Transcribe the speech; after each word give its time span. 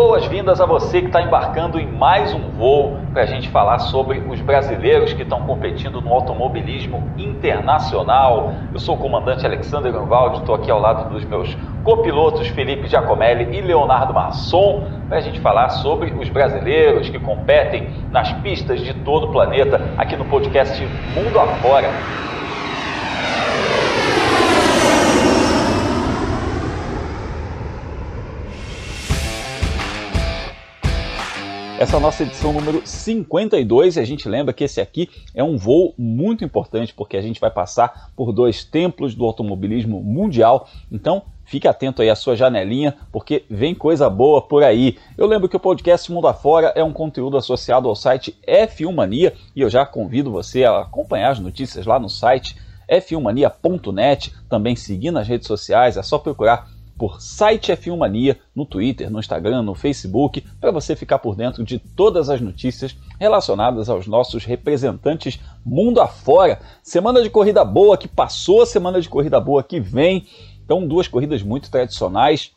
boas-vindas 0.00 0.62
a 0.62 0.66
você 0.66 1.02
que 1.02 1.08
está 1.08 1.20
embarcando 1.20 1.78
em 1.78 1.86
mais 1.86 2.32
um 2.32 2.48
voo 2.52 2.98
para 3.12 3.22
a 3.22 3.26
gente 3.26 3.50
falar 3.50 3.78
sobre 3.80 4.18
os 4.20 4.40
brasileiros 4.40 5.12
que 5.12 5.22
estão 5.22 5.42
competindo 5.42 6.00
no 6.00 6.10
automobilismo 6.10 7.12
internacional. 7.18 8.54
Eu 8.72 8.80
sou 8.80 8.94
o 8.94 8.98
comandante 8.98 9.44
Alexander 9.44 9.92
Grunwald, 9.92 10.38
estou 10.38 10.54
aqui 10.54 10.70
ao 10.70 10.80
lado 10.80 11.10
dos 11.10 11.22
meus 11.26 11.54
copilotos 11.84 12.48
Felipe 12.48 12.88
Giacomelli 12.88 13.54
e 13.54 13.60
Leonardo 13.60 14.14
Masson 14.14 14.84
para 15.06 15.18
a 15.18 15.20
gente 15.20 15.38
falar 15.38 15.68
sobre 15.68 16.10
os 16.12 16.30
brasileiros 16.30 17.10
que 17.10 17.18
competem 17.18 17.90
nas 18.10 18.32
pistas 18.32 18.80
de 18.80 18.94
todo 18.94 19.26
o 19.26 19.32
planeta 19.32 19.82
aqui 19.98 20.16
no 20.16 20.24
podcast 20.24 20.82
Mundo 21.14 21.38
Afora. 21.38 21.90
Essa 31.80 31.96
é 31.96 31.96
a 31.96 32.00
nossa 32.00 32.24
edição 32.24 32.52
número 32.52 32.86
52 32.86 33.96
e 33.96 34.00
a 34.00 34.04
gente 34.04 34.28
lembra 34.28 34.52
que 34.52 34.64
esse 34.64 34.82
aqui 34.82 35.08
é 35.34 35.42
um 35.42 35.56
voo 35.56 35.94
muito 35.96 36.44
importante 36.44 36.92
porque 36.92 37.16
a 37.16 37.22
gente 37.22 37.40
vai 37.40 37.50
passar 37.50 38.10
por 38.14 38.34
dois 38.34 38.62
templos 38.62 39.14
do 39.14 39.24
automobilismo 39.24 40.02
mundial. 40.02 40.68
Então, 40.92 41.22
fique 41.42 41.66
atento 41.66 42.02
aí 42.02 42.10
à 42.10 42.14
sua 42.14 42.36
janelinha 42.36 42.98
porque 43.10 43.46
vem 43.48 43.74
coisa 43.74 44.10
boa 44.10 44.42
por 44.42 44.62
aí. 44.62 44.98
Eu 45.16 45.26
lembro 45.26 45.48
que 45.48 45.56
o 45.56 45.58
podcast 45.58 46.12
Mundo 46.12 46.28
Afora 46.28 46.70
é 46.76 46.84
um 46.84 46.92
conteúdo 46.92 47.38
associado 47.38 47.88
ao 47.88 47.96
site 47.96 48.36
F1 48.46 48.92
Mania 48.92 49.32
e 49.56 49.62
eu 49.62 49.70
já 49.70 49.86
convido 49.86 50.30
você 50.30 50.64
a 50.64 50.80
acompanhar 50.80 51.30
as 51.30 51.40
notícias 51.40 51.86
lá 51.86 51.98
no 51.98 52.10
site 52.10 52.56
f1mania.net, 52.90 54.34
também 54.50 54.76
seguir 54.76 55.12
nas 55.12 55.26
redes 55.26 55.46
sociais, 55.46 55.96
é 55.96 56.02
só 56.02 56.18
procurar 56.18 56.68
por 57.00 57.22
site 57.22 57.72
F1 57.72 57.96
Mania 57.96 58.38
no 58.54 58.66
Twitter, 58.66 59.10
no 59.10 59.18
Instagram, 59.18 59.62
no 59.62 59.74
Facebook, 59.74 60.44
para 60.60 60.70
você 60.70 60.94
ficar 60.94 61.18
por 61.18 61.34
dentro 61.34 61.64
de 61.64 61.78
todas 61.78 62.28
as 62.28 62.42
notícias 62.42 62.94
relacionadas 63.18 63.88
aos 63.88 64.06
nossos 64.06 64.44
representantes 64.44 65.40
mundo 65.64 65.98
afora. 65.98 66.60
Semana 66.82 67.22
de 67.22 67.30
corrida 67.30 67.64
boa 67.64 67.96
que 67.96 68.06
passou, 68.06 68.66
semana 68.66 69.00
de 69.00 69.08
corrida 69.08 69.40
boa 69.40 69.62
que 69.62 69.80
vem. 69.80 70.26
Então, 70.62 70.86
duas 70.86 71.08
corridas 71.08 71.42
muito 71.42 71.70
tradicionais. 71.70 72.52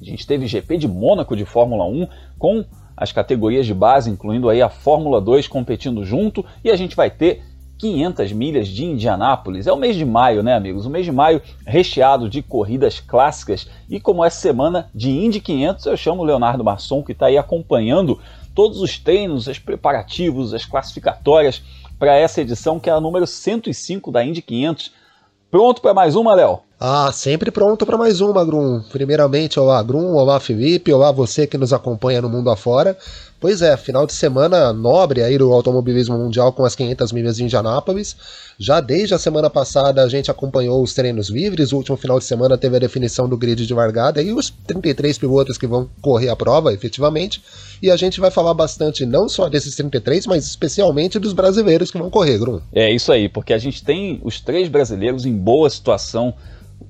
A 0.00 0.04
gente 0.06 0.26
teve 0.26 0.46
GP 0.46 0.78
de 0.78 0.88
Mônaco 0.88 1.36
de 1.36 1.44
Fórmula 1.44 1.84
1 1.84 2.08
com 2.38 2.64
as 2.96 3.12
categorias 3.12 3.66
de 3.66 3.74
base, 3.74 4.08
incluindo 4.08 4.48
aí 4.48 4.62
a 4.62 4.70
Fórmula 4.70 5.20
2 5.20 5.48
competindo 5.48 6.02
junto, 6.02 6.42
e 6.64 6.70
a 6.70 6.76
gente 6.76 6.96
vai 6.96 7.10
ter 7.10 7.42
500 7.82 8.30
milhas 8.30 8.68
de 8.68 8.84
Indianápolis. 8.84 9.66
É 9.66 9.72
o 9.72 9.76
mês 9.76 9.96
de 9.96 10.04
maio, 10.04 10.40
né, 10.40 10.54
amigos? 10.54 10.86
O 10.86 10.90
mês 10.90 11.04
de 11.04 11.10
maio 11.10 11.42
recheado 11.66 12.30
de 12.30 12.40
corridas 12.40 13.00
clássicas. 13.00 13.66
E 13.90 13.98
como 13.98 14.24
é 14.24 14.30
semana 14.30 14.88
de 14.94 15.10
Indy 15.10 15.40
500, 15.40 15.86
eu 15.86 15.96
chamo 15.96 16.22
o 16.22 16.24
Leonardo 16.24 16.62
Masson, 16.62 17.02
que 17.02 17.10
está 17.10 17.26
aí 17.26 17.36
acompanhando 17.36 18.20
todos 18.54 18.80
os 18.80 19.00
treinos, 19.00 19.48
os 19.48 19.58
preparativos, 19.58 20.54
as 20.54 20.64
classificatórias 20.64 21.60
para 21.98 22.14
essa 22.14 22.40
edição, 22.40 22.78
que 22.78 22.88
é 22.88 22.92
a 22.92 23.00
número 23.00 23.26
105 23.26 24.12
da 24.12 24.24
Indy 24.24 24.42
500. 24.42 24.92
Pronto 25.50 25.82
para 25.82 25.92
mais 25.92 26.14
uma, 26.14 26.34
Léo? 26.34 26.60
Ah, 26.78 27.10
sempre 27.12 27.50
pronto 27.50 27.84
para 27.84 27.98
mais 27.98 28.20
uma, 28.20 28.44
Grum. 28.44 28.80
Primeiramente, 28.92 29.58
olá, 29.58 29.82
Grum, 29.82 30.14
olá, 30.14 30.38
Felipe, 30.38 30.92
olá, 30.92 31.10
você 31.10 31.48
que 31.48 31.58
nos 31.58 31.72
acompanha 31.72 32.22
no 32.22 32.28
mundo 32.28 32.48
afora. 32.48 32.96
Pois 33.42 33.60
é, 33.60 33.76
final 33.76 34.06
de 34.06 34.12
semana 34.12 34.72
nobre 34.72 35.20
aí 35.20 35.36
do 35.36 35.52
automobilismo 35.52 36.16
mundial 36.16 36.52
com 36.52 36.64
as 36.64 36.76
500 36.76 37.10
milhas 37.10 37.36
de 37.36 37.42
Indianápolis. 37.42 38.16
Já 38.56 38.80
desde 38.80 39.14
a 39.14 39.18
semana 39.18 39.50
passada 39.50 40.00
a 40.00 40.08
gente 40.08 40.30
acompanhou 40.30 40.80
os 40.80 40.94
treinos 40.94 41.28
livres, 41.28 41.72
o 41.72 41.76
último 41.76 41.96
final 41.96 42.20
de 42.20 42.24
semana 42.24 42.56
teve 42.56 42.76
a 42.76 42.78
definição 42.78 43.28
do 43.28 43.36
grid 43.36 43.66
de 43.66 43.74
largada 43.74 44.22
e 44.22 44.32
os 44.32 44.48
33 44.48 45.18
pilotos 45.18 45.58
que 45.58 45.66
vão 45.66 45.90
correr 46.00 46.28
a 46.28 46.36
prova, 46.36 46.72
efetivamente. 46.72 47.42
E 47.82 47.90
a 47.90 47.96
gente 47.96 48.20
vai 48.20 48.30
falar 48.30 48.54
bastante 48.54 49.04
não 49.04 49.28
só 49.28 49.48
desses 49.48 49.74
33, 49.74 50.24
mas 50.28 50.46
especialmente 50.46 51.18
dos 51.18 51.32
brasileiros 51.32 51.90
que 51.90 51.98
vão 51.98 52.10
correr, 52.10 52.38
Grum. 52.38 52.60
É 52.72 52.94
isso 52.94 53.10
aí, 53.10 53.28
porque 53.28 53.52
a 53.52 53.58
gente 53.58 53.82
tem 53.82 54.20
os 54.22 54.40
três 54.40 54.68
brasileiros 54.68 55.26
em 55.26 55.34
boa 55.34 55.68
situação 55.68 56.32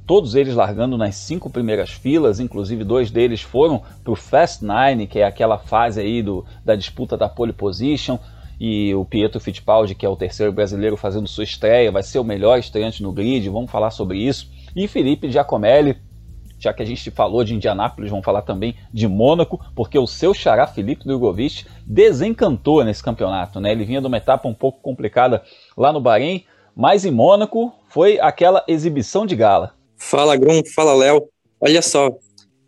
todos 0.06 0.34
eles 0.34 0.54
largando 0.54 0.98
nas 0.98 1.14
cinco 1.16 1.48
primeiras 1.48 1.90
filas, 1.90 2.40
inclusive 2.40 2.84
dois 2.84 3.10
deles 3.10 3.42
foram 3.42 3.82
para 4.02 4.12
o 4.12 4.16
Fast 4.16 4.64
Nine, 4.64 5.06
que 5.06 5.18
é 5.18 5.24
aquela 5.24 5.58
fase 5.58 6.00
aí 6.00 6.22
do, 6.22 6.44
da 6.64 6.74
disputa 6.74 7.16
da 7.16 7.28
pole 7.28 7.52
position, 7.52 8.18
e 8.60 8.94
o 8.94 9.04
Pietro 9.04 9.40
Fittipaldi, 9.40 9.94
que 9.94 10.06
é 10.06 10.08
o 10.08 10.16
terceiro 10.16 10.52
brasileiro 10.52 10.96
fazendo 10.96 11.26
sua 11.26 11.44
estreia, 11.44 11.90
vai 11.90 12.02
ser 12.02 12.18
o 12.18 12.24
melhor 12.24 12.58
estreante 12.58 13.02
no 13.02 13.12
grid, 13.12 13.48
vamos 13.48 13.70
falar 13.70 13.90
sobre 13.90 14.18
isso. 14.18 14.48
E 14.76 14.86
Felipe 14.86 15.30
Giacomelli, 15.30 15.96
já 16.60 16.72
que 16.72 16.80
a 16.80 16.86
gente 16.86 17.10
falou 17.10 17.42
de 17.42 17.54
Indianápolis, 17.54 18.10
vamos 18.10 18.24
falar 18.24 18.42
também 18.42 18.76
de 18.92 19.08
Mônaco, 19.08 19.60
porque 19.74 19.98
o 19.98 20.06
seu 20.06 20.32
xará 20.32 20.64
Felipe 20.64 21.04
Drogovic 21.04 21.66
desencantou 21.84 22.84
nesse 22.84 23.02
campeonato, 23.02 23.58
né? 23.58 23.72
Ele 23.72 23.84
vinha 23.84 24.00
de 24.00 24.06
uma 24.06 24.16
etapa 24.16 24.46
um 24.46 24.54
pouco 24.54 24.80
complicada 24.80 25.42
lá 25.76 25.92
no 25.92 26.00
Bahrein, 26.00 26.44
mas 26.76 27.04
em 27.04 27.10
Mônaco 27.10 27.72
foi 27.88 28.20
aquela 28.20 28.64
exibição 28.68 29.26
de 29.26 29.34
gala. 29.34 29.74
Fala 30.02 30.36
Grum, 30.36 30.62
fala 30.74 30.94
Léo. 30.94 31.28
Olha 31.60 31.80
só, 31.80 32.10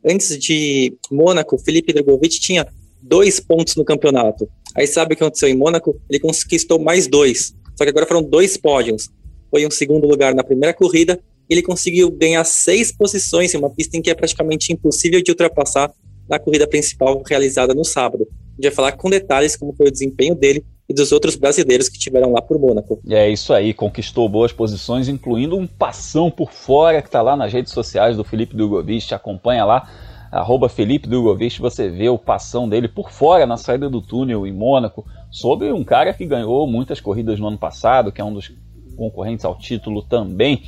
antes 0.05 0.39
de 0.39 0.97
Mônaco, 1.11 1.59
Felipe 1.59 1.93
Drogovic 1.93 2.39
tinha 2.41 2.67
dois 3.03 3.41
pontos 3.41 3.75
no 3.75 3.84
campeonato. 3.84 4.49
Aí 4.75 4.87
sabe 4.87 5.12
o 5.12 5.17
que 5.17 5.22
aconteceu 5.25 5.49
em 5.49 5.56
Mônaco? 5.56 6.00
Ele 6.09 6.21
conquistou 6.21 6.78
mais 6.78 7.09
dois. 7.09 7.53
Só 7.77 7.84
que 7.84 7.91
agora 7.91 8.06
foram 8.06 8.22
dois 8.22 8.56
pódios. 8.56 9.11
Foi 9.50 9.67
um 9.67 9.71
segundo 9.71 10.06
lugar 10.06 10.33
na 10.34 10.45
primeira 10.45 10.72
corrida. 10.72 11.21
Ele 11.50 11.61
conseguiu 11.61 12.11
ganhar 12.11 12.45
seis 12.45 12.93
posições 12.93 13.53
em 13.53 13.59
uma 13.59 13.69
pista 13.69 13.97
em 13.97 14.01
que 14.01 14.11
é 14.11 14.15
praticamente 14.15 14.72
impossível 14.72 15.21
de 15.21 15.33
ultrapassar 15.33 15.93
na 16.28 16.39
corrida 16.39 16.66
principal 16.66 17.21
realizada 17.27 17.75
no 17.75 17.84
sábado. 17.84 18.27
A 18.31 18.55
gente 18.55 18.62
vai 18.62 18.71
falar 18.71 18.93
com 18.93 19.11
detalhes 19.11 19.56
como 19.56 19.75
foi 19.75 19.89
o 19.89 19.93
desempenho 19.93 20.34
dele 20.34 20.65
e 20.89 20.95
dos 20.95 21.12
outros 21.12 21.37
brasileiros 21.37 21.89
que 21.89 21.99
tiveram 21.99 22.33
lá 22.33 22.43
por 22.43 22.59
Mônaco. 22.59 23.00
É 23.09 23.28
isso 23.28 23.53
aí, 23.53 23.72
conquistou 23.72 24.28
boas 24.28 24.53
posições, 24.53 25.09
incluindo 25.09 25.56
um 25.56 25.67
passão 25.67 26.31
por 26.31 26.53
fora 26.53 27.00
que 27.00 27.09
está 27.09 27.22
lá 27.22 27.37
nas 27.37 27.53
redes 27.53 27.72
sociais 27.72 28.17
do 28.17 28.25
Felipe 28.25 28.56
Drogovic, 28.56 29.15
acompanha 29.15 29.65
lá, 29.65 29.89
arroba 30.31 30.69
Felipe 30.69 31.09
Drogovic, 31.09 31.61
você 31.61 31.89
vê 31.89 32.09
o 32.09 32.19
passão 32.19 32.69
dele 32.69 32.89
por 32.89 33.11
fora 33.11 33.47
na 33.47 33.56
saída 33.56 33.89
do 33.89 34.03
túnel 34.03 34.47
em 34.47 34.53
Mônaco, 34.53 35.06
sobre 35.31 35.72
um 35.72 35.84
cara 35.84 36.12
que 36.12 36.27
ganhou 36.27 36.67
muitas 36.67 37.01
corridas 37.01 37.41
no 37.41 37.49
ano 37.49 37.59
passado, 37.59 38.12
que 38.12 38.21
é 38.21 38.25
um 38.25 38.34
dos 38.34 38.53
concorrentes 38.97 39.45
ao 39.45 39.59
título 39.59 40.03
também 40.03 40.62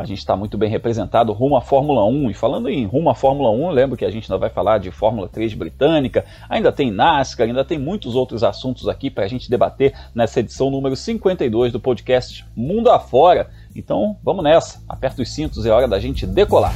a 0.00 0.04
gente 0.06 0.18
está 0.18 0.34
muito 0.34 0.56
bem 0.56 0.70
representado 0.70 1.30
rumo 1.34 1.56
à 1.56 1.60
Fórmula 1.60 2.06
1. 2.06 2.30
E 2.30 2.34
falando 2.34 2.70
em 2.70 2.86
rumo 2.86 3.10
à 3.10 3.14
Fórmula 3.14 3.50
1, 3.50 3.70
lembro 3.70 3.98
que 3.98 4.04
a 4.06 4.10
gente 4.10 4.32
ainda 4.32 4.40
vai 4.40 4.48
falar 4.48 4.78
de 4.78 4.90
Fórmula 4.90 5.28
3 5.28 5.52
britânica, 5.52 6.24
ainda 6.48 6.72
tem 6.72 6.90
NASCAR, 6.90 7.46
ainda 7.46 7.66
tem 7.66 7.78
muitos 7.78 8.14
outros 8.14 8.42
assuntos 8.42 8.88
aqui 8.88 9.10
para 9.10 9.24
a 9.24 9.28
gente 9.28 9.50
debater 9.50 9.92
nessa 10.14 10.40
edição 10.40 10.70
número 10.70 10.96
52 10.96 11.70
do 11.70 11.78
podcast 11.78 12.46
Mundo 12.56 12.90
Afora. 12.90 13.50
Então 13.76 14.16
vamos 14.24 14.42
nessa, 14.42 14.82
aperta 14.88 15.20
os 15.20 15.28
cintos, 15.28 15.66
é 15.66 15.70
hora 15.70 15.86
da 15.86 16.00
gente 16.00 16.26
decolar. 16.26 16.72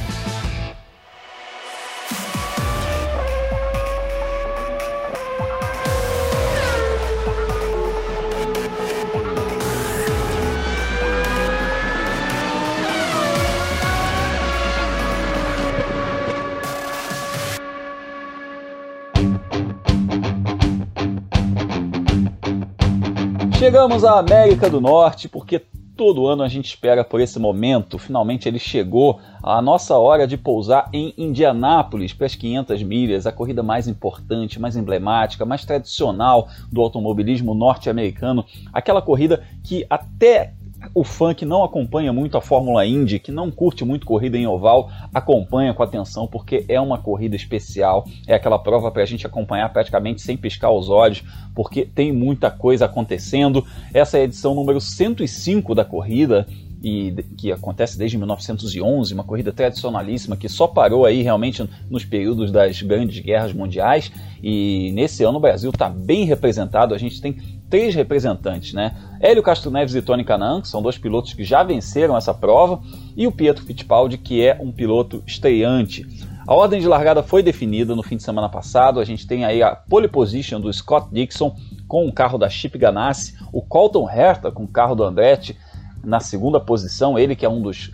Chegamos 23.75 24.05
à 24.05 24.19
América 24.19 24.69
do 24.69 24.79
Norte 24.79 25.27
porque 25.27 25.61
todo 25.97 26.27
ano 26.27 26.43
a 26.43 26.47
gente 26.47 26.63
espera 26.63 27.03
por 27.03 27.19
esse 27.19 27.37
momento. 27.37 27.99
Finalmente 27.99 28.47
ele 28.47 28.57
chegou. 28.57 29.19
A 29.43 29.61
nossa 29.61 29.97
hora 29.97 30.25
de 30.25 30.37
pousar 30.37 30.87
em 30.93 31.13
Indianápolis 31.17 32.13
para 32.13 32.25
as 32.25 32.35
500 32.35 32.81
milhas, 32.83 33.27
a 33.27 33.33
corrida 33.33 33.61
mais 33.61 33.85
importante, 33.85 34.61
mais 34.61 34.77
emblemática, 34.77 35.43
mais 35.43 35.65
tradicional 35.65 36.47
do 36.71 36.79
automobilismo 36.79 37.53
norte-americano. 37.53 38.45
Aquela 38.71 39.01
corrida 39.01 39.43
que 39.61 39.85
até 39.89 40.53
o 40.93 41.03
fã 41.03 41.33
que 41.33 41.45
não 41.45 41.63
acompanha 41.63 42.11
muito 42.13 42.37
a 42.37 42.41
Fórmula 42.41 42.85
Indy, 42.85 43.19
que 43.19 43.31
não 43.31 43.49
curte 43.51 43.83
muito 43.83 44.05
corrida 44.05 44.37
em 44.37 44.47
oval, 44.47 44.89
acompanha 45.13 45.73
com 45.73 45.83
atenção 45.83 46.27
porque 46.27 46.65
é 46.67 46.79
uma 46.79 46.97
corrida 46.97 47.35
especial. 47.35 48.05
É 48.27 48.35
aquela 48.35 48.59
prova 48.59 48.91
para 48.91 49.03
a 49.03 49.05
gente 49.05 49.25
acompanhar 49.25 49.71
praticamente 49.71 50.21
sem 50.21 50.37
piscar 50.37 50.71
os 50.71 50.89
olhos, 50.89 51.23
porque 51.53 51.85
tem 51.85 52.11
muita 52.11 52.51
coisa 52.51 52.85
acontecendo. 52.85 53.65
Essa 53.93 54.17
é 54.17 54.21
a 54.21 54.23
edição 54.25 54.53
número 54.53 54.79
105 54.79 55.73
da 55.73 55.85
corrida 55.85 56.47
e 56.85 57.11
que 57.35 57.51
acontece 57.51 57.97
desde 57.97 58.15
1911, 58.15 59.11
uma 59.11 59.23
corrida 59.23 59.51
tradicionalíssima 59.51 60.37
que 60.37 60.47
só 60.47 60.67
parou 60.67 61.03
aí 61.03 61.23
realmente 61.23 61.67
nos 61.89 62.05
períodos 62.05 62.51
das 62.51 62.79
grandes 62.83 63.17
guerras 63.23 63.51
mundiais. 63.51 64.11
E 64.43 64.91
nesse 64.91 65.23
ano 65.23 65.39
o 65.39 65.41
Brasil 65.41 65.71
está 65.71 65.89
bem 65.89 66.25
representado. 66.25 66.93
A 66.93 66.97
gente 66.99 67.19
tem 67.19 67.37
três 67.71 67.95
representantes, 67.95 68.71
né? 68.73 68.95
Hélio 69.19 69.41
Castro 69.41 69.71
Neves 69.71 69.95
e 69.95 70.01
Tony 70.03 70.23
Canan, 70.23 70.61
que 70.61 70.67
são 70.67 70.79
dois 70.79 70.95
pilotos 70.95 71.33
que 71.33 71.43
já 71.43 71.63
venceram 71.63 72.15
essa 72.15 72.35
prova, 72.35 72.79
e 73.17 73.25
o 73.25 73.31
Pietro 73.31 73.65
Fittipaldi, 73.65 74.19
que 74.19 74.45
é 74.45 74.55
um 74.61 74.71
piloto 74.71 75.23
estreante. 75.25 76.05
A 76.47 76.53
ordem 76.53 76.79
de 76.79 76.87
largada 76.87 77.23
foi 77.23 77.41
definida 77.41 77.95
no 77.95 78.03
fim 78.03 78.17
de 78.17 78.21
semana 78.21 78.47
passado. 78.47 78.99
A 78.99 79.05
gente 79.05 79.25
tem 79.25 79.43
aí 79.43 79.63
a 79.63 79.75
pole 79.75 80.07
position 80.07 80.61
do 80.61 80.71
Scott 80.71 81.07
Dixon 81.11 81.55
com 81.87 82.07
o 82.07 82.13
carro 82.13 82.37
da 82.37 82.47
Chip 82.47 82.77
Ganassi, 82.77 83.33
o 83.51 83.63
Colton 83.63 84.07
Herta 84.07 84.51
com 84.51 84.65
o 84.65 84.67
carro 84.67 84.93
do 84.93 85.03
Andretti 85.03 85.57
na 86.05 86.19
segunda 86.19 86.59
posição, 86.59 87.17
ele 87.17 87.35
que 87.35 87.45
é 87.45 87.49
um 87.49 87.61
dos 87.61 87.91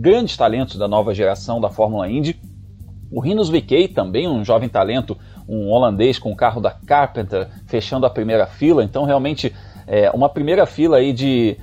grandes 0.00 0.36
talentos 0.36 0.76
da 0.76 0.86
nova 0.86 1.12
geração 1.12 1.60
da 1.60 1.68
Fórmula 1.68 2.08
Indy. 2.08 2.40
O 3.10 3.20
Rinos 3.20 3.48
VK 3.48 3.88
também 3.88 4.28
um 4.28 4.44
jovem 4.44 4.68
talento, 4.68 5.16
um 5.48 5.70
holandês 5.70 6.18
com 6.18 6.32
o 6.32 6.36
carro 6.36 6.60
da 6.60 6.70
Carpenter 6.70 7.48
fechando 7.66 8.06
a 8.06 8.10
primeira 8.10 8.46
fila. 8.46 8.82
Então 8.84 9.04
realmente 9.04 9.54
é 9.86 10.10
uma 10.10 10.28
primeira 10.28 10.66
fila 10.66 10.98
aí 10.98 11.12
de 11.12 11.56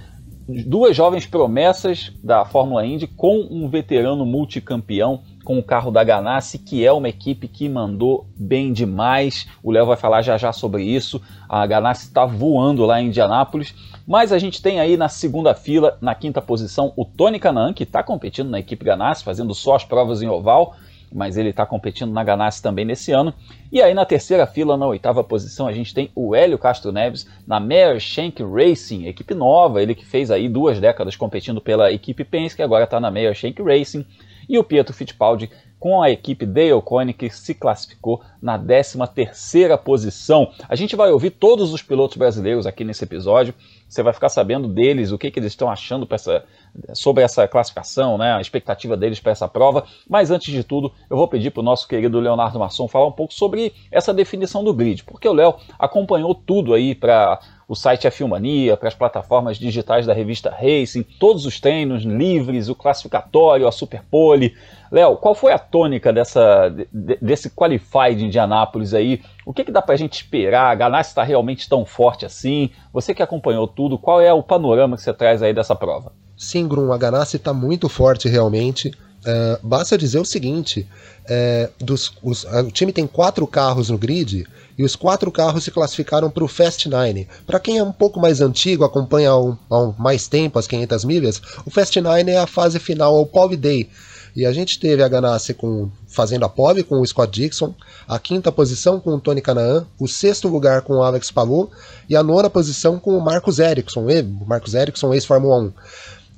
duas 0.65 0.95
jovens 0.95 1.25
promessas 1.25 2.11
da 2.23 2.45
Fórmula 2.45 2.85
Indy 2.85 3.07
com 3.07 3.47
um 3.49 3.67
veterano 3.69 4.25
multicampeão 4.25 5.21
com 5.43 5.59
o 5.59 5.63
carro 5.63 5.91
da 5.91 6.03
Ganassi, 6.03 6.57
que 6.57 6.85
é 6.85 6.91
uma 6.91 7.09
equipe 7.09 7.47
que 7.47 7.67
mandou 7.67 8.25
bem 8.35 8.71
demais. 8.71 9.47
O 9.61 9.71
Léo 9.71 9.85
vai 9.85 9.97
falar 9.97 10.21
já 10.21 10.37
já 10.37 10.51
sobre 10.51 10.83
isso. 10.83 11.21
A 11.47 11.65
Ganassi 11.65 12.05
está 12.05 12.25
voando 12.25 12.85
lá 12.85 13.01
em 13.01 13.07
Indianápolis. 13.07 13.75
Mas 14.07 14.31
a 14.31 14.39
gente 14.39 14.61
tem 14.61 14.79
aí 14.79 14.97
na 14.97 15.07
segunda 15.07 15.53
fila, 15.53 15.97
na 16.01 16.13
quinta 16.13 16.41
posição, 16.41 16.91
o 16.97 17.05
Tony 17.05 17.39
Canan, 17.39 17.73
que 17.73 17.83
está 17.83 18.03
competindo 18.03 18.49
na 18.49 18.59
equipe 18.59 18.83
Ganassi, 18.83 19.23
fazendo 19.23 19.53
só 19.53 19.75
as 19.75 19.85
provas 19.85 20.21
em 20.21 20.27
oval 20.27 20.75
mas 21.13 21.37
ele 21.37 21.49
está 21.49 21.65
competindo 21.65 22.11
na 22.11 22.23
Ganassi 22.23 22.61
também 22.61 22.83
nesse 22.83 23.11
ano. 23.11 23.33
E 23.71 23.81
aí 23.81 23.93
na 23.93 24.05
terceira 24.05 24.47
fila, 24.47 24.75
na 24.75 24.87
oitava 24.87 25.23
posição, 25.23 25.67
a 25.67 25.71
gente 25.71 25.93
tem 25.93 26.09
o 26.15 26.35
Hélio 26.35 26.57
Castro 26.57 26.91
Neves 26.91 27.27
na 27.45 27.59
Meyer 27.59 27.99
Shank 27.99 28.43
Racing, 28.43 29.05
equipe 29.05 29.33
nova, 29.33 29.81
ele 29.81 29.95
que 29.95 30.05
fez 30.05 30.31
aí 30.31 30.49
duas 30.49 30.79
décadas 30.79 31.15
competindo 31.15 31.61
pela 31.61 31.91
equipe 31.91 32.23
Penske, 32.23 32.61
agora 32.61 32.85
está 32.85 32.99
na 32.99 33.11
Meyer 33.11 33.35
Shank 33.35 33.61
Racing. 33.61 34.05
E 34.47 34.57
o 34.57 34.63
Pietro 34.63 34.93
Fittipaldi 34.93 35.49
com 35.83 36.01
a 36.01 36.09
equipe 36.09 36.45
Dale 36.45 36.81
Coyne, 36.81 37.13
que 37.13 37.29
se 37.29 37.53
classificou 37.53 38.21
na 38.41 38.57
13ª 38.57 39.77
posição. 39.77 40.49
A 40.69 40.77
gente 40.77 40.95
vai 40.95 41.11
ouvir 41.11 41.31
todos 41.31 41.73
os 41.73 41.81
pilotos 41.81 42.15
brasileiros 42.15 42.65
aqui 42.65 42.85
nesse 42.85 43.03
episódio, 43.03 43.53
você 43.89 44.01
vai 44.01 44.13
ficar 44.13 44.29
sabendo 44.29 44.69
deles, 44.69 45.11
o 45.11 45.17
que, 45.17 45.29
que 45.29 45.41
eles 45.41 45.51
estão 45.51 45.69
achando 45.69 46.07
essa, 46.09 46.45
sobre 46.93 47.23
essa 47.23 47.47
classificação, 47.47 48.17
né, 48.17 48.33
a 48.33 48.41
expectativa 48.41 48.97
deles 48.97 49.19
para 49.19 49.31
essa 49.31 49.47
prova. 49.47 49.85
Mas 50.09 50.31
antes 50.31 50.51
de 50.51 50.63
tudo, 50.63 50.91
eu 51.09 51.17
vou 51.17 51.27
pedir 51.27 51.51
para 51.51 51.61
o 51.61 51.63
nosso 51.63 51.87
querido 51.87 52.19
Leonardo 52.19 52.59
Masson 52.59 52.87
falar 52.87 53.07
um 53.07 53.11
pouco 53.11 53.33
sobre 53.33 53.73
essa 53.91 54.13
definição 54.13 54.63
do 54.63 54.73
grid, 54.73 55.03
porque 55.03 55.27
o 55.27 55.33
Léo 55.33 55.55
acompanhou 55.77 56.33
tudo 56.33 56.73
aí 56.73 56.95
para 56.95 57.39
o 57.67 57.75
site 57.75 58.07
F1 58.07 58.27
Mania, 58.27 58.77
para 58.77 58.87
as 58.87 58.93
plataformas 58.93 59.57
digitais 59.57 60.05
da 60.05 60.13
revista 60.13 60.49
Racing, 60.49 61.03
todos 61.19 61.45
os 61.45 61.59
treinos 61.59 62.03
livres, 62.03 62.69
o 62.69 62.75
classificatório, 62.75 63.67
a 63.67 63.71
Superpole. 63.71 64.53
Léo, 64.91 65.17
qual 65.17 65.33
foi 65.33 65.53
a 65.53 65.59
tônica 65.59 66.11
dessa, 66.13 66.69
desse 66.91 67.49
Qualify 67.49 68.13
de 68.15 68.25
Indianápolis 68.25 68.93
aí? 68.93 69.21
O 69.45 69.53
que, 69.53 69.63
que 69.63 69.71
dá 69.71 69.81
para 69.81 69.95
a 69.95 69.97
gente 69.97 70.13
esperar? 70.13 70.71
A 70.71 70.75
Ganassi 70.75 71.11
está 71.11 71.23
realmente 71.23 71.67
tão 71.67 71.85
forte 71.85 72.25
assim? 72.25 72.69
Você 72.91 73.13
que 73.13 73.23
acompanhou 73.23 73.67
tudo, 73.67 73.97
qual 73.97 74.21
é 74.21 74.31
o 74.31 74.43
panorama 74.43 74.95
que 74.95 75.01
você 75.01 75.13
traz 75.13 75.41
aí 75.41 75.53
dessa 75.53 75.75
prova? 75.75 76.11
Sim, 76.43 76.67
Grum, 76.67 76.91
a 76.91 76.97
Ganassi 76.97 77.37
está 77.37 77.53
muito 77.53 77.87
forte 77.87 78.27
realmente. 78.27 78.89
Uh, 78.89 79.65
basta 79.65 79.97
dizer 79.97 80.19
o 80.19 80.25
seguinte: 80.25 80.85
é, 81.25 81.69
dos, 81.79 82.11
os, 82.21 82.43
o 82.43 82.69
time 82.69 82.91
tem 82.91 83.07
quatro 83.07 83.47
carros 83.47 83.89
no 83.89 83.97
grid 83.97 84.45
e 84.77 84.83
os 84.83 84.93
quatro 84.93 85.31
carros 85.31 85.63
se 85.63 85.71
classificaram 85.71 86.29
para 86.29 86.43
o 86.43 86.47
Fast 86.47 86.89
Nine. 86.89 87.29
Para 87.47 87.61
quem 87.61 87.77
é 87.77 87.83
um 87.83 87.93
pouco 87.93 88.19
mais 88.19 88.41
antigo, 88.41 88.83
acompanha 88.83 89.29
há, 89.29 89.39
um, 89.39 89.57
há 89.69 89.79
um, 89.79 89.93
mais 89.97 90.27
tempo 90.27 90.59
as 90.59 90.67
500 90.67 91.05
milhas, 91.05 91.41
o 91.65 91.69
Fast 91.69 91.99
Nine 92.01 92.31
é 92.31 92.39
a 92.39 92.47
fase 92.47 92.77
final, 92.77 93.15
é 93.15 93.21
o 93.21 93.25
Pole 93.25 93.55
Day. 93.55 93.89
E 94.35 94.45
a 94.47 94.51
gente 94.51 94.79
teve 94.79 95.03
a 95.03 95.07
Ganassi 95.07 95.53
com, 95.53 95.89
fazendo 96.07 96.43
a 96.43 96.49
pole 96.49 96.83
com 96.83 96.99
o 96.99 97.05
Scott 97.05 97.31
Dixon, 97.31 97.73
a 98.07 98.17
quinta 98.17 98.51
posição 98.51 98.99
com 98.99 99.11
o 99.11 99.19
Tony 99.19 99.41
Canaan, 99.41 99.85
o 99.99 100.07
sexto 100.07 100.47
lugar 100.47 100.81
com 100.81 100.95
o 100.95 101.03
Alex 101.03 101.29
Palou 101.29 101.71
e 102.09 102.15
a 102.15 102.23
nona 102.23 102.49
posição 102.49 102.99
com 102.99 103.15
o 103.15 103.21
Marcos 103.21 103.59
Ericsson, 103.59 104.07
o 104.07 104.45
Marcos 104.45 104.73
Ericsson, 104.73 105.13
ex-Fórmula 105.13 105.61
1. 105.61 105.73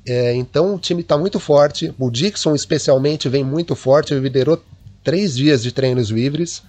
É, 0.08 0.36
então 0.36 0.76
o 0.76 0.80
time 0.80 1.02
está 1.02 1.18
muito 1.18 1.40
forte. 1.40 1.94
O 1.98 2.12
Dixon, 2.12 2.54
especialmente, 2.54 3.28
vem 3.28 3.44
muito 3.44 3.76
forte. 3.76 4.14
Ele 4.14 4.22
liderou 4.22 4.62
três 5.04 5.36
dias 5.36 5.64
de 5.64 5.72
treinos 5.72 6.10
livres. 6.10 6.60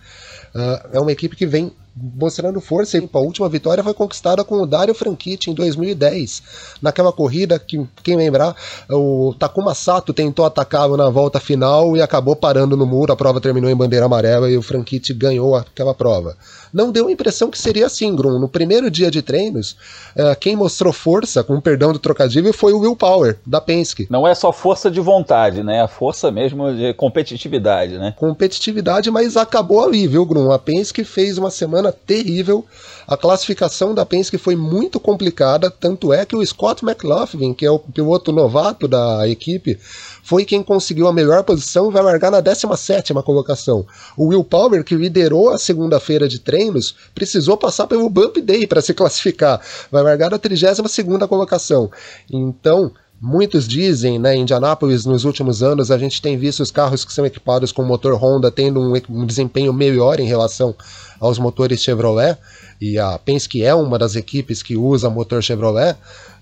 Uh, 0.54 0.88
é 0.92 1.00
uma 1.00 1.12
equipe 1.12 1.36
que 1.36 1.46
vem 1.46 1.72
mostrando 1.96 2.60
força. 2.60 2.98
A 3.12 3.18
última 3.18 3.48
vitória 3.48 3.82
foi 3.82 3.94
conquistada 3.94 4.44
com 4.44 4.56
o 4.56 4.66
Dario 4.66 4.94
Franchitti 4.94 5.50
em 5.50 5.54
2010. 5.54 6.42
Naquela 6.82 7.12
corrida 7.12 7.58
que, 7.58 7.86
quem 8.02 8.16
lembrar, 8.16 8.54
o 8.90 9.34
Takuma 9.38 9.74
Sato 9.74 10.12
tentou 10.12 10.44
atacá-lo 10.44 10.96
na 10.96 11.08
volta 11.08 11.40
final 11.40 11.96
e 11.96 12.02
acabou 12.02 12.36
parando 12.36 12.76
no 12.76 12.86
muro. 12.86 13.12
A 13.12 13.16
prova 13.16 13.40
terminou 13.40 13.70
em 13.70 13.76
bandeira 13.76 14.04
amarela 14.04 14.50
e 14.50 14.56
o 14.56 14.62
Franchitti 14.62 15.14
ganhou 15.14 15.56
aquela 15.56 15.94
prova. 15.94 16.36
Não 16.76 16.92
deu 16.92 17.08
a 17.08 17.12
impressão 17.12 17.50
que 17.50 17.58
seria 17.58 17.86
assim, 17.86 18.14
Grum. 18.14 18.38
No 18.38 18.48
primeiro 18.48 18.90
dia 18.90 19.10
de 19.10 19.22
treinos, 19.22 19.76
uh, 20.16 20.36
quem 20.38 20.54
mostrou 20.54 20.92
força, 20.92 21.42
com 21.42 21.60
perdão 21.60 21.92
do 21.92 21.98
trocadilho, 21.98 22.52
foi 22.52 22.72
o 22.72 22.80
Will 22.80 22.96
Power, 22.96 23.38
da 23.46 23.60
Penske. 23.60 24.06
Não 24.10 24.28
é 24.28 24.34
só 24.34 24.52
força 24.52 24.90
de 24.90 25.00
vontade, 25.00 25.62
né? 25.62 25.80
A 25.80 25.88
força 25.88 26.30
mesmo 26.30 26.74
de 26.74 26.92
competitividade, 26.92 27.96
né? 27.96 28.14
Competitividade, 28.18 29.10
mas 29.10 29.36
acabou 29.36 29.82
ali, 29.82 30.06
viu, 30.06 30.26
Grum? 30.26 30.50
A 30.50 30.58
Penske 30.58 31.02
fez 31.02 31.38
uma 31.38 31.50
semana 31.50 31.86
semana 31.86 31.92
terrível. 31.92 32.64
A 33.06 33.16
classificação 33.16 33.94
da 33.94 34.04
Penske 34.04 34.36
foi 34.36 34.56
muito 34.56 34.98
complicada, 34.98 35.70
tanto 35.70 36.12
é 36.12 36.24
que 36.24 36.34
o 36.34 36.44
Scott 36.44 36.84
McLaughlin, 36.84 37.54
que 37.54 37.64
é 37.64 37.70
o 37.70 37.78
piloto 37.78 38.32
novato 38.32 38.88
da 38.88 39.28
equipe, 39.28 39.78
foi 40.26 40.44
quem 40.44 40.60
conseguiu 40.60 41.06
a 41.06 41.12
melhor 41.12 41.44
posição 41.44 41.88
e 41.88 41.92
vai 41.92 42.02
largar 42.02 42.32
na 42.32 42.40
17 42.40 43.14
colocação. 43.24 43.86
O 44.16 44.26
Will 44.26 44.42
Power, 44.42 44.82
que 44.82 44.96
liderou 44.96 45.50
a 45.50 45.58
segunda-feira 45.58 46.26
de 46.26 46.40
treinos, 46.40 46.96
precisou 47.14 47.56
passar 47.56 47.86
pelo 47.86 48.10
Bump 48.10 48.38
Day 48.38 48.66
para 48.66 48.82
se 48.82 48.92
classificar. 48.92 49.60
Vai 49.88 50.02
largar 50.02 50.28
na 50.28 50.36
32 50.36 51.28
colocação. 51.28 51.88
Então, 52.28 52.90
Muitos 53.18 53.66
dizem, 53.66 54.18
né, 54.18 54.36
em 54.36 54.42
Indianápolis, 54.42 55.06
nos 55.06 55.24
últimos 55.24 55.62
anos, 55.62 55.90
a 55.90 55.96
gente 55.96 56.20
tem 56.20 56.36
visto 56.36 56.60
os 56.60 56.70
carros 56.70 57.02
que 57.02 57.10
são 57.10 57.24
equipados 57.24 57.72
com 57.72 57.82
motor 57.82 58.12
Honda 58.14 58.50
tendo 58.50 58.78
um, 58.78 58.92
um 59.08 59.24
desempenho 59.24 59.72
melhor 59.72 60.20
em 60.20 60.26
relação 60.26 60.74
aos 61.18 61.38
motores 61.38 61.82
Chevrolet, 61.82 62.36
e 62.78 62.98
a 62.98 63.18
Penske 63.18 63.64
é 63.64 63.74
uma 63.74 63.98
das 63.98 64.16
equipes 64.16 64.62
que 64.62 64.76
usa 64.76 65.08
motor 65.08 65.42
Chevrolet, 65.42 65.96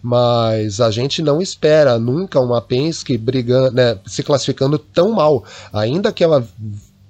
mas 0.04 0.82
a 0.82 0.90
gente 0.90 1.22
não 1.22 1.40
espera 1.40 1.98
nunca 1.98 2.38
uma 2.38 2.60
Penske 2.60 3.16
brigando, 3.16 3.74
né, 3.74 3.98
se 4.04 4.22
classificando 4.22 4.78
tão 4.78 5.12
mal, 5.12 5.42
ainda 5.72 6.12
que 6.12 6.22
ela 6.22 6.46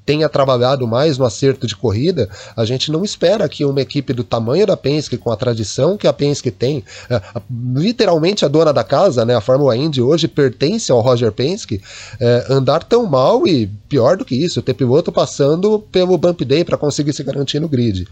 tenha 0.04 0.28
trabalhado 0.28 0.86
mais 0.86 1.18
no 1.18 1.24
acerto 1.24 1.66
de 1.66 1.74
corrida, 1.74 2.28
a 2.56 2.64
gente 2.64 2.92
não 2.92 3.04
espera 3.04 3.48
que 3.48 3.64
uma 3.64 3.80
equipe 3.80 4.12
do 4.12 4.22
tamanho 4.22 4.66
da 4.66 4.76
Penske, 4.76 5.16
com 5.16 5.30
a 5.30 5.36
tradição 5.36 5.96
que 5.96 6.06
a 6.06 6.12
Penske 6.12 6.50
tem, 6.50 6.84
é, 7.08 7.20
literalmente 7.74 8.44
a 8.44 8.48
dona 8.48 8.72
da 8.72 8.84
casa, 8.84 9.24
né, 9.24 9.34
a 9.34 9.40
Fórmula 9.40 9.76
Indy 9.76 10.02
hoje 10.02 10.28
pertence 10.28 10.92
ao 10.92 11.00
Roger 11.00 11.32
Penske, 11.32 11.80
é, 12.20 12.46
andar 12.50 12.84
tão 12.84 13.06
mal 13.06 13.46
e 13.46 13.66
pior 13.88 14.16
do 14.16 14.24
que 14.24 14.34
isso, 14.34 14.60
ter 14.60 14.74
piloto 14.74 15.12
passando 15.12 15.78
pelo 15.78 16.18
Bump 16.18 16.44
Day 16.44 16.64
para 16.64 16.76
conseguir 16.76 17.12
se 17.12 17.22
garantir 17.22 17.60
no 17.60 17.68
grid. 17.68 18.06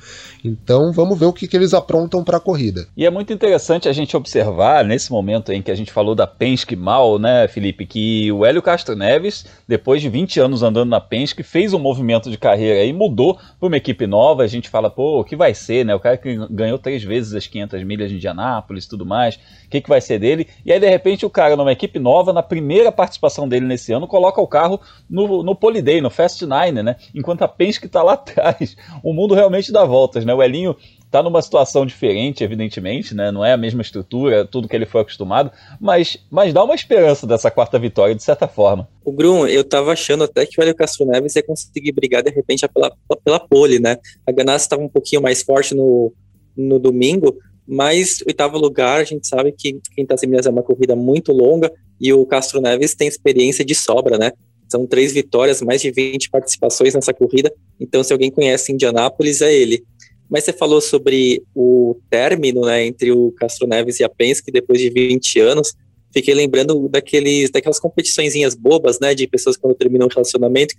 Então 0.45 0.93
vamos 0.93 1.19
ver 1.19 1.27
o 1.27 1.33
que, 1.33 1.47
que 1.49 1.57
eles 1.57 1.75
aprontam 1.75 2.23
para 2.25 2.37
a 2.37 2.41
corrida. 2.41 2.87
E 2.97 3.05
é 3.05 3.11
muito 3.11 3.33
interessante 3.33 3.89
a 3.89 3.93
gente 3.93 4.17
observar 4.17 4.85
nesse 4.85 5.11
momento 5.11 5.53
em 5.53 5.61
que 5.61 5.71
a 5.71 5.75
gente 5.75 5.93
falou 5.93 6.15
da 6.15 6.27
Penske 6.27 6.77
mal, 6.77 7.19
né, 7.19 7.49
Felipe, 7.49 7.85
que 7.85 8.31
o 8.33 8.47
Hélio 8.47 8.63
Castro 8.63 8.95
Neves, 8.95 9.45
depois 9.67 10.01
de 10.01 10.09
20 10.09 10.41
anos 10.41 10.63
andando 10.63 10.89
na 10.89 11.01
Penske, 11.01 11.43
fez 11.43 11.75
um 11.75 11.82
movimento 11.83 12.31
de 12.31 12.39
carreira 12.39 12.81
aí, 12.81 12.93
mudou 12.93 13.39
para 13.59 13.67
uma 13.67 13.77
equipe 13.77 14.07
nova. 14.07 14.43
A 14.43 14.47
gente 14.47 14.69
fala, 14.69 14.91
pô, 14.91 15.21
o 15.21 15.25
que 15.25 15.37
vai 15.37 15.55
ser, 15.55 15.85
né? 15.85 15.95
O 15.95 16.01
cara 16.01 16.17
que 16.17 16.35
ganhou 16.51 16.79
três 16.79 17.03
vezes 17.03 17.35
as 17.35 17.47
500 17.47 17.83
milhas 17.85 18.11
de 18.11 18.17
Indianápolis 18.17 18.87
tudo 18.87 19.05
mais, 19.05 19.37
o 19.37 19.69
que, 19.71 19.81
que 19.81 19.89
vai 19.89 20.01
ser 20.01 20.19
dele? 20.19 20.47
E 20.65 20.73
aí, 20.73 20.79
de 20.79 20.89
repente, 20.89 21.27
o 21.27 21.31
cara, 21.31 21.57
numa 21.57 21.73
equipe 21.73 21.99
nova, 21.99 22.33
na 22.33 22.43
primeira 22.43 22.93
participação 22.93 23.49
dele 23.49 23.67
nesse 23.67 23.93
ano, 23.93 24.07
coloca 24.07 24.41
o 24.41 24.47
carro 24.47 24.81
no, 25.09 25.43
no 25.43 25.55
Poliday, 25.55 26.01
no 26.01 26.11
Fast 26.11 26.45
Nine, 26.47 26.83
né? 26.83 26.97
Enquanto 27.15 27.43
a 27.43 27.49
Penske 27.49 27.87
está 27.87 28.03
lá 28.03 28.15
atrás. 28.15 28.77
O 29.03 29.12
mundo 29.12 29.35
realmente 29.35 29.73
dá 29.73 29.85
voltas, 29.85 30.25
né? 30.25 30.33
O 30.33 30.43
Elinho 30.43 30.77
está 31.12 31.23
numa 31.23 31.42
situação 31.42 31.85
diferente, 31.85 32.42
evidentemente, 32.42 33.14
né? 33.14 33.31
Não 33.31 33.45
é 33.45 33.52
a 33.52 33.57
mesma 33.59 33.83
estrutura, 33.83 34.47
tudo 34.47 34.66
que 34.66 34.75
ele 34.75 34.87
foi 34.87 35.02
acostumado, 35.02 35.52
mas, 35.78 36.16
mas 36.31 36.54
dá 36.54 36.64
uma 36.64 36.75
esperança 36.75 37.26
dessa 37.26 37.50
quarta 37.50 37.78
vitória, 37.78 38.14
de 38.14 38.23
certa 38.23 38.49
forma. 38.49 38.88
O 39.04 39.12
Grum, 39.12 39.47
eu 39.47 39.62
tava 39.62 39.92
achando 39.92 40.25
até 40.25 40.47
que 40.47 40.59
o 40.59 40.75
Castro 40.75 41.04
Neves 41.04 41.37
ia 41.37 41.42
conseguir 41.42 41.92
brigar 41.92 42.23
de 42.23 42.31
repente 42.31 42.66
pela, 42.66 42.90
pela 43.23 43.38
pole, 43.38 43.78
né? 43.78 43.99
A 44.26 44.33
Ganassi 44.33 44.64
estava 44.64 44.83
um 44.83 44.88
pouquinho 44.88 45.21
mais 45.21 45.42
forte 45.42 45.75
no, 45.75 46.14
no 46.57 46.78
domingo, 46.78 47.37
mas 47.69 48.23
oitavo 48.26 48.57
lugar, 48.57 49.02
a 49.02 49.04
gente 49.04 49.28
sabe 49.28 49.52
que 49.52 49.78
quem 49.95 50.04
está 50.04 50.14
em 50.25 50.26
Minas 50.26 50.47
é 50.47 50.50
uma 50.50 50.62
corrida 50.62 50.97
muito 50.97 51.31
longa 51.31 51.71
e 52.00 52.11
o 52.11 52.25
Castro 52.25 52.59
Neves 52.59 52.95
tem 52.95 53.07
experiência 53.07 53.62
de 53.62 53.75
sobra, 53.75 54.16
né? 54.16 54.33
São 54.66 54.87
três 54.87 55.12
vitórias, 55.12 55.61
mais 55.61 55.83
de 55.83 55.90
20 55.90 56.31
participações 56.31 56.95
nessa 56.95 57.12
corrida. 57.12 57.52
Então, 57.78 58.02
se 58.02 58.11
alguém 58.11 58.31
conhece 58.31 58.73
Indianápolis, 58.73 59.42
é 59.42 59.52
ele. 59.52 59.85
Mas 60.33 60.45
você 60.45 60.53
falou 60.55 60.81
sobre 60.81 61.43
o 61.55 62.01
término 62.09 62.62
né, 62.62 62.87
entre 62.87 63.12
o 63.12 63.31
Castro 63.33 63.67
Neves 63.67 64.01
e 64.01 64.05
a 64.05 64.09
Penske 64.09 64.51
depois 64.51 64.81
de 64.81 64.89
20 64.89 65.39
anos. 65.41 65.75
Fiquei 66.11 66.33
lembrando 66.33 66.89
daqueles, 66.89 67.51
daquelas 67.51 67.79
competiçõezinhas 67.79 68.55
bobas, 68.55 68.99
né, 68.99 69.15
de 69.15 69.27
pessoas 69.27 69.59
quando 69.59 69.75
terminam 69.75 70.07
um 70.07 70.11
relacionamento, 70.11 70.75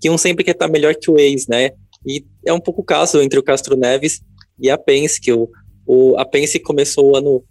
que 0.00 0.08
um 0.08 0.16
sempre 0.16 0.44
quer 0.44 0.52
estar 0.52 0.68
melhor 0.68 0.94
que 0.94 1.10
o 1.10 1.18
ex, 1.18 1.48
né? 1.48 1.70
E 2.06 2.24
é 2.46 2.52
um 2.52 2.60
pouco 2.60 2.82
o 2.82 2.84
caso 2.84 3.20
entre 3.20 3.36
o 3.36 3.42
Castro 3.42 3.76
Neves 3.76 4.20
e 4.56 4.70
a 4.70 4.78
Penske. 4.78 5.32
O, 5.32 5.48
o, 5.84 6.16
a 6.16 6.24
Penske 6.24 6.60
começou 6.60 7.10
o 7.10 7.16
ano 7.16 7.42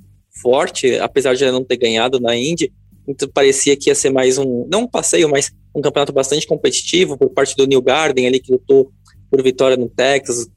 forte, 0.41 0.97
apesar 0.99 1.35
de 1.35 1.43
não 1.51 1.65
ter 1.65 1.75
ganhado 1.75 2.17
na 2.17 2.33
Indy, 2.37 2.71
então 3.05 3.27
parecia 3.27 3.75
que 3.75 3.89
ia 3.89 3.95
ser 3.95 4.09
mais 4.09 4.37
um, 4.37 4.65
não 4.71 4.83
um 4.83 4.87
passeio, 4.87 5.29
mas 5.29 5.51
um 5.75 5.81
campeonato 5.81 6.13
bastante 6.13 6.47
competitivo 6.47 7.17
por 7.17 7.29
parte 7.29 7.57
do 7.57 7.67
New 7.67 7.81
Garden 7.81 8.25
ali 8.25 8.39
que 8.39 8.53
lutou 8.53 8.89
por 9.29 9.43
vitória 9.43 9.75
no 9.75 9.89
Texas. 9.89 10.47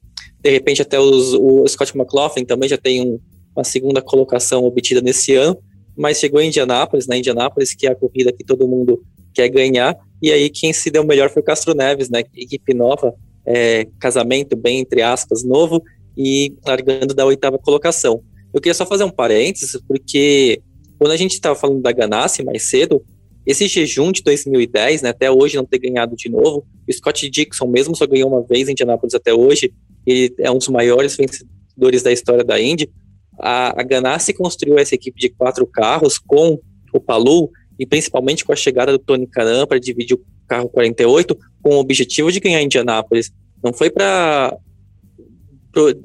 De 0.40 0.50
repente 0.50 0.82
até 0.82 0.98
os, 0.98 1.34
o 1.34 1.66
Scott 1.66 1.96
McLaughlin 1.96 2.44
também 2.44 2.68
já 2.68 2.76
tem 2.76 3.02
um, 3.02 3.18
uma 3.54 3.64
segunda 3.64 4.00
colocação 4.00 4.64
obtida 4.64 5.00
nesse 5.00 5.34
ano, 5.34 5.58
mas 5.96 6.18
chegou 6.18 6.40
em 6.40 6.48
Indianápolis, 6.48 7.06
na 7.06 7.14
né? 7.14 7.18
Indianápolis 7.18 7.74
que 7.74 7.86
é 7.86 7.90
a 7.90 7.94
corrida 7.94 8.32
que 8.32 8.44
todo 8.44 8.68
mundo 8.68 9.02
quer 9.34 9.48
ganhar, 9.48 9.96
e 10.22 10.32
aí 10.32 10.48
quem 10.50 10.72
se 10.72 10.90
deu 10.90 11.04
melhor 11.04 11.30
foi 11.30 11.42
o 11.42 11.44
Castro 11.44 11.74
Neves, 11.74 12.08
né? 12.08 12.24
Equipe 12.34 12.74
nova, 12.74 13.14
é, 13.46 13.86
casamento 13.98 14.56
bem 14.56 14.80
entre 14.80 15.02
aspas 15.02 15.42
novo 15.42 15.82
e 16.16 16.54
largando 16.66 17.14
da 17.14 17.24
oitava 17.24 17.58
colocação. 17.58 18.22
Eu 18.52 18.60
queria 18.60 18.74
só 18.74 18.86
fazer 18.86 19.04
um 19.04 19.10
parênteses 19.10 19.80
porque 19.86 20.60
quando 20.98 21.12
a 21.12 21.16
gente 21.16 21.32
estava 21.32 21.54
falando 21.54 21.80
da 21.80 21.92
Ganassi 21.92 22.44
mais 22.44 22.64
cedo, 22.64 23.04
esse 23.46 23.66
jejum 23.66 24.12
de 24.12 24.22
2010, 24.22 25.02
né, 25.02 25.08
até 25.10 25.30
hoje 25.30 25.56
não 25.56 25.64
ter 25.64 25.78
ganhado 25.78 26.14
de 26.14 26.28
novo, 26.28 26.66
o 26.86 26.92
Scott 26.92 27.30
Dixon 27.30 27.66
mesmo 27.66 27.96
só 27.96 28.06
ganhou 28.06 28.28
uma 28.28 28.42
vez 28.42 28.68
em 28.68 28.72
Indianapolis 28.72 29.14
até 29.14 29.32
hoje, 29.32 29.72
ele 30.10 30.34
é 30.38 30.50
um 30.50 30.58
dos 30.58 30.68
maiores 30.68 31.16
vencedores 31.16 32.02
da 32.02 32.12
história 32.12 32.44
da 32.44 32.60
Indy. 32.60 32.90
A, 33.38 33.80
a 33.80 33.82
Ganassi 33.82 34.32
construiu 34.32 34.78
essa 34.78 34.94
equipe 34.94 35.20
de 35.20 35.28
quatro 35.28 35.66
carros 35.66 36.18
com 36.18 36.58
o 36.92 37.00
Palu 37.00 37.50
e 37.78 37.86
principalmente 37.86 38.44
com 38.44 38.52
a 38.52 38.56
chegada 38.56 38.92
do 38.92 38.98
Tony 38.98 39.26
Canan 39.26 39.66
para 39.66 39.78
dividir 39.78 40.16
o 40.16 40.24
carro 40.46 40.68
48 40.68 41.38
com 41.62 41.76
o 41.76 41.78
objetivo 41.78 42.32
de 42.32 42.40
ganhar 42.40 42.62
Indianápolis. 42.62 43.30
Não 43.62 43.72
foi 43.72 43.90
para 43.90 44.56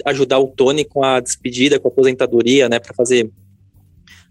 ajudar 0.06 0.40
o 0.40 0.48
Tony 0.48 0.86
com 0.86 1.04
a 1.04 1.20
despedida, 1.20 1.80
com 1.80 1.88
a 1.88 1.92
aposentadoria, 1.92 2.70
né, 2.70 2.80
para 2.80 2.94
fazer 2.94 3.32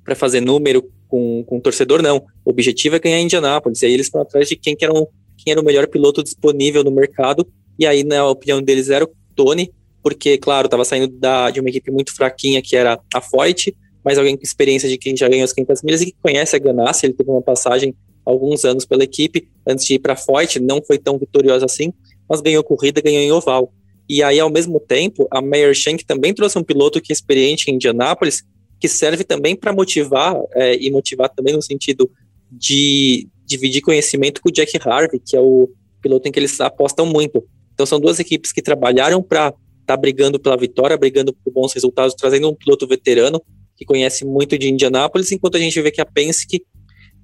para 0.05 0.15
fazer 0.15 0.41
número 0.41 0.91
com, 1.09 1.45
com 1.45 1.59
o 1.59 1.61
torcedor, 1.61 2.03
não. 2.03 2.25
O 2.45 2.51
objetivo 2.51 2.97
é 2.97 2.99
ganhar 2.99 3.21
Indianápolis. 3.21 3.83
E 3.83 3.87
aí 3.87 3.93
eles 3.93 4.09
foram 4.09 4.25
atrás 4.25 4.49
de 4.49 4.57
quem, 4.57 4.75
que 4.75 4.85
era, 4.85 4.93
um, 4.93 5.07
quem 5.37 5.53
era 5.53 5.61
o 5.61 5.65
melhor 5.65 5.87
piloto 5.87 6.23
disponível 6.23 6.83
no 6.83 6.91
mercado. 6.91 7.47
E 7.79 7.87
aí, 7.87 8.03
na 8.03 8.27
opinião 8.27 8.61
deles, 8.61 8.91
era 8.91 9.05
o 9.05 9.09
Tony, 9.35 9.73
porque, 10.03 10.37
claro, 10.39 10.67
estava 10.67 10.85
saindo 10.85 11.09
da, 11.09 11.51
de 11.51 11.61
uma 11.61 11.69
equipe 11.69 11.91
muito 11.91 12.15
fraquinha, 12.15 12.61
que 12.61 12.77
era 12.77 13.01
a 13.15 13.21
Foyt, 13.21 13.75
mas 14.05 14.19
alguém 14.19 14.37
com 14.37 14.43
experiência 14.43 14.89
de 14.89 14.99
quem 14.99 15.17
já 15.17 15.29
ganhou 15.29 15.45
as 15.45 15.53
500 15.53 15.83
milhas 15.83 16.03
e 16.03 16.07
que 16.07 16.17
conhece 16.21 16.57
a 16.57 16.59
Ganassi. 16.59 17.07
Ele 17.07 17.15
teve 17.15 17.31
uma 17.31 17.43
passagem 17.43 17.95
alguns 18.25 18.65
anos 18.65 18.85
pela 18.85 19.05
equipe 19.05 19.49
antes 19.67 19.85
de 19.85 19.95
ir 19.95 19.99
para 19.99 20.15
a 20.15 20.17
Foyt, 20.17 20.59
não 20.61 20.83
foi 20.83 20.99
tão 20.99 21.19
vitoriosa 21.19 21.67
assim, 21.67 21.93
mas 22.29 22.41
ganhou 22.41 22.65
corrida, 22.65 23.01
ganhou 23.01 23.23
em 23.23 23.33
oval. 23.33 23.73
E 24.09 24.23
aí, 24.23 24.41
ao 24.41 24.51
mesmo 24.51 24.81
tempo, 24.81 25.27
a 25.31 25.41
Meyer 25.41 25.75
Shank 25.75 26.05
também 26.05 26.35
trouxe 26.35 26.59
um 26.59 26.65
piloto 26.65 27.01
que 27.01 27.13
é 27.13 27.15
experiente 27.15 27.71
em 27.71 27.75
Indianápolis, 27.75 28.43
que 28.81 28.89
serve 28.89 29.23
também 29.23 29.55
para 29.55 29.73
motivar, 29.73 30.37
é, 30.55 30.77
e 30.77 30.91
motivar 30.91 31.29
também 31.29 31.55
no 31.55 31.63
sentido 31.63 32.11
de 32.51 33.29
dividir 33.47 33.81
conhecimento 33.81 34.41
com 34.41 34.49
o 34.49 34.53
Jack 34.53 34.77
Harvey, 34.85 35.21
que 35.25 35.37
é 35.37 35.41
o 35.41 35.71
piloto 36.03 36.29
em 36.29 36.33
que 36.33 36.39
eles 36.39 36.61
apostam 36.61 37.07
muito. 37.07 37.45
Então 37.73 37.87
são 37.87 38.01
duas 38.01 38.19
equipes 38.19 38.53
que 38.53 38.63
trabalharam 38.63 39.23
para 39.23 39.49
estar 39.49 39.57
tá 39.87 39.97
brigando 39.97 40.39
pela 40.39 40.57
vitória, 40.57 40.97
brigando 40.97 41.33
por 41.33 41.53
bons 41.53 41.73
resultados, 41.73 42.15
trazendo 42.15 42.49
um 42.49 42.55
piloto 42.55 42.87
veterano 42.87 43.43
que 43.77 43.85
conhece 43.85 44.25
muito 44.25 44.59
de 44.59 44.71
Indianápolis, 44.71 45.33
enquanto 45.33 45.57
a 45.57 45.61
gente 45.61 45.81
vê 45.81 45.91
que 45.91 46.01
a 46.01 46.07
Penske 46.07 46.63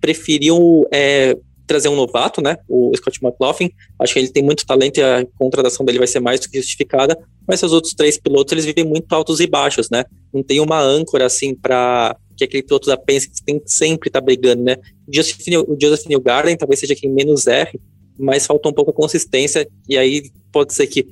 preferiu 0.01 0.87
é, 0.93 1.37
trazer 1.67 1.89
um 1.89 1.95
novato, 1.95 2.41
né, 2.41 2.57
o 2.69 2.91
Scott 2.97 3.21
McLaughlin, 3.23 3.71
acho 4.01 4.13
que 4.15 4.19
ele 4.19 4.31
tem 4.31 4.43
muito 4.43 4.67
talento 4.67 4.99
e 4.99 5.03
a 5.03 5.25
contratação 5.37 5.85
dele 5.85 5.99
vai 5.99 6.07
ser 6.07 6.19
mais 6.19 6.41
do 6.41 6.49
que 6.49 6.59
justificada, 6.59 7.17
mas 7.47 7.63
os 7.63 7.73
outros 7.73 7.95
três 7.95 8.19
pilotos, 8.19 8.53
eles 8.53 8.65
vivem 8.65 8.85
muito 8.85 9.13
altos 9.13 9.39
e 9.39 9.47
baixos, 9.47 9.91
né, 9.91 10.05
não 10.33 10.43
tem 10.43 10.61
uma 10.61 10.81
âncora, 10.81 11.27
assim, 11.27 11.55
para 11.55 12.17
que 12.37 12.45
aquele 12.45 12.63
piloto 12.63 12.89
da 12.89 12.97
Penske 12.97 13.45
tem 13.45 13.59
que 13.59 13.71
sempre 13.71 14.09
estar 14.09 14.21
tá 14.21 14.25
brigando, 14.25 14.63
né, 14.63 14.77
o 15.07 15.15
Joseph, 15.15 15.39
o 15.69 15.77
Joseph 15.81 16.07
Newgarden 16.07 16.57
talvez 16.57 16.81
seja 16.81 16.95
quem 16.95 17.11
menos 17.11 17.47
erre, 17.47 17.79
mas 18.19 18.47
falta 18.47 18.69
um 18.69 18.73
pouco 18.73 18.91
a 18.91 18.95
consistência, 18.95 19.69
e 19.89 19.97
aí 19.97 20.31
pode 20.59 20.75
ser 20.75 20.89
que 20.89 21.07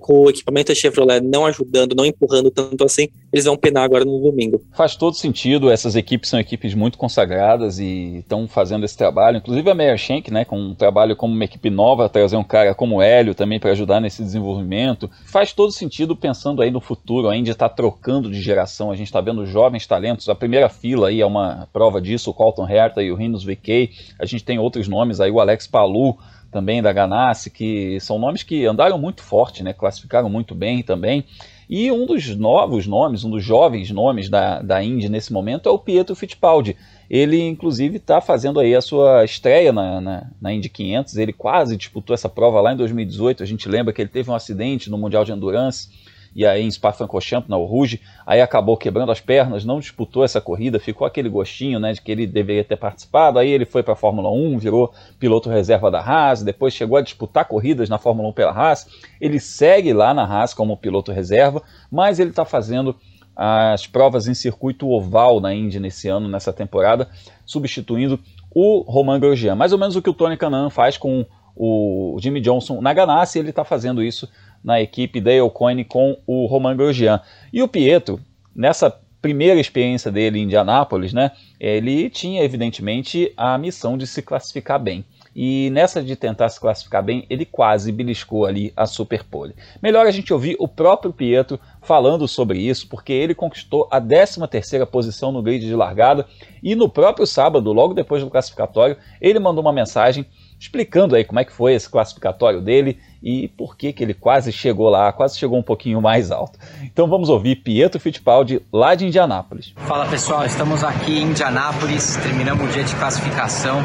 com 0.00 0.24
o 0.24 0.30
equipamento 0.30 0.72
da 0.72 0.74
Chevrolet 0.74 1.20
não 1.20 1.46
ajudando, 1.46 1.94
não 1.94 2.04
empurrando 2.04 2.50
tanto 2.50 2.82
assim, 2.84 3.08
eles 3.32 3.44
vão 3.44 3.56
penar 3.56 3.84
agora 3.84 4.04
no 4.04 4.18
domingo. 4.18 4.60
Faz 4.72 4.96
todo 4.96 5.14
sentido, 5.14 5.70
essas 5.70 5.94
equipes 5.94 6.30
são 6.30 6.40
equipes 6.40 6.74
muito 6.74 6.98
consagradas 6.98 7.78
e 7.78 8.16
estão 8.18 8.48
fazendo 8.48 8.84
esse 8.84 8.96
trabalho, 8.96 9.36
inclusive 9.36 9.70
a 9.70 9.74
Meyer 9.74 9.96
Shank, 9.96 10.32
né, 10.32 10.44
com 10.44 10.58
um 10.58 10.74
trabalho 10.74 11.14
como 11.14 11.32
uma 11.32 11.44
equipe 11.44 11.70
nova, 11.70 12.08
trazer 12.08 12.36
um 12.36 12.42
cara 12.42 12.74
como 12.74 12.96
o 12.96 13.02
Hélio 13.02 13.34
também 13.34 13.60
para 13.60 13.70
ajudar 13.70 14.00
nesse 14.00 14.22
desenvolvimento. 14.22 15.08
Faz 15.26 15.52
todo 15.52 15.70
sentido 15.70 16.16
pensando 16.16 16.60
aí 16.60 16.70
no 16.70 16.80
futuro, 16.80 17.28
a 17.28 17.36
Indy 17.36 17.50
está 17.50 17.68
trocando 17.68 18.30
de 18.30 18.40
geração, 18.40 18.90
a 18.90 18.96
gente 18.96 19.06
está 19.06 19.20
vendo 19.20 19.46
jovens 19.46 19.86
talentos, 19.86 20.28
a 20.28 20.34
primeira 20.34 20.68
fila 20.68 21.08
aí 21.08 21.20
é 21.20 21.26
uma 21.26 21.68
prova 21.72 22.00
disso, 22.00 22.30
o 22.30 22.34
Colton 22.34 22.68
Herta 22.68 23.00
e 23.02 23.12
o 23.12 23.14
Rinos 23.14 23.44
VK, 23.44 23.90
a 24.18 24.26
gente 24.26 24.44
tem 24.44 24.58
outros 24.58 24.88
nomes 24.88 25.20
aí, 25.20 25.30
o 25.30 25.40
Alex 25.40 25.68
Palu, 25.68 26.16
também 26.50 26.82
da 26.82 26.92
Ganassi, 26.92 27.50
que 27.50 28.00
são 28.00 28.18
nomes 28.18 28.42
que 28.42 28.64
andaram 28.64 28.87
muito 28.96 29.22
forte, 29.22 29.62
né, 29.62 29.72
classificaram 29.72 30.30
muito 30.30 30.54
bem 30.54 30.82
também. 30.82 31.24
E 31.68 31.92
um 31.92 32.06
dos 32.06 32.34
novos 32.34 32.86
nomes, 32.86 33.24
um 33.24 33.30
dos 33.30 33.44
jovens 33.44 33.90
nomes 33.90 34.30
da, 34.30 34.62
da 34.62 34.82
Indy 34.82 35.08
nesse 35.08 35.32
momento 35.32 35.68
é 35.68 35.72
o 35.72 35.78
Pietro 35.78 36.16
Fittipaldi. 36.16 36.74
Ele, 37.10 37.46
inclusive, 37.46 37.98
está 37.98 38.22
fazendo 38.22 38.58
aí 38.58 38.74
a 38.74 38.80
sua 38.80 39.22
estreia 39.24 39.70
na, 39.70 40.00
na, 40.00 40.26
na, 40.40 40.52
Indy 40.52 40.70
500. 40.70 41.16
Ele 41.18 41.32
quase 41.32 41.76
disputou 41.76 42.14
essa 42.14 42.28
prova 42.28 42.60
lá 42.62 42.72
em 42.72 42.76
2018. 42.76 43.42
A 43.42 43.46
gente 43.46 43.68
lembra 43.68 43.92
que 43.92 44.00
ele 44.00 44.08
teve 44.08 44.30
um 44.30 44.34
acidente 44.34 44.88
no 44.88 44.96
Mundial 44.96 45.26
de 45.26 45.32
Endurance 45.32 45.88
e 46.34 46.46
aí 46.46 46.62
em 46.62 46.70
Spa-Francorchamps, 46.70 47.48
na 47.48 47.56
Rouge, 47.56 48.00
aí 48.26 48.40
acabou 48.40 48.76
quebrando 48.76 49.12
as 49.12 49.20
pernas, 49.20 49.64
não 49.64 49.80
disputou 49.80 50.24
essa 50.24 50.40
corrida, 50.40 50.78
ficou 50.78 51.06
aquele 51.06 51.28
gostinho 51.28 51.78
né, 51.78 51.92
de 51.92 52.00
que 52.00 52.12
ele 52.12 52.26
deveria 52.26 52.64
ter 52.64 52.76
participado, 52.76 53.38
aí 53.38 53.48
ele 53.48 53.64
foi 53.64 53.82
para 53.82 53.94
a 53.94 53.96
Fórmula 53.96 54.30
1, 54.30 54.58
virou 54.58 54.92
piloto 55.18 55.48
reserva 55.50 55.90
da 55.90 56.00
Haas, 56.00 56.42
depois 56.42 56.72
chegou 56.74 56.96
a 56.96 57.02
disputar 57.02 57.44
corridas 57.44 57.88
na 57.88 57.98
Fórmula 57.98 58.28
1 58.28 58.32
pela 58.32 58.52
Haas, 58.52 58.86
ele 59.20 59.40
segue 59.40 59.92
lá 59.92 60.14
na 60.14 60.24
Haas 60.24 60.54
como 60.54 60.76
piloto 60.76 61.12
reserva, 61.12 61.62
mas 61.90 62.18
ele 62.18 62.30
está 62.30 62.44
fazendo 62.44 62.94
as 63.34 63.86
provas 63.86 64.26
em 64.26 64.34
circuito 64.34 64.88
oval 64.88 65.40
na 65.40 65.54
Indy 65.54 65.78
nesse 65.78 66.08
ano, 66.08 66.28
nessa 66.28 66.52
temporada, 66.52 67.08
substituindo 67.46 68.18
o 68.50 68.80
Romain 68.80 69.20
Grosjean, 69.20 69.54
mais 69.54 69.72
ou 69.72 69.78
menos 69.78 69.94
o 69.94 70.02
que 70.02 70.10
o 70.10 70.14
Tony 70.14 70.36
Canan 70.36 70.70
faz 70.70 70.98
com 70.98 71.24
o 71.54 72.16
Jimmy 72.20 72.40
Johnson 72.40 72.80
na 72.80 72.92
Ganassi, 72.92 73.38
ele 73.38 73.50
está 73.50 73.64
fazendo 73.64 74.02
isso 74.02 74.28
na 74.62 74.80
equipe 74.80 75.20
Dale 75.20 75.48
Coyne 75.50 75.84
com 75.84 76.16
o 76.26 76.46
Roman 76.46 76.76
Grosjean. 76.76 77.20
E 77.52 77.62
o 77.62 77.68
Pietro, 77.68 78.20
nessa 78.54 78.94
primeira 79.20 79.60
experiência 79.60 80.10
dele 80.10 80.38
em 80.38 80.44
Indianápolis, 80.44 81.12
né, 81.12 81.32
ele 81.58 82.08
tinha 82.08 82.42
evidentemente 82.42 83.32
a 83.36 83.58
missão 83.58 83.98
de 83.98 84.06
se 84.06 84.22
classificar 84.22 84.78
bem. 84.78 85.04
E 85.40 85.70
nessa 85.70 86.02
de 86.02 86.16
tentar 86.16 86.48
se 86.48 86.58
classificar 86.58 87.02
bem, 87.02 87.24
ele 87.30 87.44
quase 87.44 87.92
beliscou 87.92 88.44
ali 88.44 88.72
a 88.76 88.86
Superpole. 88.86 89.54
Melhor 89.80 90.04
a 90.04 90.10
gente 90.10 90.32
ouvir 90.32 90.56
o 90.58 90.66
próprio 90.66 91.12
Pietro 91.12 91.60
falando 91.80 92.26
sobre 92.26 92.58
isso, 92.58 92.88
porque 92.88 93.12
ele 93.12 93.36
conquistou 93.36 93.86
a 93.90 94.00
13ª 94.00 94.84
posição 94.86 95.30
no 95.30 95.42
grid 95.42 95.64
de 95.64 95.74
largada 95.74 96.26
e 96.60 96.74
no 96.74 96.88
próprio 96.88 97.24
sábado, 97.26 97.72
logo 97.72 97.94
depois 97.94 98.22
do 98.22 98.30
classificatório, 98.30 98.96
ele 99.20 99.38
mandou 99.38 99.62
uma 99.62 99.72
mensagem 99.72 100.26
explicando 100.58 101.14
aí 101.14 101.24
como 101.24 101.40
é 101.40 101.44
que 101.44 101.52
foi 101.52 101.74
esse 101.74 101.88
classificatório 101.88 102.60
dele 102.60 102.98
e 103.22 103.48
por 103.48 103.76
que, 103.76 103.92
que 103.92 104.02
ele 104.02 104.14
quase 104.14 104.52
chegou 104.52 104.88
lá, 104.88 105.12
quase 105.12 105.38
chegou 105.38 105.58
um 105.58 105.62
pouquinho 105.62 106.00
mais 106.00 106.30
alto. 106.30 106.58
Então 106.82 107.08
vamos 107.08 107.28
ouvir 107.28 107.56
Pietro 107.56 108.00
Fittipaldi 108.00 108.60
lá 108.72 108.94
de 108.94 109.06
Indianápolis. 109.06 109.72
Fala 109.86 110.06
pessoal, 110.06 110.44
estamos 110.44 110.84
aqui 110.84 111.18
em 111.18 111.30
Indianápolis, 111.30 112.16
terminamos 112.16 112.68
o 112.68 112.72
dia 112.72 112.84
de 112.84 112.94
classificação. 112.96 113.82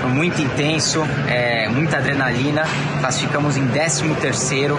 Foi 0.00 0.10
muito 0.10 0.40
intenso, 0.40 1.00
é, 1.28 1.68
muita 1.68 1.96
adrenalina. 1.96 2.64
Classificamos 3.00 3.56
em 3.56 3.66
13 3.68 4.14
terceiro. 4.16 4.76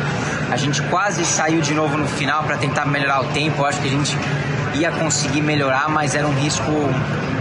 A 0.52 0.56
gente 0.56 0.82
quase 0.84 1.26
saiu 1.26 1.62
de 1.62 1.74
novo 1.74 1.98
no 1.98 2.08
final 2.08 2.44
para 2.44 2.58
tentar 2.58 2.86
melhorar 2.86 3.22
o 3.22 3.34
tempo. 3.34 3.66
Acho 3.66 3.82
que 3.82 3.88
a 3.88 3.92
gente 3.92 4.16
ia 4.80 4.92
conseguir 4.92 5.42
melhorar, 5.42 5.90
mas 5.90 6.14
era 6.14 6.28
um 6.28 6.34
risco 6.34 6.72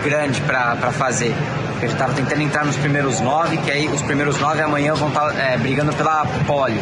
grande 0.02 0.40
para 0.40 0.90
fazer 0.92 1.34
a 1.76 1.80
gente 1.80 1.92
estava 1.92 2.14
tentando 2.14 2.42
entrar 2.42 2.64
nos 2.64 2.76
primeiros 2.76 3.20
nove, 3.20 3.56
que 3.58 3.70
aí 3.70 3.88
os 3.88 4.02
primeiros 4.02 4.38
nove 4.40 4.62
amanhã 4.62 4.94
vão 4.94 5.08
estar 5.08 5.32
tá, 5.32 5.38
é, 5.38 5.56
brigando 5.58 5.92
pela 5.94 6.24
pole. 6.46 6.80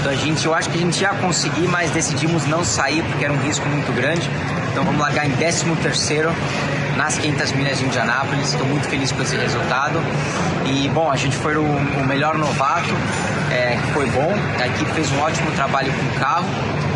Então 0.00 0.12
a 0.12 0.14
gente, 0.14 0.46
eu 0.46 0.54
acho 0.54 0.70
que 0.70 0.76
a 0.76 0.80
gente 0.80 1.00
ia 1.00 1.10
conseguir, 1.14 1.68
mas 1.68 1.90
decidimos 1.90 2.46
não 2.46 2.64
sair 2.64 3.02
porque 3.02 3.24
era 3.24 3.32
um 3.32 3.38
risco 3.38 3.66
muito 3.68 3.92
grande. 3.94 4.28
Então 4.70 4.84
vamos 4.84 5.00
largar 5.00 5.26
em 5.26 5.32
13 5.32 5.64
terceiro 5.82 6.30
nas 6.96 7.16
500 7.16 7.52
milhas 7.52 7.78
de 7.78 7.84
Indianápolis. 7.84 8.52
Estou 8.52 8.66
muito 8.66 8.88
feliz 8.88 9.12
com 9.12 9.22
esse 9.22 9.36
resultado. 9.36 10.00
E, 10.66 10.88
bom, 10.88 11.10
a 11.10 11.16
gente 11.16 11.36
foi 11.36 11.56
o, 11.56 11.62
o 11.62 12.06
melhor 12.06 12.36
novato, 12.36 12.90
é, 13.52 13.76
foi 13.92 14.06
bom. 14.06 14.32
A 14.60 14.66
equipe 14.66 14.90
fez 14.92 15.10
um 15.12 15.20
ótimo 15.20 15.50
trabalho 15.52 15.92
com 15.92 16.16
o 16.16 16.20
carro. 16.20 16.46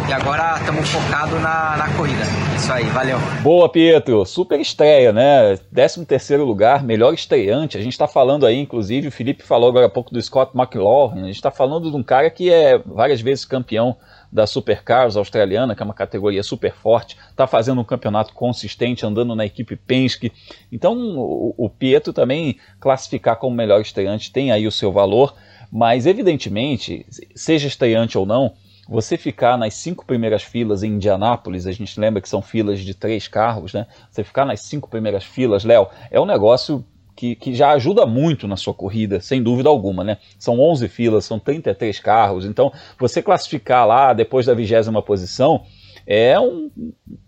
E 0.08 0.12
agora 0.12 0.56
estamos 0.58 0.88
focados 0.88 1.40
na, 1.40 1.76
na 1.76 1.88
corrida. 1.96 2.24
Isso 2.56 2.72
aí, 2.72 2.84
valeu. 2.86 3.18
Boa, 3.40 3.68
Pietro. 3.68 4.26
Super 4.26 4.58
estreia, 4.58 5.12
né? 5.12 5.56
13 5.72 6.04
terceiro 6.04 6.44
lugar, 6.44 6.82
melhor 6.82 7.14
estreante. 7.14 7.78
A 7.78 7.80
gente 7.80 7.92
está 7.92 8.08
falando 8.08 8.44
aí, 8.44 8.58
inclusive, 8.58 9.08
o 9.08 9.12
Felipe 9.12 9.44
falou 9.44 9.68
agora 9.68 9.86
há 9.86 9.88
pouco 9.88 10.12
do 10.12 10.20
Scott 10.20 10.52
McLaughlin. 10.56 11.22
A 11.22 11.26
gente 11.26 11.36
está 11.36 11.52
falando 11.52 11.88
de 11.88 11.96
um 11.96 12.02
cara 12.02 12.28
que 12.30 12.52
é 12.52 12.81
várias 12.86 13.20
vezes 13.20 13.44
campeão 13.44 13.96
da 14.30 14.46
Supercars 14.46 15.16
australiana, 15.16 15.74
que 15.74 15.82
é 15.82 15.84
uma 15.84 15.94
categoria 15.94 16.42
super 16.42 16.72
forte, 16.72 17.16
está 17.30 17.46
fazendo 17.46 17.80
um 17.80 17.84
campeonato 17.84 18.32
consistente, 18.32 19.04
andando 19.04 19.34
na 19.34 19.44
equipe 19.44 19.76
Penske. 19.76 20.32
Então, 20.70 20.96
o, 21.16 21.54
o 21.56 21.68
Pietro 21.68 22.12
também 22.12 22.58
classificar 22.80 23.36
como 23.36 23.54
melhor 23.54 23.80
estreante 23.80 24.32
tem 24.32 24.50
aí 24.52 24.66
o 24.66 24.72
seu 24.72 24.90
valor, 24.90 25.34
mas 25.70 26.06
evidentemente, 26.06 27.06
seja 27.34 27.66
estreante 27.66 28.16
ou 28.18 28.26
não, 28.26 28.54
você 28.88 29.16
ficar 29.16 29.56
nas 29.56 29.74
cinco 29.74 30.04
primeiras 30.04 30.42
filas 30.42 30.82
em 30.82 30.92
Indianápolis, 30.92 31.66
a 31.66 31.72
gente 31.72 31.98
lembra 31.98 32.20
que 32.20 32.28
são 32.28 32.42
filas 32.42 32.80
de 32.80 32.94
três 32.94 33.28
carros, 33.28 33.72
né? 33.72 33.86
Você 34.10 34.24
ficar 34.24 34.44
nas 34.44 34.60
cinco 34.60 34.88
primeiras 34.88 35.24
filas, 35.24 35.64
Léo, 35.64 35.88
é 36.10 36.20
um 36.20 36.26
negócio 36.26 36.84
que, 37.22 37.36
que, 37.36 37.54
já 37.54 37.70
ajuda 37.70 38.04
muito 38.04 38.48
na 38.48 38.56
sua 38.56 38.74
corrida, 38.74 39.20
sem 39.20 39.40
dúvida 39.40 39.68
alguma, 39.68 40.02
né? 40.02 40.18
São 40.36 40.58
11 40.58 40.88
filas, 40.88 41.24
são 41.24 41.38
33 41.38 42.00
carros, 42.00 42.44
então 42.44 42.72
você 42.98 43.22
classificar 43.22 43.86
lá 43.86 44.12
depois 44.12 44.46
da 44.46 44.54
vigésima 44.54 45.00
posição 45.00 45.62
é 46.04 46.38
um 46.40 46.68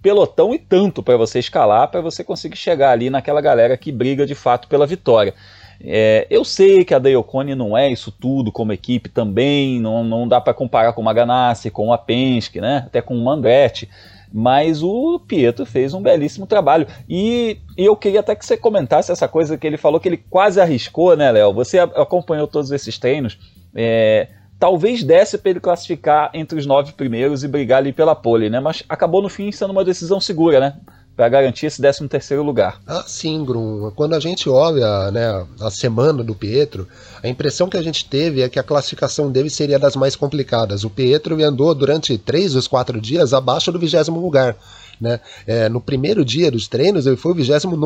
pelotão 0.02 0.52
e 0.52 0.58
tanto 0.58 1.00
para 1.00 1.16
você 1.16 1.38
escalar, 1.38 1.88
para 1.92 2.00
você 2.00 2.24
conseguir 2.24 2.56
chegar 2.56 2.90
ali 2.90 3.08
naquela 3.08 3.40
galera 3.40 3.76
que 3.76 3.92
briga 3.92 4.26
de 4.26 4.34
fato 4.34 4.66
pela 4.66 4.84
vitória. 4.84 5.32
É, 5.80 6.26
eu 6.28 6.44
sei 6.44 6.84
que 6.84 6.92
a 6.92 6.98
Deocone 6.98 7.54
não 7.54 7.78
é 7.78 7.88
isso 7.88 8.10
tudo 8.10 8.50
como 8.50 8.72
equipe 8.72 9.08
também, 9.08 9.80
não, 9.80 10.02
não 10.02 10.26
dá 10.26 10.40
para 10.40 10.54
comparar 10.54 10.92
com 10.92 11.02
uma 11.02 11.12
Ganassi, 11.12 11.70
com 11.70 11.92
a 11.92 11.98
Penske, 11.98 12.60
né? 12.60 12.82
até 12.86 13.00
com 13.00 13.14
uma 13.14 13.34
Andretti, 13.34 13.88
mas 14.36 14.82
o 14.82 15.20
Pietro 15.20 15.64
fez 15.64 15.94
um 15.94 16.02
belíssimo 16.02 16.44
trabalho. 16.44 16.88
E, 17.08 17.60
e, 17.78 17.84
eu 17.84 17.94
queria 17.94 18.18
até 18.18 18.34
que 18.34 18.44
você 18.44 18.56
comentasse 18.56 19.12
essa 19.12 19.28
coisa 19.28 19.56
que 19.56 19.64
ele 19.64 19.76
falou, 19.76 20.00
que 20.00 20.08
ele 20.08 20.16
quase 20.28 20.60
arriscou, 20.60 21.16
né, 21.16 21.30
Léo? 21.30 21.54
Você 21.54 21.78
acompanhou 21.78 22.48
todos 22.48 22.72
esses 22.72 22.98
treinos. 22.98 23.38
É, 23.72 24.26
talvez 24.58 25.04
desse 25.04 25.38
para 25.38 25.50
ele 25.52 25.60
classificar 25.60 26.32
entre 26.34 26.58
os 26.58 26.66
nove 26.66 26.94
primeiros 26.94 27.44
e 27.44 27.48
brigar 27.48 27.78
ali 27.78 27.92
pela 27.92 28.16
pole, 28.16 28.50
né? 28.50 28.58
Mas 28.58 28.82
acabou 28.88 29.22
no 29.22 29.28
fim 29.28 29.52
sendo 29.52 29.70
uma 29.70 29.84
decisão 29.84 30.20
segura, 30.20 30.58
né? 30.58 30.80
Para 31.16 31.28
garantir 31.28 31.66
esse 31.66 31.80
13 31.80 32.08
terceiro 32.08 32.42
lugar. 32.42 32.80
Ah, 32.86 33.04
sim, 33.06 33.44
Grum. 33.44 33.90
Quando 33.94 34.14
a 34.14 34.20
gente 34.20 34.48
olha 34.48 35.10
né, 35.10 35.46
a 35.60 35.70
semana 35.70 36.24
do 36.24 36.34
Pietro, 36.34 36.88
a 37.22 37.28
impressão 37.28 37.68
que 37.68 37.76
a 37.76 37.82
gente 37.82 38.04
teve 38.08 38.42
é 38.42 38.48
que 38.48 38.58
a 38.58 38.64
classificação 38.64 39.30
dele 39.30 39.48
seria 39.48 39.78
das 39.78 39.94
mais 39.94 40.16
complicadas. 40.16 40.82
O 40.84 40.90
Pietro 40.90 41.42
andou 41.42 41.74
durante 41.74 42.18
três 42.18 42.56
ou 42.56 42.62
quatro 42.68 43.00
dias 43.00 43.32
abaixo 43.32 43.70
do 43.70 43.78
vigésimo 43.78 44.20
lugar. 44.20 44.56
Né? 45.00 45.20
É, 45.46 45.68
no 45.68 45.80
primeiro 45.80 46.24
dia 46.24 46.50
dos 46.50 46.68
treinos 46.68 47.06
ele 47.06 47.16
foi 47.16 47.32
o 47.32 47.34
29 47.34 47.76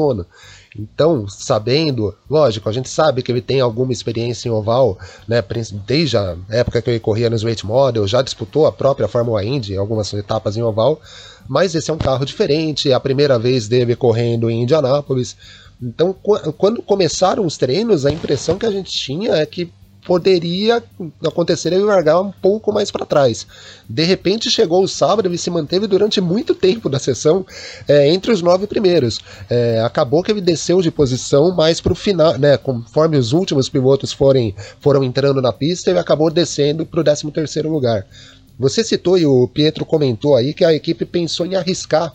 então, 0.77 1.27
sabendo, 1.29 2.15
lógico, 2.29 2.69
a 2.69 2.73
gente 2.73 2.89
sabe 2.89 3.23
que 3.23 3.33
ele 3.33 3.41
tem 3.41 3.61
alguma 3.61 3.93
experiência 3.93 4.49
em 4.49 4.53
oval, 4.53 4.99
né, 5.27 5.43
desde 5.87 6.17
a 6.17 6.37
época 6.51 6.83
que 6.83 6.91
ele 6.91 7.01
corria 7.01 7.31
nos 7.31 7.43
Weight 7.43 7.65
Model, 7.65 8.07
já 8.07 8.23
disputou 8.23 8.67
a 8.67 8.73
própria 8.73 9.09
Fórmula 9.09 9.45
Indy, 9.45 9.77
algumas 9.77 10.13
etapas 10.13 10.57
em 10.57 10.63
oval, 10.63 11.01
mas 11.49 11.75
esse 11.75 11.91
é 11.91 11.95
um 11.95 11.99
carro 11.99 12.25
diferente, 12.25 12.91
é 12.91 12.95
a 12.95 13.01
primeira 13.01 13.39
vez 13.39 13.67
dele 13.67 13.97
correndo 13.97 14.51
em 14.51 14.63
Indianápolis. 14.63 15.37
Então, 15.81 16.13
quando 16.13 16.83
começaram 16.83 17.47
os 17.47 17.57
treinos, 17.57 18.05
a 18.05 18.11
impressão 18.11 18.59
que 18.59 18.67
a 18.67 18.71
gente 18.71 18.91
tinha 18.91 19.35
é 19.35 19.47
que 19.47 19.73
poderia 20.07 20.83
acontecer 21.25 21.73
ele 21.73 21.83
largar 21.83 22.21
um 22.21 22.31
pouco 22.31 22.73
mais 22.73 22.91
para 22.91 23.05
trás. 23.05 23.47
De 23.89 24.05
repente 24.05 24.51
chegou 24.51 24.83
o 24.83 24.89
sábado 24.89 25.33
e 25.33 25.39
se 25.39 25.51
manteve 25.51 25.87
durante 25.87 26.21
muito 26.21 26.55
tempo 26.55 26.89
da 26.89 26.99
sessão 26.99 27.45
é, 27.87 28.09
entre 28.09 28.33
os 28.33 28.41
nove 28.41 28.67
primeiros. 28.67 29.21
É, 29.51 29.81
acabou 29.81 30.23
que 30.23 30.31
ele 30.31 30.41
desceu 30.41 30.81
de 30.81 30.91
posição 30.91 31.55
mais 31.55 31.81
para 31.81 31.93
o 31.93 31.97
final, 31.97 32.39
né? 32.39 32.57
Conforme 32.57 33.17
os 33.17 33.33
últimos 33.33 33.69
pilotos 33.69 34.13
forem, 34.13 34.55
foram 34.81 35.05
entrando 35.05 35.43
na 35.43 35.53
pista, 35.53 35.91
ele 35.91 35.99
acabou 35.99 36.31
descendo 36.31 36.87
para 36.87 37.01
o 37.01 37.05
13 37.05 37.31
terceiro 37.31 37.71
lugar. 37.71 38.07
Você 38.59 38.83
citou 38.83 39.17
e 39.17 39.25
o 39.25 39.47
Pietro 39.47 39.85
comentou 39.85 40.35
aí 40.35 40.53
que 40.53 40.65
a 40.65 40.73
equipe 40.73 41.05
pensou 41.05 41.47
em 41.47 41.55
arriscar 41.55 42.13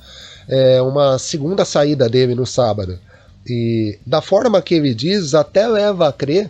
é, 0.47 0.81
uma 0.81 1.17
segunda 1.17 1.63
saída 1.63 2.09
dele 2.09 2.35
no 2.35 2.45
sábado. 2.45 2.99
E 3.45 3.99
da 4.05 4.21
forma 4.21 4.61
que 4.61 4.75
ele 4.75 4.93
diz, 4.93 5.33
até 5.33 5.67
leva 5.67 6.07
a 6.07 6.13
crer 6.13 6.49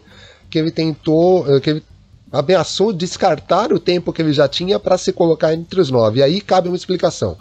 que 0.54 0.60
ele 0.60 0.70
tentou, 0.70 1.52
eh, 1.52 1.60
que 1.60 1.70
ele 1.72 1.84
ameaçou 2.32 2.94
descartar 2.94 3.74
o 3.74 3.80
tempo 3.80 4.14
que 4.14 4.22
ele 4.22 4.32
já 4.32 4.48
tinha 4.48 4.78
para 4.78 5.00
se 5.00 5.12
colocar 5.12 5.52
entre 5.52 5.82
os 5.82 5.90
nove. 5.90 6.20
E 6.20 6.24
aí 6.24 6.40
cabe 6.42 6.68
uma 6.68 6.78
explicação. 6.78 7.36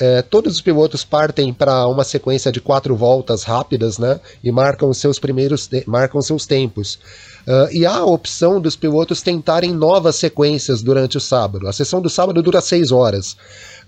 É, 0.00 0.20
todos 0.22 0.54
os 0.54 0.60
pilotos 0.60 1.04
partem 1.04 1.52
para 1.52 1.86
uma 1.86 2.02
sequência 2.02 2.50
de 2.50 2.60
quatro 2.60 2.96
voltas 2.96 3.44
rápidas, 3.44 3.98
né? 3.98 4.20
E 4.42 4.50
marcam 4.50 4.92
seus 4.92 5.18
primeiros, 5.18 5.68
marcam 5.86 6.20
seus 6.20 6.44
tempos. 6.44 6.98
Uh, 7.46 7.72
e 7.72 7.86
há 7.86 7.96
a 7.96 8.04
opção 8.04 8.60
dos 8.60 8.76
pilotos 8.76 9.22
tentarem 9.22 9.72
novas 9.72 10.16
sequências 10.16 10.82
durante 10.82 11.16
o 11.16 11.20
sábado. 11.20 11.68
A 11.68 11.72
sessão 11.72 12.00
do 12.00 12.10
sábado 12.10 12.42
dura 12.42 12.60
seis 12.60 12.92
horas. 12.92 13.36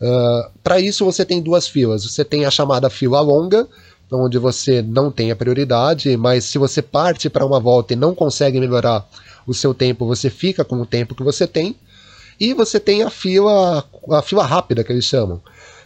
Uh, 0.01 0.51
para 0.62 0.81
isso 0.81 1.05
você 1.05 1.25
tem 1.25 1.40
duas 1.40 1.68
filas. 1.68 2.05
Você 2.05 2.25
tem 2.25 2.44
a 2.44 2.51
chamada 2.51 2.88
fila 2.88 3.20
longa, 3.20 3.68
onde 4.12 4.38
você 4.38 4.83
não 4.83 5.11
tem 5.11 5.31
a 5.31 5.37
prioridade, 5.37 6.16
mas 6.16 6.44
se 6.44 6.59
você 6.59 6.83
parte 6.83 7.31
para 7.31 7.46
uma 7.46 7.61
volta 7.61 7.92
e 7.92 7.96
não 7.96 8.14
consegue 8.14 8.61
melhorar 8.61 9.07
o 9.46 9.55
seu 9.55 9.75
tempo, 9.75 10.07
você 10.07 10.31
fica 10.31 10.64
com 10.64 10.77
o 10.77 10.87
tempo 10.87 11.14
que 11.14 11.22
você 11.22 11.46
tem. 11.46 11.77
E 12.40 12.55
você 12.55 12.81
tem 12.81 13.03
a 13.03 13.11
fila, 13.11 13.85
a 14.11 14.22
fila 14.22 14.44
rápida 14.44 14.83
que 14.83 14.92
eles 14.92 15.05
chamam, 15.05 15.40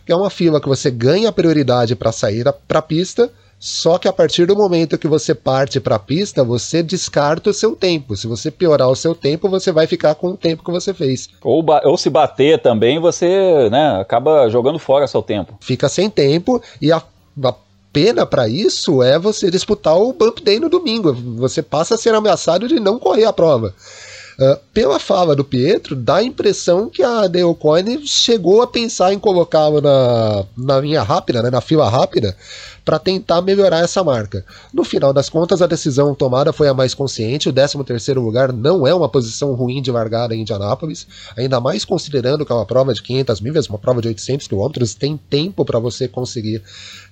que 0.04 0.12
é 0.12 0.16
uma 0.16 0.30
fila 0.30 0.60
que 0.60 0.68
você 0.68 0.90
ganha 0.90 1.32
prioridade 1.32 1.94
para 1.94 2.12
sair 2.12 2.44
para 2.66 2.78
a 2.78 2.82
pista, 2.82 3.30
só 3.58 3.98
que 3.98 4.06
a 4.06 4.12
partir 4.12 4.46
do 4.46 4.54
momento 4.54 4.98
que 4.98 5.08
você 5.08 5.34
parte 5.34 5.80
para 5.80 5.96
a 5.96 5.98
pista, 5.98 6.44
você 6.44 6.82
descarta 6.82 7.50
o 7.50 7.54
seu 7.54 7.74
tempo. 7.74 8.16
Se 8.16 8.26
você 8.26 8.50
piorar 8.50 8.88
o 8.88 8.96
seu 8.96 9.14
tempo, 9.14 9.48
você 9.48 9.72
vai 9.72 9.86
ficar 9.86 10.14
com 10.14 10.28
o 10.28 10.36
tempo 10.36 10.62
que 10.62 10.70
você 10.70 10.92
fez. 10.92 11.28
Ou, 11.42 11.64
ou 11.84 11.96
se 11.96 12.10
bater 12.10 12.60
também, 12.60 12.98
você 12.98 13.68
né, 13.70 13.98
acaba 14.00 14.48
jogando 14.48 14.78
fora 14.78 15.06
seu 15.06 15.22
tempo. 15.22 15.56
Fica 15.60 15.88
sem 15.88 16.10
tempo 16.10 16.62
e 16.80 16.92
a, 16.92 17.02
a 17.42 17.54
pena 17.96 18.26
para 18.26 18.46
isso 18.46 19.02
é 19.02 19.18
você 19.18 19.50
disputar 19.50 19.96
o 19.96 20.12
Bump 20.12 20.42
Day 20.42 20.60
no 20.60 20.68
domingo. 20.68 21.14
Você 21.38 21.62
passa 21.62 21.94
a 21.94 21.96
ser 21.98 22.14
ameaçado 22.14 22.68
de 22.68 22.78
não 22.78 22.98
correr 22.98 23.24
a 23.24 23.32
prova. 23.32 23.74
Uh, 24.38 24.58
pela 24.72 24.98
fala 24.98 25.34
do 25.34 25.42
Pietro, 25.42 25.96
dá 25.96 26.16
a 26.16 26.22
impressão 26.22 26.90
que 26.90 27.02
a 27.02 27.26
Deocone 27.26 28.06
chegou 28.06 28.60
a 28.60 28.66
pensar 28.66 29.12
em 29.14 29.18
colocá-lo 29.18 29.80
na, 29.80 30.44
na 30.56 30.78
linha 30.78 31.02
rápida, 31.02 31.42
né, 31.42 31.50
na 31.50 31.62
fila 31.62 31.88
rápida, 31.88 32.36
para 32.84 32.98
tentar 32.98 33.40
melhorar 33.40 33.80
essa 33.80 34.04
marca. 34.04 34.44
No 34.72 34.84
final 34.84 35.12
das 35.12 35.30
contas, 35.30 35.62
a 35.62 35.66
decisão 35.66 36.14
tomada 36.14 36.52
foi 36.52 36.68
a 36.68 36.74
mais 36.74 36.94
consciente. 36.94 37.48
O 37.48 37.52
13º 37.52 38.22
lugar 38.22 38.52
não 38.52 38.86
é 38.86 38.94
uma 38.94 39.08
posição 39.08 39.54
ruim 39.54 39.80
de 39.80 39.90
largada 39.90 40.34
em 40.34 40.42
Indianápolis, 40.42 41.06
ainda 41.36 41.58
mais 41.58 41.84
considerando 41.84 42.44
que 42.44 42.52
é 42.52 42.54
uma 42.54 42.66
prova 42.66 42.92
de 42.92 43.02
500 43.02 43.40
milhas, 43.40 43.68
uma 43.68 43.78
prova 43.78 44.02
de 44.02 44.08
800 44.08 44.46
quilômetros, 44.46 44.94
tem 44.94 45.16
tempo 45.16 45.64
para 45.64 45.78
você 45.78 46.06
conseguir 46.06 46.62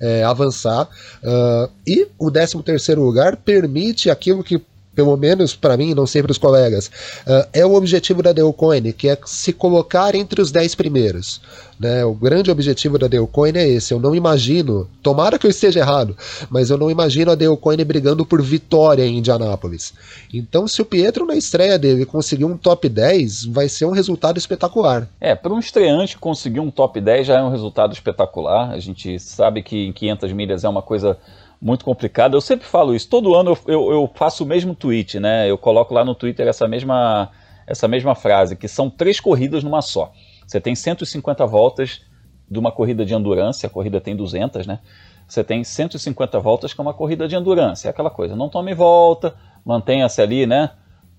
é, 0.00 0.22
avançar. 0.22 0.88
Uh, 1.22 1.70
e 1.86 2.06
o 2.18 2.30
13º 2.30 2.96
lugar 2.96 3.36
permite 3.36 4.10
aquilo 4.10 4.44
que 4.44 4.62
pelo 4.94 5.16
menos 5.16 5.54
para 5.54 5.76
mim, 5.76 5.94
não 5.94 6.06
sei 6.06 6.22
para 6.22 6.32
os 6.32 6.38
colegas, 6.38 6.86
uh, 7.26 7.48
é 7.52 7.64
o 7.64 7.74
objetivo 7.74 8.22
da 8.22 8.32
Deocoin, 8.32 8.92
que 8.92 9.08
é 9.08 9.18
se 9.24 9.52
colocar 9.52 10.14
entre 10.14 10.40
os 10.40 10.50
10 10.50 10.74
primeiros. 10.74 11.40
Né? 11.78 12.04
O 12.04 12.14
grande 12.14 12.50
objetivo 12.50 12.98
da 12.98 13.08
Deocoin 13.08 13.52
é 13.54 13.66
esse. 13.68 13.92
Eu 13.92 13.98
não 13.98 14.14
imagino, 14.14 14.88
tomara 15.02 15.38
que 15.38 15.46
eu 15.46 15.50
esteja 15.50 15.80
errado, 15.80 16.16
mas 16.48 16.70
eu 16.70 16.78
não 16.78 16.90
imagino 16.90 17.30
a 17.32 17.34
Deocoin 17.34 17.76
brigando 17.84 18.24
por 18.24 18.40
vitória 18.40 19.04
em 19.04 19.18
Indianápolis. 19.18 19.92
Então, 20.32 20.68
se 20.68 20.80
o 20.80 20.84
Pietro 20.84 21.26
na 21.26 21.34
estreia 21.34 21.78
dele 21.78 22.06
conseguir 22.06 22.44
um 22.44 22.56
top 22.56 22.88
10, 22.88 23.46
vai 23.46 23.68
ser 23.68 23.86
um 23.86 23.90
resultado 23.90 24.38
espetacular. 24.38 25.08
É, 25.20 25.34
para 25.34 25.52
um 25.52 25.58
estreante 25.58 26.16
conseguir 26.16 26.60
um 26.60 26.70
top 26.70 27.00
10 27.00 27.26
já 27.26 27.38
é 27.38 27.42
um 27.42 27.50
resultado 27.50 27.92
espetacular. 27.92 28.70
A 28.70 28.78
gente 28.78 29.18
sabe 29.18 29.62
que 29.62 29.86
em 29.86 29.92
500 29.92 30.32
milhas 30.32 30.64
é 30.64 30.68
uma 30.68 30.82
coisa 30.82 31.18
muito 31.64 31.82
complicado. 31.82 32.36
Eu 32.36 32.42
sempre 32.42 32.66
falo 32.66 32.94
isso, 32.94 33.08
todo 33.08 33.34
ano 33.34 33.52
eu, 33.52 33.72
eu, 33.72 33.92
eu, 33.92 34.10
faço 34.14 34.44
o 34.44 34.46
mesmo 34.46 34.74
tweet, 34.74 35.18
né? 35.18 35.50
Eu 35.50 35.56
coloco 35.56 35.94
lá 35.94 36.04
no 36.04 36.14
Twitter 36.14 36.46
essa 36.46 36.68
mesma, 36.68 37.30
essa 37.66 37.88
mesma 37.88 38.14
frase, 38.14 38.54
que 38.54 38.68
são 38.68 38.90
três 38.90 39.18
corridas 39.18 39.64
numa 39.64 39.80
só. 39.80 40.12
Você 40.46 40.60
tem 40.60 40.74
150 40.74 41.46
voltas 41.46 42.02
de 42.50 42.58
uma 42.58 42.70
corrida 42.70 43.02
de 43.02 43.14
endurance, 43.14 43.64
a 43.64 43.70
corrida 43.70 43.98
tem 43.98 44.14
200, 44.14 44.66
né? 44.66 44.80
Você 45.26 45.42
tem 45.42 45.64
150 45.64 46.38
voltas 46.38 46.74
é 46.78 46.82
uma 46.82 46.92
corrida 46.92 47.26
de 47.26 47.34
endurance, 47.34 47.86
é 47.86 47.90
aquela 47.90 48.10
coisa, 48.10 48.36
não 48.36 48.50
tome 48.50 48.74
volta, 48.74 49.34
mantenha-se 49.64 50.20
ali, 50.20 50.46
né? 50.46 50.68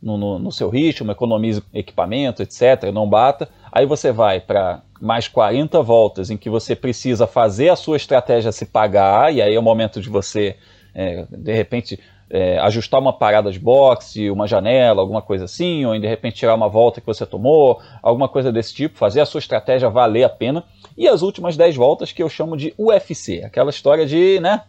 No, 0.02 0.18
no, 0.18 0.40
no 0.40 0.52
seu 0.52 0.70
ritmo, 0.70 1.12
economize 1.12 1.64
equipamento, 1.74 2.44
etc., 2.44 2.92
não 2.94 3.10
bata. 3.10 3.50
Aí 3.72 3.86
você 3.86 4.12
vai 4.12 4.40
para 4.40 4.82
mais 5.02 5.28
40 5.28 5.82
voltas 5.82 6.30
em 6.30 6.38
que 6.38 6.50
você 6.50 6.76
precisa 6.76 7.28
fazer 7.28 7.70
a 7.70 7.76
sua 7.76 7.98
estratégia 7.98 8.52
se 8.52 8.66
pagar, 8.66 9.34
e 9.34 9.42
aí 9.42 9.54
é 9.54 9.60
o 9.60 9.64
momento 9.64 10.00
de 10.00 10.10
você, 10.10 10.56
é, 10.94 11.26
de 11.30 11.54
repente, 11.54 12.00
é, 12.30 12.58
ajustar 12.60 13.00
uma 13.00 13.14
parada 13.14 13.52
de 13.52 13.60
boxe, 13.60 14.30
uma 14.32 14.48
janela, 14.48 15.02
alguma 15.02 15.22
coisa 15.22 15.46
assim, 15.46 15.86
ou 15.86 15.98
de 16.00 16.08
repente 16.08 16.38
tirar 16.38 16.56
uma 16.56 16.68
volta 16.68 17.00
que 17.00 17.08
você 17.08 17.26
tomou, 17.26 17.80
alguma 18.02 18.28
coisa 18.28 18.52
desse 18.52 18.74
tipo, 18.74 18.98
fazer 18.98 19.22
a 19.22 19.26
sua 19.26 19.40
estratégia 19.40 19.90
valer 19.90 20.24
a 20.24 20.30
pena. 20.30 20.64
E 20.98 21.08
as 21.08 21.22
últimas 21.22 21.56
10 21.58 21.76
voltas 21.76 22.12
que 22.12 22.24
eu 22.24 22.30
chamo 22.30 22.58
de 22.58 22.74
UFC, 22.78 23.44
aquela 23.44 23.70
história 23.70 24.06
de, 24.06 24.40
né, 24.40 24.62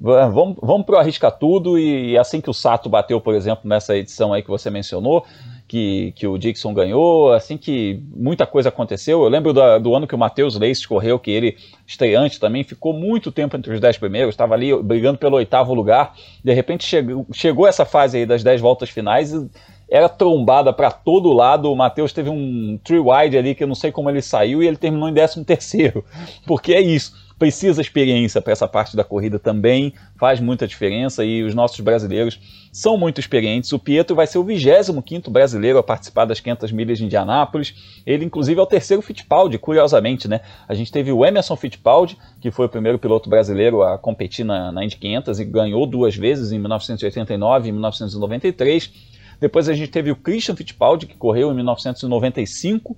vamos, 0.00 0.56
vamos 0.60 0.86
pro 0.86 0.96
arrisca 0.96 1.30
tudo 1.30 1.78
e 1.78 2.16
assim 2.18 2.40
que 2.40 2.50
o 2.50 2.54
Sato 2.54 2.88
bateu, 2.88 3.20
por 3.20 3.34
exemplo, 3.34 3.68
nessa 3.68 3.96
edição 3.96 4.32
aí 4.32 4.42
que 4.42 4.48
você 4.48 4.70
mencionou, 4.70 5.24
que, 5.66 6.12
que 6.16 6.26
o 6.26 6.36
Dixon 6.36 6.74
ganhou, 6.74 7.32
assim 7.32 7.56
que 7.56 8.02
muita 8.14 8.46
coisa 8.46 8.68
aconteceu. 8.68 9.22
Eu 9.22 9.28
lembro 9.28 9.52
do, 9.52 9.78
do 9.78 9.94
ano 9.94 10.06
que 10.06 10.14
o 10.14 10.18
Matheus 10.18 10.56
Leite 10.58 10.86
correu, 10.86 11.18
que 11.18 11.30
ele, 11.30 11.56
estreante 11.86 12.38
também, 12.38 12.62
ficou 12.64 12.92
muito 12.92 13.32
tempo 13.32 13.56
entre 13.56 13.72
os 13.72 13.80
dez 13.80 13.96
primeiros, 13.96 14.34
estava 14.34 14.54
ali 14.54 14.76
brigando 14.82 15.18
pelo 15.18 15.36
oitavo 15.36 15.72
lugar. 15.74 16.14
De 16.42 16.52
repente 16.52 16.84
chegou, 16.84 17.26
chegou 17.32 17.66
essa 17.66 17.84
fase 17.84 18.18
aí 18.18 18.26
das 18.26 18.42
dez 18.42 18.60
voltas 18.60 18.90
finais 18.90 19.32
e 19.32 19.50
era 19.88 20.08
trombada 20.08 20.72
para 20.72 20.90
todo 20.90 21.32
lado. 21.32 21.70
O 21.70 21.76
Matheus 21.76 22.12
teve 22.12 22.30
um 22.30 22.78
three 22.82 22.98
wide 22.98 23.36
ali 23.36 23.54
que 23.54 23.62
eu 23.62 23.68
não 23.68 23.74
sei 23.74 23.92
como 23.92 24.10
ele 24.10 24.22
saiu 24.22 24.62
e 24.62 24.66
ele 24.66 24.76
terminou 24.76 25.08
em 25.08 25.14
décimo 25.14 25.44
terceiro, 25.44 26.04
porque 26.46 26.72
é 26.72 26.80
isso 26.80 27.24
precisa 27.38 27.80
experiência 27.80 28.40
para 28.40 28.52
essa 28.52 28.68
parte 28.68 28.96
da 28.96 29.04
corrida 29.04 29.38
também, 29.38 29.92
faz 30.16 30.40
muita 30.40 30.66
diferença 30.66 31.24
e 31.24 31.42
os 31.42 31.54
nossos 31.54 31.78
brasileiros 31.80 32.40
são 32.72 32.96
muito 32.96 33.20
experientes. 33.20 33.72
O 33.72 33.78
Pietro 33.78 34.14
vai 34.14 34.26
ser 34.26 34.38
o 34.38 34.44
25 34.44 35.30
brasileiro 35.30 35.78
a 35.78 35.82
participar 35.82 36.24
das 36.24 36.40
500 36.40 36.72
milhas 36.72 36.98
de 36.98 37.04
Indianápolis. 37.04 38.02
Ele, 38.06 38.24
inclusive, 38.24 38.58
é 38.58 38.62
o 38.62 38.66
terceiro 38.66 39.02
Fittipaldi, 39.02 39.58
curiosamente, 39.58 40.28
né? 40.28 40.40
A 40.66 40.74
gente 40.74 40.90
teve 40.90 41.12
o 41.12 41.24
Emerson 41.24 41.56
Fittipaldi, 41.56 42.16
que 42.40 42.50
foi 42.50 42.66
o 42.66 42.68
primeiro 42.68 42.98
piloto 42.98 43.28
brasileiro 43.28 43.82
a 43.82 43.98
competir 43.98 44.44
na, 44.44 44.72
na 44.72 44.84
Indy 44.84 44.96
500 44.96 45.40
e 45.40 45.44
ganhou 45.44 45.86
duas 45.86 46.16
vezes, 46.16 46.52
em 46.52 46.58
1989 46.58 47.68
e 47.68 47.72
1993. 47.72 49.13
Depois 49.40 49.68
a 49.68 49.72
gente 49.72 49.90
teve 49.90 50.10
o 50.10 50.16
Christian 50.16 50.56
Fittipaldi, 50.56 51.06
que 51.06 51.16
correu 51.16 51.50
em 51.50 51.54
1995 51.54 52.96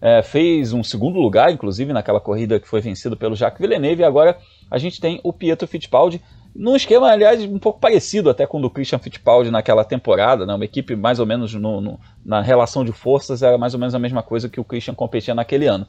é, 0.00 0.22
fez 0.22 0.72
um 0.72 0.82
segundo 0.82 1.18
lugar, 1.18 1.50
inclusive, 1.50 1.92
naquela 1.92 2.20
corrida 2.20 2.60
que 2.60 2.68
foi 2.68 2.80
vencida 2.80 3.16
pelo 3.16 3.34
Jacques 3.34 3.60
Villeneuve, 3.60 4.02
e 4.02 4.04
agora 4.04 4.38
a 4.70 4.78
gente 4.78 5.00
tem 5.00 5.20
o 5.22 5.32
Pietro 5.32 5.66
Fittipaldi, 5.66 6.20
num 6.58 6.74
esquema, 6.74 7.10
aliás, 7.10 7.42
um 7.44 7.58
pouco 7.58 7.78
parecido 7.78 8.30
até 8.30 8.46
com 8.46 8.58
o 8.58 8.62
do 8.62 8.70
Christian 8.70 8.98
Fittipaldi 8.98 9.50
naquela 9.50 9.84
temporada, 9.84 10.46
né? 10.46 10.54
uma 10.54 10.64
equipe 10.64 10.96
mais 10.96 11.18
ou 11.18 11.26
menos 11.26 11.52
no, 11.54 11.80
no, 11.80 12.00
na 12.24 12.40
relação 12.40 12.84
de 12.84 12.92
forças 12.92 13.42
era 13.42 13.58
mais 13.58 13.74
ou 13.74 13.80
menos 13.80 13.94
a 13.94 13.98
mesma 13.98 14.22
coisa 14.22 14.48
que 14.48 14.58
o 14.58 14.64
Christian 14.64 14.94
competia 14.94 15.34
naquele 15.34 15.66
ano. 15.66 15.86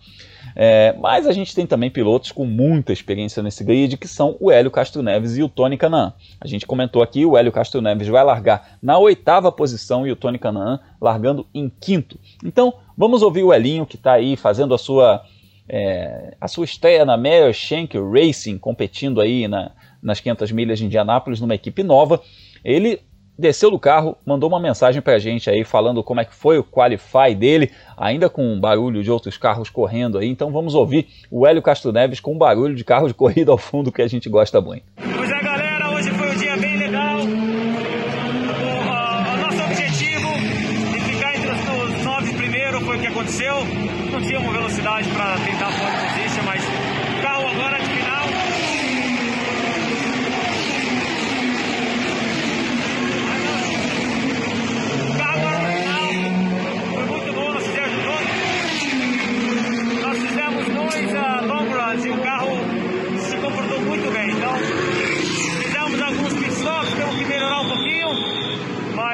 É, 0.56 0.94
mas 1.00 1.28
a 1.28 1.32
gente 1.32 1.56
tem 1.56 1.66
também 1.66 1.90
pilotos 1.90 2.32
com 2.32 2.46
muita 2.46 2.92
experiência 2.92 3.42
nesse 3.42 3.64
grid, 3.64 3.96
que 3.98 4.08
são 4.08 4.36
o 4.40 4.52
Hélio 4.52 4.72
Castro 4.72 5.02
Neves 5.02 5.38
e 5.38 5.44
o 5.44 5.50
Tony 5.50 5.78
Canaan. 5.78 6.14
A 6.42 6.48
gente 6.48 6.66
comentou 6.66 7.02
aqui, 7.02 7.26
o 7.26 7.38
Hélio 7.38 7.52
Castro 7.52 7.82
Neves 7.82 8.08
vai 8.08 8.24
largar 8.24 8.78
na 8.82 8.98
oitava 8.98 9.52
posição 9.52 10.06
e 10.06 10.12
o 10.12 10.16
Tony 10.16 10.38
Canaan 10.38 10.80
largando 11.00 11.48
em 11.54 11.70
quinto. 11.70 12.20
Então, 12.44 12.74
vamos 12.98 13.22
ouvir 13.22 13.44
o 13.44 13.54
Elinho, 13.54 13.86
que 13.86 13.96
está 13.96 14.14
aí 14.14 14.36
fazendo 14.36 14.74
a 14.74 14.78
sua... 14.78 15.24
É, 15.70 16.34
a 16.40 16.48
sua 16.48 16.64
estreia 16.64 17.04
na 17.04 17.18
Meyer 17.18 17.52
Shank 17.52 17.98
Racing, 17.98 18.58
competindo 18.58 19.20
aí 19.20 19.50
na, 19.50 19.74
nas 20.02 20.20
500 20.20 20.52
milhas 20.52 20.80
de 20.80 20.86
Indianápolis 20.86 21.40
numa 21.40 21.56
equipe 21.56 21.84
nova. 21.84 22.22
Ele 22.64 23.00
desceu 23.38 23.70
do 23.70 23.78
carro, 23.78 24.18
mandou 24.26 24.50
uma 24.50 24.60
mensagem 24.60 25.02
para 25.02 25.14
a 25.14 25.20
gente 25.20 25.50
aí 25.50 25.64
falando 25.64 26.04
como 26.04 26.20
é 26.20 26.26
que 26.26 26.34
foi 26.34 26.58
o 26.58 26.64
qualify 26.64 27.36
dele, 27.38 27.72
ainda 27.96 28.30
com 28.30 28.60
barulho 28.60 29.04
de 29.04 29.12
outros 29.12 29.38
carros 29.38 29.70
correndo 29.70 30.18
aí. 30.18 30.28
Então 30.28 30.52
vamos 30.52 30.74
ouvir 30.74 31.08
o 31.30 31.46
Hélio 31.46 31.62
Castro 31.62 31.92
Neves 31.92 32.20
com 32.20 32.38
barulho 32.38 32.76
de 32.76 32.84
carro 32.84 33.08
de 33.08 33.14
corrida 33.14 33.52
ao 33.52 33.58
fundo 33.58 33.92
que 33.92 34.02
a 34.02 34.08
gente 34.08 34.28
gosta 34.28 34.60
muito. 34.60 34.84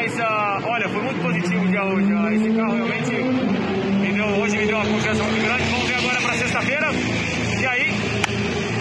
Mas 0.03 0.19
uh, 0.19 0.67
olha, 0.67 0.89
foi 0.89 1.01
muito 1.01 1.21
positivo 1.21 1.63
o 1.63 1.67
dia 1.69 1.83
hoje. 1.85 2.13
Uh, 2.13 2.33
esse 2.33 2.53
carro 2.57 2.75
realmente 2.75 3.11
me 4.01 4.11
deu, 4.11 4.25
hoje 4.41 4.57
me 4.57 4.65
deu 4.65 4.75
uma 4.75 4.85
confiança 4.85 5.23
muito 5.23 5.41
grande. 5.41 5.63
Vamos 5.63 5.87
ver 5.87 5.95
agora 5.95 6.21
para 6.21 6.33
sexta-feira. 6.33 6.87
E 7.61 7.65
aí, 7.65 7.87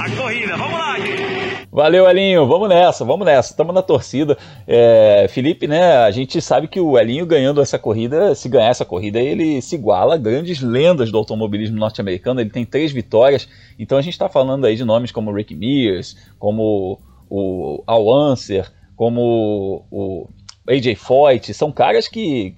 a 0.01 0.21
corrida. 0.21 0.57
Vamos 0.57 0.79
lá, 0.79 0.99
gente. 0.99 1.69
Valeu, 1.71 2.11
Elinho. 2.11 2.45
Vamos 2.49 2.69
nessa, 2.69 3.05
vamos 3.05 3.25
nessa. 3.25 3.51
Estamos 3.51 3.73
na 3.73 3.83
torcida. 3.83 4.37
É, 4.67 5.29
Felipe, 5.31 5.69
né? 5.69 5.99
A 5.99 6.11
gente 6.11 6.41
sabe 6.41 6.67
que 6.67 6.81
o 6.81 6.99
Elinho 6.99 7.25
ganhando 7.25 7.61
essa 7.61 7.79
corrida, 7.79 8.35
se 8.35 8.49
ganhar 8.49 8.71
essa 8.71 8.85
corrida, 8.85 9.21
ele 9.21 9.63
se 9.63 9.77
iguala 9.77 10.17
a 10.17 10.19
grandes 10.19 10.61
lendas 10.61 11.13
do 11.13 11.19
automobilismo 11.19 11.79
norte-americano. 11.79 12.41
Ele 12.41 12.51
tem 12.51 12.65
três 12.65 12.91
vitórias. 12.91 13.49
Então 13.79 13.97
a 13.97 14.03
gente 14.03 14.15
está 14.15 14.29
falando 14.29 14.65
aí 14.65 14.75
de 14.75 14.85
nomes 14.85 15.13
como 15.13 15.33
Rick 15.33 15.55
Mears, 15.55 16.17
como 16.37 16.99
o 17.31 17.85
Al 17.87 18.09
Unser, 18.09 18.67
como 18.97 19.87
o 19.89 20.29
AJ 20.69 20.97
Foyt. 20.97 21.53
São 21.55 21.73
caras 21.73 22.09
que 22.09 22.55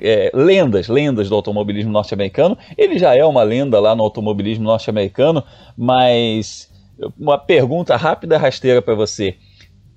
é, 0.00 0.30
lendas, 0.34 0.88
lendas 0.88 1.28
do 1.28 1.34
automobilismo 1.34 1.90
norte-americano. 1.90 2.56
Ele 2.76 2.98
já 2.98 3.14
é 3.14 3.24
uma 3.24 3.42
lenda 3.42 3.78
lá 3.80 3.94
no 3.94 4.02
automobilismo 4.02 4.64
norte-americano, 4.64 5.44
mas 5.76 6.70
uma 7.18 7.38
pergunta 7.38 7.96
rápida, 7.96 8.38
rasteira 8.38 8.82
para 8.82 8.94
você. 8.94 9.36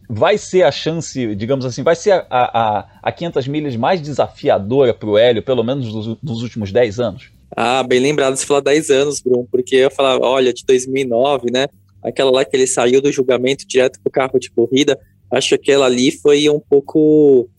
Vai 0.07 0.37
ser 0.37 0.63
a 0.63 0.71
chance, 0.71 1.35
digamos 1.35 1.65
assim, 1.65 1.81
vai 1.81 1.95
ser 1.95 2.11
a, 2.11 2.25
a, 2.29 2.85
a 3.01 3.11
500 3.11 3.47
milhas 3.47 3.75
mais 3.75 4.01
desafiadora 4.01 4.93
para 4.93 5.09
o 5.09 5.17
Hélio, 5.17 5.41
pelo 5.41 5.63
menos 5.63 6.17
dos, 6.21 6.43
últimos 6.43 6.71
10 6.71 6.99
anos? 6.99 7.31
Ah, 7.55 7.81
bem 7.81 7.99
lembrado 7.99 8.35
você 8.35 8.45
falar 8.45 8.61
10 8.61 8.89
anos, 8.91 9.21
Bruno, 9.21 9.47
porque 9.51 9.75
eu 9.75 9.89
falava, 9.89 10.23
olha, 10.23 10.53
de 10.53 10.63
2009, 10.65 11.51
né? 11.51 11.67
Aquela 12.03 12.29
lá 12.29 12.45
que 12.45 12.55
ele 12.55 12.67
saiu 12.67 13.01
do 13.01 13.11
julgamento 13.11 13.67
direto 13.67 13.99
para 13.99 14.09
o 14.09 14.11
carro 14.11 14.39
de 14.39 14.51
corrida, 14.51 14.99
acho 15.31 15.49
que 15.49 15.55
aquela 15.55 15.85
ali 15.85 16.11
foi 16.11 16.49
um 16.49 16.59
pouco 16.59 17.49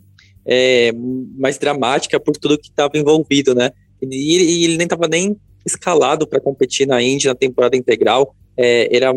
é, 0.46 0.92
mais 1.36 1.58
dramática 1.58 2.18
por 2.20 2.36
tudo 2.36 2.58
que 2.58 2.68
estava 2.68 2.96
envolvido, 2.96 3.54
né? 3.54 3.70
E, 4.02 4.36
e 4.36 4.64
ele 4.64 4.76
nem 4.76 4.84
estava 4.84 5.08
nem 5.08 5.36
escalado 5.64 6.26
para 6.26 6.40
competir 6.40 6.86
na 6.86 7.02
Indy 7.02 7.26
na 7.26 7.34
temporada 7.34 7.76
integral 7.76 8.34
é, 8.56 8.96
era 8.96 9.12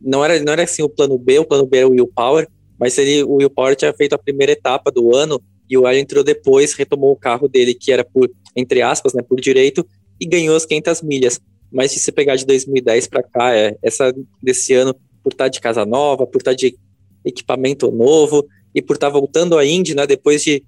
não 0.00 0.24
era 0.24 0.42
não 0.42 0.52
era 0.52 0.64
assim 0.64 0.82
o 0.82 0.88
plano 0.88 1.18
B, 1.18 1.38
o 1.38 1.44
plano 1.44 1.66
B 1.66 1.78
era 1.78 1.88
o 1.88 1.92
Will 1.92 2.10
Power, 2.14 2.48
mas 2.78 2.96
ele, 2.98 3.22
o 3.22 3.36
Will 3.36 3.50
Power 3.50 3.74
tinha 3.76 3.92
feito 3.92 4.14
a 4.14 4.18
primeira 4.18 4.52
etapa 4.52 4.90
do 4.90 5.14
ano 5.14 5.40
e 5.68 5.78
o 5.78 5.86
Hélio 5.86 6.00
entrou 6.00 6.24
depois, 6.24 6.74
retomou 6.74 7.12
o 7.12 7.16
carro 7.16 7.48
dele 7.48 7.74
que 7.74 7.92
era 7.92 8.04
por 8.04 8.30
entre 8.56 8.82
aspas, 8.82 9.14
né, 9.14 9.22
por 9.22 9.40
direito 9.40 9.86
e 10.20 10.26
ganhou 10.26 10.56
as 10.56 10.66
500 10.66 11.02
milhas. 11.02 11.40
Mas 11.72 11.92
se 11.92 12.00
você 12.00 12.10
pegar 12.10 12.36
de 12.36 12.44
2010 12.44 13.06
para 13.06 13.22
cá, 13.22 13.54
é, 13.54 13.76
essa 13.82 14.12
desse 14.42 14.74
ano 14.74 14.94
por 15.22 15.32
estar 15.32 15.44
tá 15.44 15.48
de 15.48 15.60
casa 15.60 15.86
nova, 15.86 16.26
por 16.26 16.38
estar 16.38 16.50
tá 16.50 16.56
de 16.56 16.76
equipamento 17.24 17.90
novo 17.90 18.46
e 18.74 18.80
por 18.80 18.94
estar 18.94 19.08
tá 19.08 19.12
voltando 19.12 19.58
à 19.58 19.64
Indy, 19.64 19.94
né, 19.94 20.06
depois 20.06 20.42
de 20.42 20.64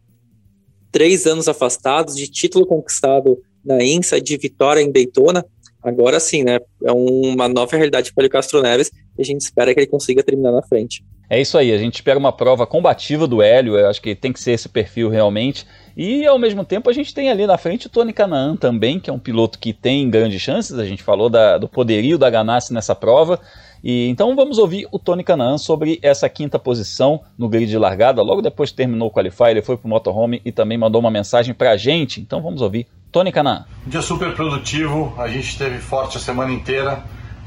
três 0.91 1.27
anos 1.27 1.49
afastados, 1.49 2.15
de 2.15 2.29
título 2.29 2.67
conquistado 2.67 3.39
na 3.65 3.83
INSA, 3.83 4.21
de 4.21 4.37
vitória 4.37 4.81
em 4.81 4.91
Daytona, 4.91 5.45
agora 5.83 6.21
sim, 6.21 6.43
né? 6.43 6.61
É 6.85 6.93
uma 6.93 7.49
nova 7.49 7.77
realidade 7.77 8.13
para 8.13 8.27
o 8.27 8.31
Castro 8.31 8.61
Neves 8.61 8.91
e 9.19 9.23
a 9.23 9.25
gente 9.25 9.41
espera 9.41 9.73
que 9.73 9.81
ele 9.81 9.87
consiga 9.87 10.23
terminar 10.23 10.53
na 10.53 10.63
frente. 10.63 11.05
É 11.33 11.41
isso 11.41 11.57
aí, 11.57 11.73
a 11.73 11.79
gente 11.79 11.95
espera 11.95 12.19
uma 12.19 12.31
prova 12.31 12.67
combativa 12.67 13.27
do 13.27 13.41
Hélio, 13.41 13.79
eu 13.79 13.89
acho 13.89 14.03
que 14.03 14.15
tem 14.15 14.35
que 14.35 14.39
ser 14.39 14.53
esse 14.53 14.69
perfil 14.69 15.09
realmente. 15.09 15.67
E 15.97 16.27
ao 16.27 16.39
mesmo 16.39 16.63
tempo 16.63 16.91
a 16.91 16.93
gente 16.93 17.15
tem 17.15 17.31
ali 17.31 17.47
na 17.47 17.57
frente 17.57 17.87
o 17.87 17.89
Tony 17.89 18.13
Canaan 18.13 18.55
também, 18.55 19.01
que 19.01 19.09
é 19.09 19.13
um 19.15 19.19
piloto 19.19 19.59
que 19.59 19.73
tem 19.73 20.11
grandes 20.11 20.43
chances, 20.43 20.79
a 20.79 20.85
gente 20.85 21.03
falou 21.03 21.31
da, 21.31 21.57
do 21.57 21.67
poderio 21.67 22.19
da 22.19 22.29
Ganassi 22.29 22.75
nessa 22.75 22.95
prova. 22.95 23.41
E 23.83 24.09
então 24.09 24.37
vamos 24.37 24.59
ouvir 24.59 24.87
o 24.93 24.99
Tony 24.99 25.25
Canaan 25.25 25.57
sobre 25.57 25.99
essa 26.03 26.29
quinta 26.29 26.59
posição 26.59 27.23
no 27.39 27.49
grid 27.49 27.71
de 27.71 27.79
largada. 27.79 28.21
Logo 28.21 28.43
depois 28.43 28.69
que 28.69 28.77
terminou 28.77 29.09
o 29.09 29.11
qualify, 29.11 29.53
ele 29.53 29.63
foi 29.63 29.79
para 29.79 29.87
o 29.87 29.89
motorhome 29.89 30.43
e 30.45 30.53
também 30.53 30.77
mandou 30.77 31.01
uma 31.01 31.11
mensagem 31.11 31.55
para 31.55 31.71
a 31.71 31.79
gente. 31.79 32.21
Então 32.21 32.43
vamos 32.43 32.61
ouvir 32.61 32.87
Tony 33.11 33.33
Canan. 33.33 33.65
Dia 33.87 34.03
super 34.03 34.35
produtivo, 34.35 35.15
a 35.17 35.29
gente 35.29 35.49
esteve 35.49 35.79
forte 35.79 36.19
a 36.19 36.21
semana 36.21 36.53
inteira. 36.53 37.03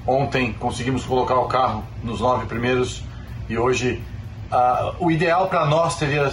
Ontem 0.08 0.54
conseguimos 0.54 1.06
colocar 1.06 1.40
o 1.40 1.46
carro 1.48 1.84
nos 2.04 2.20
nove 2.20 2.48
primeiros 2.48 3.04
e 3.50 3.58
hoje 3.58 4.02
uh, 4.52 4.96
o 5.00 5.12
ideal 5.12 5.48
para 5.48 5.66
nós 5.66 5.96
teria 5.98 6.32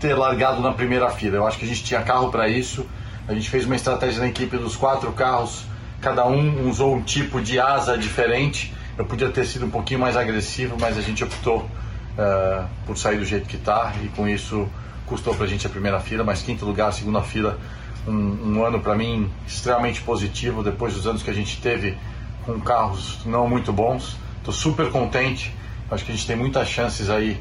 ter 0.00 0.14
largado 0.14 0.60
na 0.60 0.72
primeira 0.72 1.08
fila. 1.10 1.36
Eu 1.36 1.46
acho 1.46 1.58
que 1.58 1.64
a 1.64 1.68
gente 1.68 1.84
tinha 1.84 2.02
carro 2.02 2.30
para 2.30 2.48
isso. 2.48 2.86
A 3.26 3.34
gente 3.34 3.48
fez 3.48 3.64
uma 3.64 3.76
estratégia 3.76 4.20
na 4.20 4.28
equipe 4.28 4.56
dos 4.56 4.76
quatro 4.76 5.12
carros, 5.12 5.64
cada 6.00 6.26
um 6.26 6.68
usou 6.68 6.96
um 6.96 7.02
tipo 7.02 7.40
de 7.40 7.60
asa 7.60 7.96
diferente. 7.96 8.74
Eu 8.98 9.04
podia 9.04 9.30
ter 9.30 9.46
sido 9.46 9.66
um 9.66 9.70
pouquinho 9.70 10.00
mais 10.00 10.16
agressivo, 10.16 10.76
mas 10.78 10.98
a 10.98 11.00
gente 11.00 11.22
optou 11.22 11.58
uh, 11.58 12.66
por 12.84 12.98
sair 12.98 13.18
do 13.18 13.24
jeito 13.24 13.48
que 13.48 13.56
está 13.56 13.92
e 14.02 14.08
com 14.08 14.28
isso 14.28 14.68
custou 15.06 15.34
para 15.34 15.44
a 15.44 15.48
gente 15.48 15.66
a 15.66 15.70
primeira 15.70 16.00
fila, 16.00 16.24
mas 16.24 16.42
quinto 16.42 16.64
lugar, 16.64 16.92
segunda 16.92 17.22
fila, 17.22 17.58
um, 18.06 18.56
um 18.56 18.64
ano 18.64 18.80
para 18.80 18.94
mim 18.94 19.30
extremamente 19.46 20.00
positivo 20.02 20.62
depois 20.62 20.94
dos 20.94 21.06
anos 21.06 21.22
que 21.22 21.30
a 21.30 21.34
gente 21.34 21.60
teve 21.60 21.96
com 22.44 22.60
carros 22.60 23.20
não 23.24 23.48
muito 23.48 23.72
bons. 23.72 24.16
Estou 24.38 24.52
super 24.52 24.90
contente. 24.90 25.54
Acho 25.92 26.06
que 26.06 26.12
a 26.12 26.14
gente 26.14 26.26
tem 26.26 26.36
muitas 26.36 26.68
chances 26.68 27.10
aí 27.10 27.38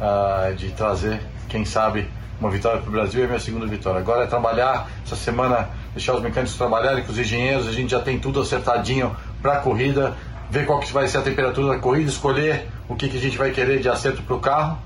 uh, 0.00 0.54
de 0.56 0.70
trazer, 0.70 1.20
quem 1.48 1.64
sabe, 1.64 2.08
uma 2.40 2.50
vitória 2.50 2.80
para 2.80 2.88
o 2.88 2.92
Brasil 2.92 3.20
e 3.20 3.24
a 3.24 3.26
minha 3.28 3.38
segunda 3.38 3.64
vitória. 3.64 4.00
Agora 4.00 4.24
é 4.24 4.26
trabalhar 4.26 4.88
essa 5.06 5.14
semana, 5.14 5.70
deixar 5.94 6.14
os 6.14 6.22
mecânicos 6.22 6.56
trabalharem 6.56 7.04
com 7.04 7.12
os 7.12 7.18
engenheiros, 7.18 7.68
a 7.68 7.72
gente 7.72 7.92
já 7.92 8.00
tem 8.00 8.18
tudo 8.18 8.40
acertadinho 8.40 9.14
para 9.40 9.54
a 9.54 9.60
corrida, 9.60 10.16
ver 10.50 10.66
qual 10.66 10.80
que 10.80 10.92
vai 10.92 11.06
ser 11.06 11.18
a 11.18 11.22
temperatura 11.22 11.74
da 11.74 11.78
corrida, 11.78 12.10
escolher 12.10 12.68
o 12.88 12.96
que, 12.96 13.08
que 13.08 13.16
a 13.16 13.20
gente 13.20 13.38
vai 13.38 13.52
querer 13.52 13.78
de 13.78 13.88
acerto 13.88 14.20
para 14.22 14.34
o 14.34 14.40
carro 14.40 14.78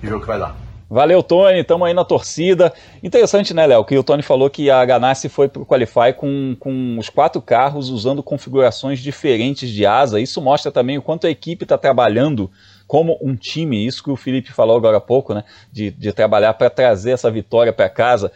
e 0.00 0.06
ver 0.06 0.14
o 0.14 0.20
que 0.20 0.26
vai 0.26 0.38
dar. 0.38 0.61
Valeu, 0.92 1.22
Tony. 1.22 1.60
Estamos 1.60 1.88
aí 1.88 1.94
na 1.94 2.04
torcida. 2.04 2.70
Interessante, 3.02 3.54
né, 3.54 3.66
Léo? 3.66 3.82
Que 3.82 3.96
o 3.96 4.04
Tony 4.04 4.22
falou 4.22 4.50
que 4.50 4.68
a 4.68 4.84
Ganassi 4.84 5.26
foi 5.26 5.48
para 5.48 5.62
o 5.62 5.64
Qualify 5.64 6.12
com, 6.14 6.54
com 6.60 6.98
os 6.98 7.08
quatro 7.08 7.40
carros 7.40 7.88
usando 7.88 8.22
configurações 8.22 8.98
diferentes 8.98 9.70
de 9.70 9.86
asa. 9.86 10.20
Isso 10.20 10.38
mostra 10.42 10.70
também 10.70 10.98
o 10.98 11.02
quanto 11.02 11.26
a 11.26 11.30
equipe 11.30 11.64
está 11.64 11.78
trabalhando 11.78 12.50
como 12.86 13.18
um 13.22 13.34
time, 13.34 13.86
isso 13.86 14.04
que 14.04 14.10
o 14.10 14.16
Felipe 14.16 14.52
falou 14.52 14.76
agora 14.76 14.98
há 14.98 15.00
pouco, 15.00 15.32
né? 15.32 15.44
De, 15.72 15.90
de 15.90 16.12
trabalhar 16.12 16.52
para 16.52 16.68
trazer 16.68 17.12
essa 17.12 17.30
vitória 17.30 17.72
para 17.72 17.88
casa. 17.88 18.30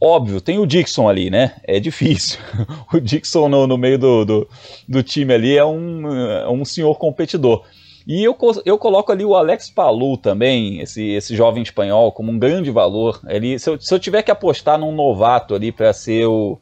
Óbvio, 0.00 0.40
tem 0.40 0.58
o 0.58 0.66
Dixon 0.66 1.08
ali, 1.08 1.30
né? 1.30 1.52
É 1.62 1.78
difícil. 1.78 2.40
o 2.92 2.98
Dixon 2.98 3.48
no, 3.48 3.68
no 3.68 3.78
meio 3.78 3.96
do, 3.96 4.24
do, 4.24 4.48
do, 4.88 5.04
time 5.04 5.32
ali 5.32 5.56
é 5.56 5.64
um, 5.64 6.12
é 6.12 6.50
um 6.50 6.64
senhor 6.64 6.98
competidor. 6.98 7.62
E 8.06 8.24
eu, 8.24 8.36
eu 8.64 8.78
coloco 8.78 9.12
ali 9.12 9.24
o 9.24 9.34
Alex 9.34 9.70
Palou 9.70 10.16
também, 10.16 10.80
esse, 10.80 11.02
esse 11.10 11.36
jovem 11.36 11.62
espanhol, 11.62 12.12
como 12.12 12.32
um 12.32 12.38
grande 12.38 12.70
valor. 12.70 13.20
Ele, 13.28 13.58
se, 13.58 13.70
eu, 13.70 13.80
se 13.80 13.94
eu 13.94 13.98
tiver 13.98 14.22
que 14.22 14.30
apostar 14.30 14.78
num 14.78 14.92
novato 14.92 15.54
ali 15.54 15.70
para 15.70 15.92
ser 15.92 16.26
o, 16.26 16.60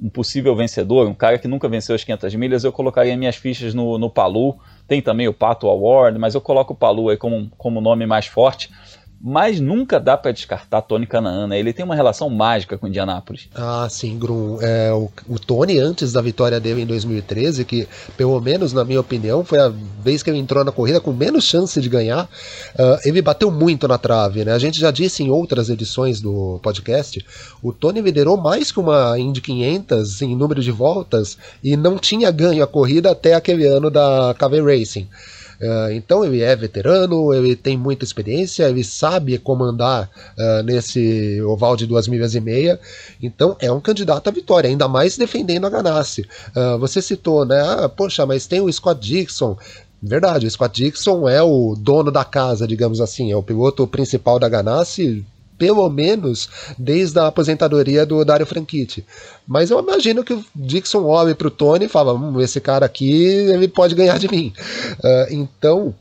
um 0.00 0.10
possível 0.10 0.54
vencedor, 0.54 1.08
um 1.08 1.14
cara 1.14 1.38
que 1.38 1.48
nunca 1.48 1.68
venceu 1.68 1.94
as 1.94 2.04
500 2.04 2.34
milhas, 2.34 2.64
eu 2.64 2.72
colocaria 2.72 3.16
minhas 3.16 3.36
fichas 3.36 3.72
no, 3.72 3.98
no 3.98 4.10
Palu. 4.10 4.58
Tem 4.86 5.00
também 5.00 5.28
o 5.28 5.32
Pato 5.32 5.68
Award, 5.68 6.18
mas 6.18 6.34
eu 6.34 6.40
coloco 6.40 6.72
o 6.72 6.76
Palu 6.76 7.08
aí 7.08 7.16
como, 7.16 7.50
como 7.56 7.80
nome 7.80 8.04
mais 8.06 8.26
forte 8.26 8.70
mas 9.24 9.60
nunca 9.60 10.00
dá 10.00 10.16
para 10.16 10.32
descartar 10.32 10.82
Tony 10.82 11.06
Canaan, 11.06 11.46
né? 11.46 11.58
Ele 11.58 11.72
tem 11.72 11.84
uma 11.84 11.94
relação 11.94 12.28
mágica 12.28 12.76
com 12.76 12.88
Indianápolis. 12.88 13.48
Ah, 13.54 13.86
sim, 13.88 14.18
Grum. 14.18 14.58
É, 14.60 14.92
o, 14.92 15.08
o, 15.28 15.38
Tony, 15.38 15.78
antes 15.78 16.12
da 16.12 16.20
vitória 16.20 16.58
dele 16.58 16.82
em 16.82 16.86
2013, 16.86 17.64
que 17.64 17.86
pelo 18.16 18.40
menos 18.40 18.72
na 18.72 18.84
minha 18.84 18.98
opinião 18.98 19.44
foi 19.44 19.60
a 19.60 19.72
vez 20.02 20.24
que 20.24 20.30
ele 20.30 20.38
entrou 20.38 20.64
na 20.64 20.72
corrida 20.72 21.00
com 21.00 21.12
menos 21.12 21.44
chance 21.44 21.80
de 21.80 21.88
ganhar, 21.88 22.24
uh, 22.24 22.98
ele 23.04 23.22
bateu 23.22 23.48
muito 23.48 23.86
na 23.86 23.96
trave, 23.96 24.44
né? 24.44 24.52
A 24.52 24.58
gente 24.58 24.80
já 24.80 24.90
disse 24.90 25.22
em 25.22 25.30
outras 25.30 25.70
edições 25.70 26.20
do 26.20 26.58
podcast, 26.60 27.24
o 27.62 27.72
Tony 27.72 28.00
liderou 28.00 28.36
mais 28.36 28.72
que 28.72 28.80
uma 28.80 29.16
Indy 29.16 29.40
500 29.40 30.22
em 30.22 30.34
número 30.34 30.60
de 30.60 30.72
voltas 30.72 31.38
e 31.62 31.76
não 31.76 31.96
tinha 31.96 32.28
ganho 32.32 32.64
a 32.64 32.66
corrida 32.66 33.12
até 33.12 33.34
aquele 33.34 33.66
ano 33.68 33.88
da 33.88 34.34
KV 34.36 34.62
Racing. 34.62 35.08
Uh, 35.62 35.92
então 35.92 36.24
ele 36.24 36.42
é 36.42 36.56
veterano, 36.56 37.32
ele 37.32 37.54
tem 37.54 37.78
muita 37.78 38.04
experiência, 38.04 38.68
ele 38.68 38.82
sabe 38.82 39.38
comandar 39.38 40.10
uh, 40.36 40.62
nesse 40.64 41.40
oval 41.42 41.76
de 41.76 41.86
duas 41.86 42.08
milhas 42.08 42.34
e 42.34 42.40
meia, 42.40 42.80
então 43.22 43.56
é 43.60 43.70
um 43.70 43.80
candidato 43.80 44.26
à 44.26 44.32
vitória, 44.32 44.68
ainda 44.68 44.88
mais 44.88 45.16
defendendo 45.16 45.64
a 45.64 45.70
Ganassi. 45.70 46.22
Uh, 46.56 46.78
você 46.78 47.00
citou, 47.00 47.44
né? 47.44 47.60
Ah, 47.60 47.88
poxa, 47.88 48.26
mas 48.26 48.46
tem 48.46 48.60
o 48.60 48.72
Scott 48.72 49.00
Dixon, 49.00 49.56
Verdade, 50.04 50.48
o 50.48 50.50
Scott 50.50 50.82
Dixon 50.82 51.28
é 51.28 51.40
o 51.40 51.76
dono 51.78 52.10
da 52.10 52.24
casa, 52.24 52.66
digamos 52.66 53.00
assim, 53.00 53.30
é 53.30 53.36
o 53.36 53.42
piloto 53.42 53.86
principal 53.86 54.36
da 54.36 54.48
Ganassi, 54.48 55.24
pelo 55.62 55.88
menos 55.88 56.48
desde 56.76 57.20
a 57.20 57.28
aposentadoria 57.28 58.04
do 58.04 58.24
Dario 58.24 58.44
Franchitti. 58.44 59.06
Mas 59.46 59.70
eu 59.70 59.78
imagino 59.78 60.24
que 60.24 60.34
o 60.34 60.44
Dixon 60.52 61.04
olhe 61.04 61.36
para 61.36 61.46
o 61.46 61.52
Tony 61.52 61.84
e 61.84 61.88
fala: 61.88 62.12
hum, 62.12 62.40
esse 62.40 62.60
cara 62.60 62.84
aqui 62.84 63.12
ele 63.12 63.68
pode 63.68 63.94
ganhar 63.94 64.18
de 64.18 64.28
mim. 64.28 64.52
Uh, 64.98 65.32
então 65.32 65.94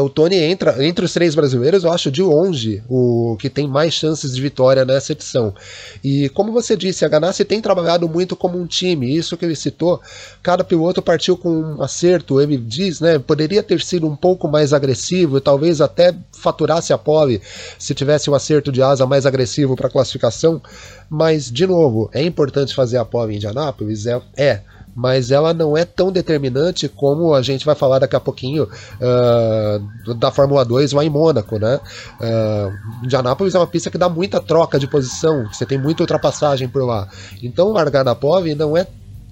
o 0.00 0.08
Tony 0.08 0.36
entra 0.36 0.84
entre 0.84 1.04
os 1.04 1.12
três 1.12 1.34
brasileiros, 1.34 1.84
eu 1.84 1.92
acho 1.92 2.10
de 2.10 2.22
longe 2.22 2.82
o 2.88 3.36
que 3.38 3.48
tem 3.48 3.68
mais 3.68 3.94
chances 3.94 4.34
de 4.34 4.40
vitória 4.40 4.84
nessa 4.84 5.12
edição. 5.12 5.54
E 6.02 6.28
como 6.30 6.52
você 6.52 6.76
disse, 6.76 7.04
a 7.04 7.08
Ganassi 7.08 7.44
tem 7.44 7.60
trabalhado 7.60 8.08
muito 8.08 8.34
como 8.34 8.58
um 8.58 8.66
time, 8.66 9.14
isso 9.14 9.36
que 9.36 9.44
ele 9.44 9.54
citou, 9.54 10.00
cada 10.42 10.64
piloto 10.64 11.00
partiu 11.00 11.36
com 11.36 11.50
um 11.50 11.82
acerto, 11.82 12.40
ele 12.40 12.56
diz, 12.56 13.00
né, 13.00 13.18
poderia 13.18 13.62
ter 13.62 13.80
sido 13.80 14.06
um 14.06 14.16
pouco 14.16 14.48
mais 14.48 14.72
agressivo, 14.72 15.40
talvez 15.40 15.80
até 15.80 16.14
faturasse 16.32 16.92
a 16.92 16.98
pole 16.98 17.40
se 17.78 17.94
tivesse 17.94 18.30
um 18.30 18.34
acerto 18.34 18.72
de 18.72 18.82
asa 18.82 19.06
mais 19.06 19.26
agressivo 19.26 19.76
para 19.76 19.86
a 19.86 19.90
classificação, 19.90 20.60
mas 21.08 21.50
de 21.50 21.66
novo, 21.66 22.10
é 22.12 22.22
importante 22.22 22.74
fazer 22.74 22.98
a 22.98 23.04
pole 23.04 23.34
em 23.34 23.36
Indianápolis, 23.36 24.06
é, 24.06 24.20
é 24.36 24.60
mas 24.96 25.30
ela 25.30 25.52
não 25.52 25.76
é 25.76 25.84
tão 25.84 26.10
determinante 26.10 26.88
como 26.88 27.34
a 27.34 27.42
gente 27.42 27.66
vai 27.66 27.74
falar 27.74 27.98
daqui 27.98 28.16
a 28.16 28.20
pouquinho 28.20 28.64
uh, 28.64 30.14
da 30.14 30.30
Fórmula 30.30 30.64
2 30.64 30.92
lá 30.92 31.04
em 31.04 31.10
Mônaco, 31.10 31.58
né? 31.58 31.78
Uh, 32.18 33.04
Indianápolis 33.04 33.54
é 33.54 33.58
uma 33.58 33.66
pista 33.66 33.90
que 33.90 33.98
dá 33.98 34.08
muita 34.08 34.40
troca 34.40 34.78
de 34.78 34.86
posição, 34.86 35.46
você 35.52 35.66
tem 35.66 35.76
muita 35.76 36.02
ultrapassagem 36.02 36.66
por 36.66 36.82
lá. 36.82 37.08
Então 37.42 37.72
largar 37.72 38.04
na 38.04 38.14
POV 38.14 38.54
não 38.54 38.74
é 38.74 38.86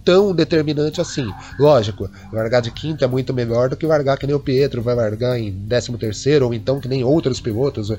tão 0.05 0.35
determinante 0.35 1.01
assim. 1.01 1.27
Lógico, 1.59 2.11
largar 2.31 2.61
de 2.61 2.71
quinto 2.71 3.03
é 3.03 3.07
muito 3.07 3.33
melhor 3.33 3.71
do 3.71 3.77
que 3.77 3.87
largar 3.87 4.19
que 4.19 4.27
nem 4.27 4.37
o 4.37 4.41
Pietro 4.41 4.83
vai 4.83 4.95
largar 4.95 5.39
em 5.41 5.51
décimo 5.51 5.97
terceiro, 5.97 6.45
ou 6.45 6.53
então 6.53 6.79
que 6.79 6.89
nem 6.89 7.03
outros 7.03 7.41
pilotos. 7.41 7.91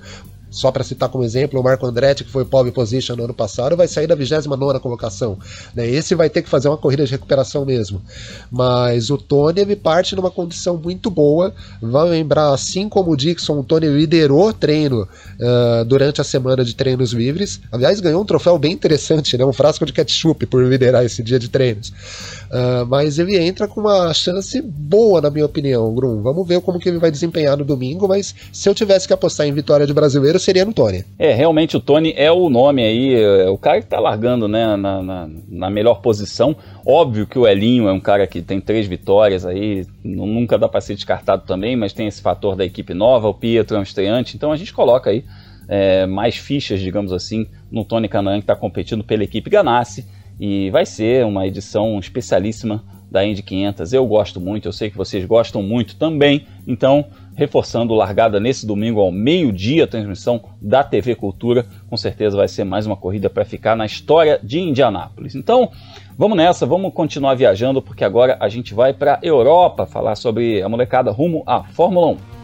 Só 0.56 0.72
para 0.72 0.86
citar 0.86 1.10
como 1.10 1.22
exemplo, 1.22 1.60
o 1.60 1.63
Marco 1.63 1.86
Andretti, 1.86 2.24
que 2.24 2.32
foi 2.32 2.46
pole 2.46 2.72
position 2.72 3.18
no 3.18 3.26
ano 3.26 3.34
passado, 3.34 3.76
vai 3.76 3.89
sair 3.89 4.08
da 4.08 4.15
29 4.15 4.80
colocação. 4.80 5.38
Né? 5.76 5.86
Esse 5.86 6.15
vai 6.15 6.30
ter 6.30 6.41
que 6.41 6.50
fazer 6.50 6.70
uma 6.70 6.78
corrida 6.78 7.04
de 7.04 7.12
recuperação 7.12 7.65
mesmo. 7.65 8.02
Mas 8.50 9.10
o 9.10 9.18
Tony 9.18 9.60
ele 9.60 9.76
parte 9.76 10.15
numa 10.15 10.32
condição 10.32 10.78
muito 10.78 11.12
boa. 11.12 11.54
Vamos 11.82 12.12
lembrar, 12.12 12.54
assim 12.54 12.88
como 12.88 13.12
o 13.12 13.18
Dixon, 13.18 13.60
o 13.60 13.63
Tony 13.65 13.88
liderou 13.88 14.54
treino 14.54 15.02
uh, 15.02 15.84
durante 15.84 16.22
a 16.22 16.24
semana 16.24 16.63
de 16.63 16.74
treinos 16.74 17.12
livres. 17.12 17.60
Aliás, 17.70 18.00
ganhou 18.00 18.22
um 18.22 18.26
troféu 18.26 18.58
bem 18.58 18.72
interessante, 18.72 19.38
né? 19.38 19.44
um 19.44 19.52
frasco 19.52 19.86
de 19.86 19.91
ketchup 19.91 20.46
por 20.46 20.63
liderar 20.63 21.04
esse 21.04 21.22
dia 21.22 21.38
de 21.38 21.50
treinos. 21.50 21.89
Uh, 21.89 22.86
mas 22.88 23.20
ele 23.20 23.38
entra 23.38 23.68
com 23.68 23.82
uma 23.82 24.13
chance 24.13 24.62
boa, 24.62 25.20
na 25.20 25.30
minha 25.30 25.46
opinião, 25.46 25.94
Grum. 25.94 26.22
Vamos 26.22 26.48
ver 26.48 26.62
como 26.62 26.80
que 26.80 26.88
ele 26.88 26.98
vai 26.98 27.12
desempenhar 27.12 27.58
no 27.58 27.65
domingo, 27.65 28.08
mas 28.08 28.34
se 28.54 28.70
eu 28.70 28.74
tivesse 28.74 29.06
que 29.06 29.13
apostar 29.13 29.46
em 29.46 29.52
vitória 29.52 29.86
de 29.86 29.94
brasileiro, 29.94 30.39
seria 30.45 30.63
no 30.63 30.73
Tony. 30.73 31.03
É, 31.17 31.34
realmente 31.34 31.75
o 31.75 31.79
Tony 31.79 32.13
é 32.15 32.31
o 32.31 32.49
nome 32.49 32.84
aí, 32.84 33.13
é 33.13 33.49
o 33.49 33.58
cara 33.58 33.81
que 33.81 33.88
tá 33.88 33.99
largando 33.99 34.47
né, 34.47 34.75
na, 34.75 35.01
na, 35.01 35.29
na 35.49 35.69
melhor 35.69 36.01
posição. 36.01 36.55
Óbvio 36.86 37.27
que 37.27 37.38
o 37.38 37.47
Elinho 37.47 37.89
é 37.89 37.91
um 37.91 37.99
cara 37.99 38.25
que 38.27 38.41
tem 38.41 38.62
três 38.62 38.88
vitórias 38.88 39.45
aí, 39.45 39.86
nunca 40.03 40.58
dá 40.58 40.69
para 40.69 40.81
ser 40.81 40.95
descartado 40.95 41.43
também, 41.45 41.75
mas 41.75 41.93
tem 41.93 42.08
esse 42.08 42.21
fator 42.21 42.55
da 42.55 42.63
equipe 42.63 42.93
nova, 42.93 43.27
o 43.27 43.34
Pietro 43.34 43.75
é 43.75 43.79
um 43.79 43.84
estreante, 43.84 44.36
então 44.36 44.51
a 44.51 44.55
gente 44.55 44.73
coloca 44.73 45.10
aí 45.10 45.25
é, 45.67 46.05
mais 46.05 46.38
fichas, 46.38 46.79
digamos 46.79 47.12
assim, 47.12 47.47
no 47.71 47.84
Tony 47.84 48.08
Canan 48.08 48.38
que 48.38 48.43
está 48.43 48.55
competindo 48.55 49.03
pela 49.03 49.23
equipe 49.23 49.49
Ganassi 49.49 50.05
e 50.39 50.69
vai 50.69 50.86
ser 50.86 51.25
uma 51.25 51.47
edição 51.47 51.97
especialíssima 51.99 52.84
da 53.10 53.25
Indy 53.25 53.41
500. 53.41 53.93
Eu 53.93 54.05
gosto 54.05 54.41
muito, 54.41 54.67
eu 54.67 54.73
sei 54.73 54.89
que 54.89 54.97
vocês 54.97 55.23
gostam 55.25 55.63
muito 55.63 55.95
também. 55.95 56.45
Então, 56.67 57.05
reforçando 57.36 57.93
largada 57.93 58.39
nesse 58.39 58.65
domingo 58.65 59.00
ao 59.00 59.12
meio-dia, 59.12 59.86
transmissão 59.86 60.41
da 60.62 60.84
TV 60.84 61.15
Cultura, 61.15 61.65
com 61.89 61.98
certeza 61.98 62.38
vai 62.38 62.48
ser 62.48 62.63
mais 62.63 62.88
uma 62.88 62.95
corrida 62.95 63.30
para 63.30 63.45
ficar 63.45 63.76
na 63.76 63.86
história 63.86 64.39
de 64.41 64.60
Indianápolis. 64.60 65.36
Então, 65.36 65.69
vamos 66.17 66.38
nessa, 66.38 66.65
vamos 66.65 66.93
continuar 66.93 67.36
viajando 67.36 67.82
porque 67.82 68.04
agora 68.04 68.38
a 68.39 68.50
gente 68.50 68.74
vai 68.74 68.93
para 68.93 69.19
Europa 69.21 69.86
falar 69.86 70.15
sobre 70.15 70.62
a 70.63 70.69
molecada 70.69 71.12
rumo 71.12 71.43
à 71.45 71.63
Fórmula 71.63 72.08
1. 72.08 72.35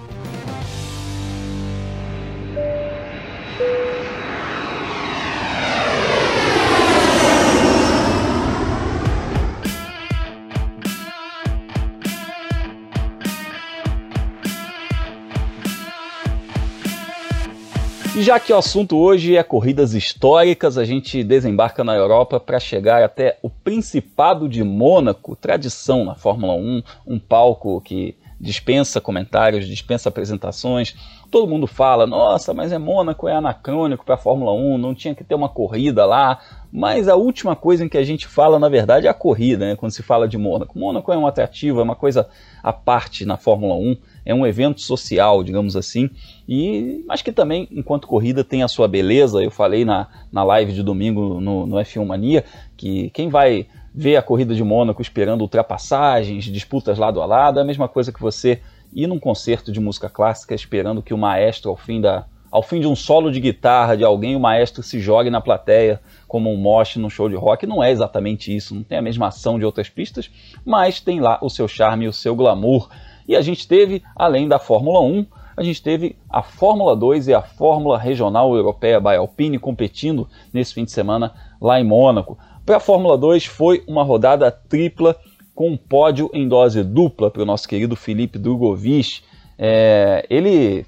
Já 18.22 18.40
que 18.40 18.54
o 18.54 18.58
assunto 18.58 18.98
hoje 18.98 19.36
é 19.36 19.44
corridas 19.44 19.94
históricas, 19.94 20.78
a 20.78 20.86
gente 20.86 21.24
desembarca 21.24 21.84
na 21.84 21.96
Europa 21.96 22.40
para 22.40 22.60
chegar 22.60 23.04
até 23.04 23.38
o 23.42 23.50
Principado 23.50 24.48
de 24.48 24.64
Mônaco, 24.64 25.36
tradição 25.36 26.06
na 26.06 26.14
Fórmula 26.14 26.54
1, 26.54 26.84
um 27.08 27.20
palco 27.20 27.82
que 27.82 28.16
dispensa 28.40 29.02
comentários, 29.02 29.68
dispensa 29.68 30.10
apresentações. 30.10 30.96
Todo 31.30 31.48
mundo 31.48 31.68
fala: 31.68 32.06
nossa, 32.06 32.54
mas 32.54 32.72
é 32.72 32.78
Mônaco, 32.78 33.28
é 33.28 33.36
anacrônico 33.36 34.04
para 34.04 34.16
a 34.16 34.18
Fórmula 34.18 34.52
1, 34.52 34.78
não 34.78 34.94
tinha 34.94 35.16
que 35.16 35.24
ter 35.24 35.36
uma 35.36 35.50
corrida 35.50 36.06
lá. 36.06 36.40
Mas 36.72 37.10
a 37.10 37.16
última 37.16 37.56
coisa 37.56 37.84
em 37.84 37.90
que 37.90 37.98
a 37.98 38.04
gente 38.04 38.28
fala, 38.28 38.58
na 38.58 38.70
verdade, 38.70 39.06
é 39.06 39.10
a 39.10 39.14
corrida, 39.14 39.68
né? 39.68 39.76
quando 39.76 39.92
se 39.92 40.02
fala 40.02 40.28
de 40.28 40.38
Mônaco. 40.38 40.80
Mônaco 40.80 41.12
é 41.12 41.18
um 41.18 41.28
atrativo, 41.28 41.82
é 41.82 41.84
uma 41.84 41.96
coisa 41.96 42.30
à 42.64 42.72
parte 42.72 43.26
na 43.26 43.36
Fórmula 43.36 43.76
1, 43.76 43.98
é 44.26 44.34
um 44.34 44.48
evento 44.48 44.80
social, 44.80 45.44
digamos 45.44 45.76
assim, 45.76 46.10
e 46.48 47.04
mas 47.06 47.22
que 47.22 47.32
também, 47.32 47.68
enquanto 47.72 48.08
corrida, 48.08 48.44
tem 48.44 48.64
a 48.64 48.68
sua 48.70 48.88
beleza. 48.88 49.44
Eu 49.44 49.52
falei 49.52 49.84
na, 49.84 50.08
na 50.32 50.44
live 50.44 50.72
de 50.72 50.82
domingo 50.82 51.42
no, 51.42 51.66
no 51.66 51.76
F1 51.76 52.06
Mania 52.06 52.46
que 52.78 53.10
quem 53.10 53.28
vai 53.28 53.68
ver 53.94 54.16
a 54.16 54.22
corrida 54.22 54.56
de 54.56 54.64
Mônaco 54.64 55.02
esperando 55.02 55.42
ultrapassagens, 55.42 56.46
disputas 56.46 56.98
lado 56.98 57.22
a 57.22 57.26
lado, 57.26 57.60
é 57.60 57.62
a 57.62 57.66
mesma 57.66 57.90
coisa 57.90 58.12
que 58.14 58.22
você 58.22 58.62
ir 58.94 59.08
num 59.08 59.20
concerto 59.20 59.72
de 59.72 59.80
música 59.80 60.10
clássica 60.10 60.56
esperando 60.56 61.02
que 61.02 61.14
o 61.14 61.18
maestro, 61.18 61.70
ao 61.70 61.78
fim, 61.78 62.00
da, 62.00 62.26
ao 62.52 62.62
fim 62.62 62.82
de 62.82 62.88
um 62.88 62.96
solo 62.96 63.32
de 63.32 63.40
guitarra 63.40 63.96
de 63.96 64.04
alguém, 64.04 64.36
o 64.36 64.40
maestro 64.40 64.84
se 64.84 65.00
jogue 65.00 65.30
na 65.30 65.40
plateia 65.40 66.02
como 66.28 66.52
um 66.52 66.58
moche 66.58 67.00
num 67.00 67.10
show 67.10 67.30
de 67.30 67.36
rock. 67.36 67.66
Não 67.66 67.82
é 67.82 67.92
exatamente 67.92 68.54
isso, 68.54 68.76
não 68.76 68.84
tem 68.84 68.98
a 68.98 69.02
mesma 69.02 69.28
ação 69.28 69.58
de 69.58 69.64
outras 69.64 69.90
pistas, 69.90 70.30
mas 70.66 71.00
tem 71.00 71.22
lá 71.22 71.40
o 71.42 71.50
seu 71.50 71.68
charme 71.68 72.06
e 72.06 72.08
o 72.10 72.14
seu 72.14 72.36
glamour. 72.36 72.90
E 73.26 73.38
a 73.38 73.42
gente 73.42 73.66
teve, 73.66 74.04
além 74.14 74.50
da 74.50 74.60
Fórmula 74.60 75.00
1, 75.00 75.26
a 75.56 75.64
gente 75.64 75.82
teve 75.82 76.18
a 76.30 76.44
Fórmula 76.44 76.96
2 76.96 77.30
e 77.30 77.34
a 77.34 77.42
Fórmula 77.42 77.98
Regional 77.98 78.54
Europeia 78.56 79.00
by 79.00 79.16
Alpine 79.16 79.58
competindo 79.58 80.28
nesse 80.52 80.74
fim 80.74 80.84
de 80.84 80.92
semana 80.92 81.34
lá 81.62 81.80
em 81.80 81.84
Mônaco. 81.86 82.38
Para 82.66 82.78
a 82.78 82.80
Fórmula 82.82 83.18
2 83.18 83.46
foi 83.46 83.84
uma 83.88 84.04
rodada 84.04 84.52
tripla 84.52 85.16
com 85.56 85.70
um 85.70 85.78
pódio 85.78 86.30
em 86.34 86.48
dose 86.48 86.84
dupla 86.84 87.30
para 87.30 87.44
o 87.44 87.46
nosso 87.46 87.68
querido 87.68 87.96
Felipe 87.96 88.38
Drogovic. 88.38 89.22
É, 89.58 90.26
ele 90.30 90.86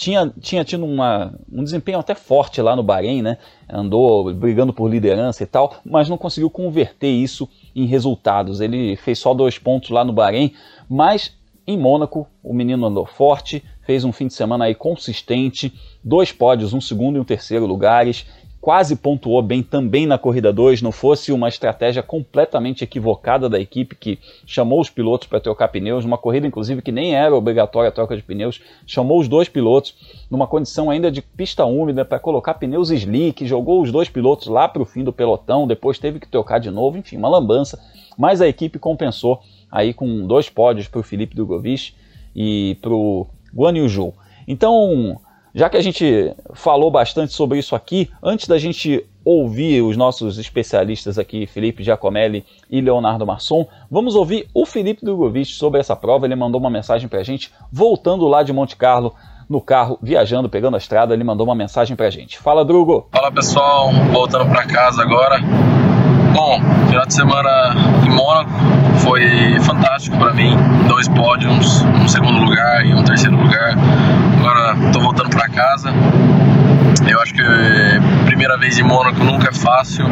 tinha, 0.00 0.32
tinha 0.40 0.64
tido 0.64 0.86
uma, 0.86 1.38
um 1.52 1.62
desempenho 1.62 1.98
até 1.98 2.14
forte 2.14 2.62
lá 2.62 2.74
no 2.74 2.82
Bahrein, 2.82 3.20
né? 3.20 3.36
andou 3.68 4.32
brigando 4.32 4.72
por 4.72 4.88
liderança 4.88 5.42
e 5.42 5.46
tal, 5.46 5.76
mas 5.84 6.08
não 6.08 6.16
conseguiu 6.16 6.48
converter 6.48 7.10
isso 7.10 7.46
em 7.76 7.84
resultados. 7.84 8.62
Ele 8.62 8.96
fez 8.96 9.18
só 9.18 9.34
dois 9.34 9.58
pontos 9.58 9.90
lá 9.90 10.02
no 10.02 10.10
Bahrein, 10.10 10.54
mas 10.88 11.36
em 11.66 11.76
Mônaco 11.76 12.26
o 12.42 12.54
menino 12.54 12.86
andou 12.86 13.04
forte, 13.04 13.62
fez 13.82 14.02
um 14.02 14.10
fim 14.10 14.26
de 14.26 14.32
semana 14.32 14.64
aí 14.64 14.74
consistente, 14.74 15.70
dois 16.02 16.32
pódios, 16.32 16.72
um 16.72 16.80
segundo 16.80 17.16
e 17.16 17.20
um 17.20 17.24
terceiro 17.24 17.66
lugares, 17.66 18.24
quase 18.60 18.94
pontuou 18.94 19.40
bem 19.40 19.62
também 19.62 20.06
na 20.06 20.18
corrida 20.18 20.52
2, 20.52 20.82
não 20.82 20.92
fosse 20.92 21.32
uma 21.32 21.48
estratégia 21.48 22.02
completamente 22.02 22.84
equivocada 22.84 23.48
da 23.48 23.58
equipe 23.58 23.96
que 23.96 24.18
chamou 24.44 24.80
os 24.80 24.90
pilotos 24.90 25.26
para 25.26 25.40
trocar 25.40 25.68
pneus, 25.68 26.04
numa 26.04 26.18
corrida 26.18 26.46
inclusive 26.46 26.82
que 26.82 26.92
nem 26.92 27.14
era 27.14 27.34
obrigatória 27.34 27.88
a 27.88 27.92
troca 27.92 28.14
de 28.14 28.22
pneus, 28.22 28.60
chamou 28.86 29.18
os 29.18 29.28
dois 29.28 29.48
pilotos 29.48 29.94
numa 30.30 30.46
condição 30.46 30.90
ainda 30.90 31.10
de 31.10 31.22
pista 31.22 31.64
úmida 31.64 32.04
para 32.04 32.18
colocar 32.18 32.54
pneus 32.54 32.90
slick, 32.90 33.46
jogou 33.46 33.80
os 33.80 33.90
dois 33.90 34.10
pilotos 34.10 34.48
lá 34.48 34.68
para 34.68 34.82
o 34.82 34.86
fim 34.86 35.02
do 35.02 35.12
pelotão, 35.12 35.66
depois 35.66 35.98
teve 35.98 36.20
que 36.20 36.28
trocar 36.28 36.58
de 36.58 36.70
novo, 36.70 36.98
enfim, 36.98 37.16
uma 37.16 37.28
lambança, 37.28 37.80
mas 38.18 38.42
a 38.42 38.48
equipe 38.48 38.78
compensou 38.78 39.40
aí 39.72 39.94
com 39.94 40.26
dois 40.26 40.50
pódios 40.50 40.86
para 40.86 41.00
o 41.00 41.04
Felipe 41.04 41.34
Drogovic 41.34 41.94
e 42.36 42.76
para 42.82 42.92
o 42.92 43.26
Guan 43.54 43.76
Yu 43.78 43.88
Zhou. 43.88 44.14
Então, 44.46 45.18
já 45.54 45.68
que 45.68 45.76
a 45.76 45.82
gente 45.82 46.34
falou 46.54 46.90
bastante 46.90 47.32
sobre 47.32 47.58
isso 47.58 47.74
aqui, 47.74 48.10
antes 48.22 48.46
da 48.46 48.58
gente 48.58 49.04
ouvir 49.24 49.82
os 49.82 49.96
nossos 49.96 50.38
especialistas 50.38 51.18
aqui, 51.18 51.46
Felipe 51.46 51.82
Giacomelli 51.82 52.44
e 52.70 52.80
Leonardo 52.80 53.26
Masson, 53.26 53.66
vamos 53.90 54.14
ouvir 54.14 54.48
o 54.54 54.64
Felipe 54.64 55.04
Drogovic 55.04 55.52
sobre 55.52 55.80
essa 55.80 55.94
prova. 55.94 56.26
Ele 56.26 56.36
mandou 56.36 56.60
uma 56.60 56.70
mensagem 56.70 57.08
para 57.08 57.20
a 57.20 57.24
gente, 57.24 57.52
voltando 57.70 58.26
lá 58.26 58.42
de 58.42 58.52
Monte 58.52 58.76
Carlo, 58.76 59.14
no 59.48 59.60
carro, 59.60 59.98
viajando, 60.00 60.48
pegando 60.48 60.76
a 60.76 60.78
estrada, 60.78 61.12
ele 61.12 61.24
mandou 61.24 61.44
uma 61.44 61.56
mensagem 61.56 61.96
para 61.96 62.06
a 62.06 62.10
gente. 62.10 62.38
Fala, 62.38 62.64
Drugo! 62.64 63.08
Fala, 63.10 63.32
pessoal, 63.32 63.90
voltando 64.12 64.48
para 64.48 64.64
casa 64.64 65.02
agora. 65.02 65.40
Bom, 66.32 66.60
final 66.88 67.06
de 67.06 67.14
semana 67.14 67.74
em 68.06 68.10
Mônaco 68.10 68.50
foi 68.98 69.58
fantástico 69.60 70.16
para 70.16 70.32
mim. 70.32 70.56
Dois 70.88 71.08
pódios, 71.08 71.82
um 71.82 72.08
segundo 72.08 72.40
lugar 72.40 72.86
e 72.86 72.94
um 72.94 73.02
terceiro 73.02 73.36
lugar. 73.36 73.74
Agora 74.38 74.76
estou 74.86 75.02
voltando 75.02 75.30
para 75.30 75.48
casa. 75.48 75.92
Eu 77.08 77.20
acho 77.20 77.34
que 77.34 77.42
primeira 78.26 78.56
vez 78.58 78.78
em 78.78 78.82
Mônaco 78.82 79.24
nunca 79.24 79.48
é 79.48 79.52
fácil. 79.52 80.06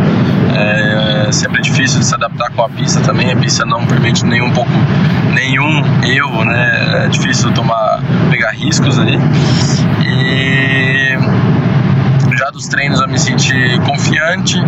É 0.56 1.30
sempre 1.30 1.62
difícil 1.62 2.00
de 2.00 2.06
se 2.06 2.14
adaptar 2.14 2.50
com 2.50 2.62
a 2.62 2.68
pista 2.68 3.00
também. 3.00 3.30
A 3.32 3.36
pista 3.36 3.64
não 3.64 3.86
permite 3.86 4.24
nenhum 4.24 4.50
pouco 4.50 4.70
nenhum 5.32 5.82
erro, 6.02 6.44
né? 6.44 7.04
É 7.04 7.08
difícil 7.08 7.52
tomar 7.52 8.00
pegar 8.30 8.50
riscos 8.50 8.98
ali. 8.98 9.18
E 10.04 10.77
dos 12.58 12.66
treinos 12.66 13.00
eu 13.00 13.06
me 13.06 13.18
senti 13.18 13.78
confiante 13.86 14.60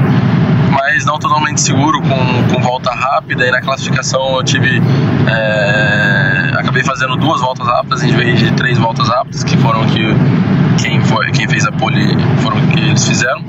mas 0.70 1.04
não 1.04 1.18
totalmente 1.18 1.60
seguro 1.60 2.00
com, 2.00 2.54
com 2.54 2.62
volta 2.62 2.92
rápida. 2.92 3.44
E 3.44 3.50
na 3.50 3.60
classificação 3.60 4.36
eu 4.36 4.44
tive. 4.44 4.80
É, 5.28 6.52
acabei 6.56 6.84
fazendo 6.84 7.16
duas 7.16 7.40
voltas 7.40 7.66
rápidas 7.66 8.04
em 8.04 8.12
vez 8.12 8.38
de 8.38 8.52
três 8.52 8.78
voltas 8.78 9.08
rápidas, 9.08 9.42
que 9.42 9.56
foram 9.56 9.84
que 9.86 10.00
quem, 10.80 11.00
foi, 11.00 11.32
quem 11.32 11.48
fez 11.48 11.66
a 11.66 11.72
pole 11.72 12.16
foram 12.38 12.58
o 12.58 12.66
que 12.68 12.78
eles 12.78 13.04
fizeram. 13.04 13.44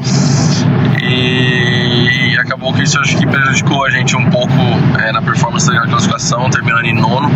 E, 1.00 2.32
e 2.34 2.40
acabou 2.40 2.74
que 2.74 2.82
isso 2.82 3.00
acho 3.00 3.16
que 3.16 3.28
prejudicou 3.28 3.86
a 3.86 3.92
gente 3.92 4.18
um 4.18 4.28
pouco 4.32 4.54
é, 5.00 5.12
na 5.12 5.22
performance 5.22 5.68
da 5.68 5.82
classificação, 5.82 6.50
terminando 6.50 6.86
em 6.86 6.96
nono. 6.96 7.30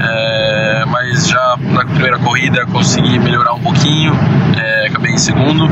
É, 0.00 0.84
mas 0.86 1.28
já 1.28 1.56
na 1.60 1.84
primeira 1.84 2.18
corrida 2.18 2.66
consegui 2.66 3.18
melhorar 3.18 3.54
um 3.54 3.60
pouquinho, 3.60 4.12
é, 4.56 4.71
acabei 4.92 5.12
em 5.12 5.18
segundo. 5.18 5.68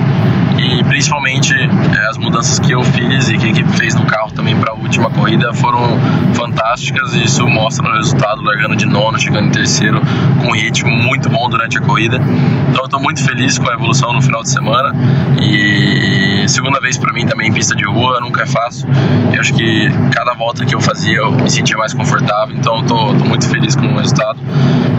E 0.59 0.85
principalmente 0.85 1.55
é, 1.55 2.07
as 2.09 2.19
mudanças 2.19 2.59
que 2.59 2.73
eu 2.73 2.83
fiz 2.83 3.29
e 3.31 3.39
que 3.39 3.47
a 3.47 3.49
equipe 3.51 3.71
fez 3.77 3.95
no 3.95 4.05
carro 4.05 4.31
também 4.33 4.57
para 4.57 4.73
a 4.73 4.75
última 4.75 5.11
corrida 5.11 5.53
foram 5.55 5.99
fantásticas. 6.35 7.15
E 7.15 7.25
isso 7.25 7.47
mostra 7.47 7.87
no 7.89 7.95
resultado, 7.97 8.43
largando 8.43 8.77
de 8.77 8.87
nono, 8.87 9.19
chegando 9.19 9.49
em 9.49 9.51
terceiro, 9.51 10.01
com 10.41 10.49
um 10.49 10.53
ritmo 10.53 10.91
muito 10.91 11.29
bom 11.31 11.49
durante 11.49 11.79
a 11.79 11.81
corrida. 11.81 12.19
Então 12.69 12.85
estou 12.85 13.01
muito 13.01 13.23
feliz 13.23 13.59
com 13.59 13.71
a 13.71 13.75
evolução 13.75 14.13
no 14.13 14.21
final 14.21 14.43
de 14.43 14.51
semana. 14.51 14.93
E 15.41 16.45
segunda 16.49 16.81
vez 16.81 16.99
para 16.99 17.13
mim 17.13 17.27
também 17.27 17.49
em 17.49 17.53
pista 17.53 17.75
de 17.75 17.85
rua, 17.85 18.21
nunca 18.21 18.43
é 18.43 18.47
fácil. 18.47 18.89
Eu 19.33 19.41
acho 19.41 19.55
que 19.55 19.89
cada 20.13 20.35
volta 20.35 20.65
que 20.65 20.75
eu 20.75 20.81
fazia 20.81 21.19
eu 21.19 21.33
me 21.33 21.51
sentia 21.51 21.77
mais 21.77 21.95
confortável, 21.95 22.55
então 22.57 22.81
estou 22.81 23.15
muito 23.15 23.49
feliz 23.49 23.75
com 23.75 23.87
o 23.87 23.97
resultado. 23.97 24.39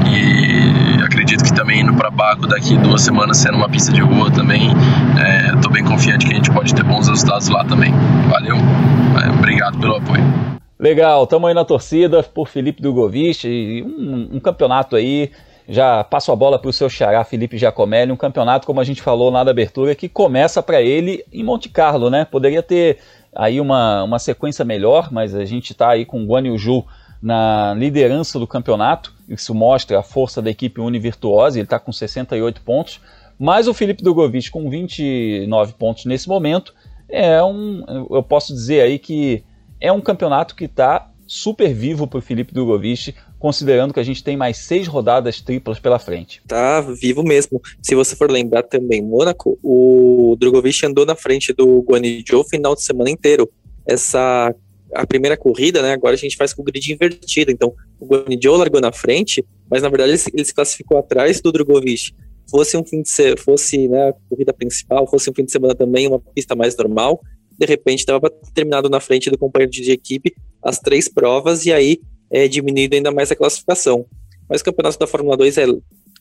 E 0.08 1.04
acredito 1.04 1.44
que 1.44 1.54
também 1.54 1.82
indo 1.82 1.94
para 1.94 2.10
Baco 2.10 2.48
daqui 2.48 2.78
duas 2.78 3.02
semanas 3.02 3.38
sendo 3.38 3.58
uma 3.58 3.70
pista 3.70 3.92
de 3.92 4.02
rua 4.02 4.11
também, 4.32 4.70
estou 5.56 5.72
é, 5.72 5.74
bem 5.74 5.84
confiante 5.84 6.26
que 6.26 6.34
a 6.34 6.36
gente 6.36 6.52
pode 6.52 6.74
ter 6.74 6.84
bons 6.84 7.08
resultados 7.08 7.50
lá 7.50 7.64
também. 7.64 7.92
Valeu, 8.30 8.56
é, 8.56 9.30
obrigado 9.30 9.80
pelo 9.80 9.96
apoio. 9.96 10.24
Legal, 10.80 11.24
estamos 11.24 11.48
aí 11.48 11.54
na 11.54 11.64
torcida 11.64 12.24
por 12.24 12.48
Felipe 12.48 12.82
Dugovic, 12.82 13.84
um, 13.84 14.38
um 14.38 14.40
campeonato 14.40 14.96
aí 14.96 15.32
já 15.68 16.04
passo 16.04 16.32
a 16.32 16.36
bola 16.36 16.60
para 16.60 16.70
o 16.70 16.74
seu 16.74 16.90
xará 16.90 17.24
Felipe 17.24 17.58
Giacomelli, 17.58 18.12
um 18.12 18.18
campeonato, 18.18 18.66
como 18.66 18.82
a 18.82 18.84
gente 18.84 19.02
falou 19.02 19.30
lá 19.30 19.44
da 19.44 19.52
abertura, 19.52 19.96
que 19.96 20.10
começa 20.10 20.62
para 20.62 20.82
ele 20.82 21.24
em 21.32 21.44
Monte 21.44 21.70
Carlo, 21.70 22.10
né? 22.10 22.26
Poderia 22.26 22.62
ter 22.64 22.98
aí 23.34 23.62
uma, 23.62 24.04
uma 24.04 24.20
sequência 24.20 24.66
melhor, 24.66 25.10
mas 25.12 25.34
a 25.36 25.46
gente 25.46 25.72
está 25.72 25.92
aí 25.92 26.06
com 26.06 26.24
o 26.24 26.26
Guan 26.26 26.48
Yu 26.48 26.58
Zhu 26.58 26.86
na 27.22 27.74
liderança 27.76 28.40
do 28.40 28.48
campeonato, 28.48 29.14
isso 29.30 29.54
mostra 29.54 30.00
a 30.00 30.04
força 30.04 30.42
da 30.42 30.50
equipe 30.50 30.82
Univirtuosa, 30.82 31.58
ele 31.58 31.66
está 31.66 31.80
com 31.80 31.92
68 31.92 32.62
pontos, 32.62 33.00
mas 33.42 33.68
o 33.68 33.74
Felipe 33.74 34.04
Drogovic 34.04 34.52
com 34.52 34.70
29 34.70 35.74
pontos 35.74 36.06
nesse 36.06 36.30
momento, 36.30 36.76
é 37.10 37.42
um, 37.44 37.84
eu 38.12 38.22
posso 38.22 38.54
dizer 38.54 38.82
aí 38.82 39.00
que 39.00 39.44
é 39.80 39.92
um 39.92 40.00
campeonato 40.00 40.56
que 40.56 40.66
está 40.66 41.12
super 41.26 41.74
vivo 41.74 42.06
para 42.06 42.20
o 42.20 42.22
Felipe 42.22 42.54
Drogovic, 42.54 43.16
considerando 43.40 43.96
que 43.96 44.00
a 44.00 44.04
gente 44.04 44.24
tem 44.24 44.38
mais 44.38 44.58
seis 44.58 44.86
rodadas 44.86 45.42
triplas 45.42 45.80
pela 45.80 45.98
frente. 45.98 46.40
Tá 46.48 46.82
vivo 46.82 47.24
mesmo. 47.24 47.60
Se 47.82 47.96
você 47.96 48.16
for 48.16 48.30
lembrar 48.30 48.62
também, 48.62 49.02
Mônaco, 49.02 49.58
o 49.64 50.38
Drogovic 50.40 50.86
andou 50.86 51.04
na 51.04 51.16
frente 51.16 51.52
do 51.52 51.82
Guanyu 51.82 52.24
o 52.36 52.44
final 52.44 52.76
de 52.76 52.84
semana 52.84 53.10
inteiro. 53.10 53.50
Essa 53.88 54.54
a 54.94 55.08
primeira 55.08 55.36
corrida, 55.36 55.82
né? 55.82 55.94
Agora 55.94 56.14
a 56.14 56.18
gente 56.18 56.38
faz 56.38 56.54
com 56.54 56.62
o 56.62 56.66
grid 56.66 56.94
invertido. 56.94 57.50
Então, 57.50 57.74
o 58.00 58.06
Guanyu 58.06 58.56
largou 58.56 58.82
na 58.82 58.92
frente, 58.92 59.44
mas 59.68 59.82
na 59.82 59.90
verdade 59.90 60.12
ele, 60.12 60.22
ele 60.32 60.46
se 60.46 60.54
classificou 60.54 61.00
atrás 61.00 61.42
do 61.42 61.52
Drogovic. 61.52 62.14
Fosse 62.52 62.78
um 62.78 62.84
fim 62.84 63.02
de 63.02 63.10
se, 63.10 63.36
fosse 63.38 63.88
né, 63.88 64.10
a 64.10 64.14
corrida 64.30 64.54
principal, 64.54 65.08
fosse 65.08 65.30
um 65.30 65.34
fim 65.34 65.46
de 65.46 65.52
semana 65.52 65.74
também, 65.74 66.08
uma 66.08 66.20
pista 66.20 66.54
mais 66.54 66.76
normal, 66.76 67.22
de 67.58 67.66
repente 67.66 68.00
estava 68.00 68.30
terminado 68.54 68.90
na 68.90 69.00
frente 69.00 69.30
do 69.30 69.38
companheiro 69.38 69.72
de 69.72 69.92
equipe 69.92 70.36
as 70.62 70.80
três 70.80 71.08
provas 71.08 71.66
e 71.66 71.74
aí 71.74 72.00
é 72.30 72.48
diminuído 72.48 72.96
ainda 72.96 73.12
mais 73.12 73.32
a 73.32 73.36
classificação. 73.36 74.06
Mas 74.50 74.62
o 74.62 74.66
campeonato 74.66 75.00
da 75.00 75.08
Fórmula 75.08 75.38
2 75.38 75.58
é, 75.58 75.66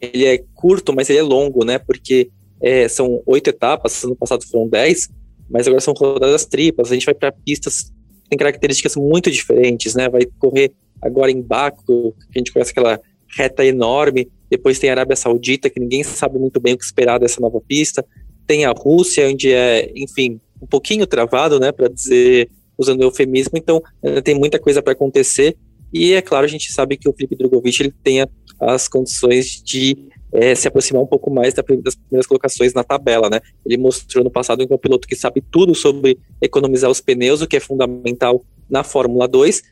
ele 0.01 0.24
é 0.24 0.39
curto, 0.55 0.95
mas 0.95 1.11
ele 1.11 1.18
é 1.18 1.22
longo, 1.22 1.64
né? 1.64 1.78
Porque 1.78 2.31
é, 2.62 2.89
são 2.89 3.22
oito 3.26 3.51
etapas, 3.51 4.03
ano 4.05 4.16
passado 4.16 4.47
foram 4.47 4.68
dez, 4.68 5.09
mas 5.51 5.66
agora 5.66 5.81
são 5.81 5.95
rodadas 5.95 6.47
triplas. 6.47 6.91
A 6.91 6.95
gente 6.95 7.07
vai 7.07 7.14
para 7.14 7.33
pistas 7.33 7.93
tem 8.31 8.39
características 8.39 8.95
muito 8.95 9.28
diferentes, 9.28 9.97
né? 9.97 10.09
Vai 10.09 10.22
correr 10.39 10.72
agora 11.03 11.33
em 11.33 11.43
Baco, 11.43 12.14
que 12.31 12.39
a 12.39 12.39
gente 12.39 12.53
conhece 12.53 12.70
aquela 12.70 13.01
reta 13.37 13.64
enorme. 13.64 14.31
Depois 14.51 14.78
tem 14.78 14.90
a 14.90 14.94
Arábia 14.94 15.16
Saudita, 15.16 15.70
que 15.70 15.78
ninguém 15.78 16.03
sabe 16.03 16.38
muito 16.38 16.61
bem 16.61 16.74
o 16.74 16.78
que 16.78 16.84
esperar 16.84 17.18
dessa 17.18 17.40
nova 17.40 17.61
pista. 17.61 18.05
Tem 18.46 18.64
a 18.64 18.72
Rússia, 18.72 19.28
onde 19.28 19.53
é, 19.53 19.92
enfim, 19.94 20.40
um 20.61 20.66
pouquinho 20.66 21.07
travado, 21.07 21.61
né, 21.61 21.70
para 21.70 21.88
dizer, 21.88 22.51
usando 22.76 23.03
eufemismo. 23.03 23.57
Então, 23.57 23.82
tem 24.24 24.34
muita 24.34 24.59
coisa 24.59 24.82
para 24.82 24.92
acontecer. 24.92 25.57
E 25.92 26.12
é 26.12 26.22
claro, 26.22 26.44
a 26.44 26.48
gente 26.48 26.72
sabe 26.72 26.96
que 26.96 27.09
o 27.09 27.12
Felipe 27.12 27.36
Drogovic 27.36 27.80
ele 27.80 27.94
tenha 28.03 28.28
as 28.61 28.88
condições 28.88 29.62
de 29.62 29.96
é, 30.32 30.55
se 30.55 30.68
aproximar 30.68 31.03
um 31.03 31.07
pouco 31.07 31.30
mais 31.30 31.55
das 31.55 31.64
primeiras 31.64 32.26
colocações 32.26 32.72
na 32.72 32.84
tabela, 32.84 33.28
né? 33.28 33.40
Ele 33.66 33.76
mostrou 33.76 34.22
no 34.22 34.30
passado 34.30 34.64
que 34.66 34.72
é 34.72 34.76
um 34.76 34.78
piloto 34.78 35.09
que 35.09 35.16
sabe 35.16 35.42
tudo 35.51 35.74
sobre 35.74 36.18
economizar 36.40 36.90
os 36.90 37.01
pneus, 37.01 37.40
o 37.40 37.46
que 37.46 37.57
é 37.57 37.61
fundamental 37.61 38.44
na 38.68 38.84
Fórmula 38.84 39.26
2. 39.26 39.62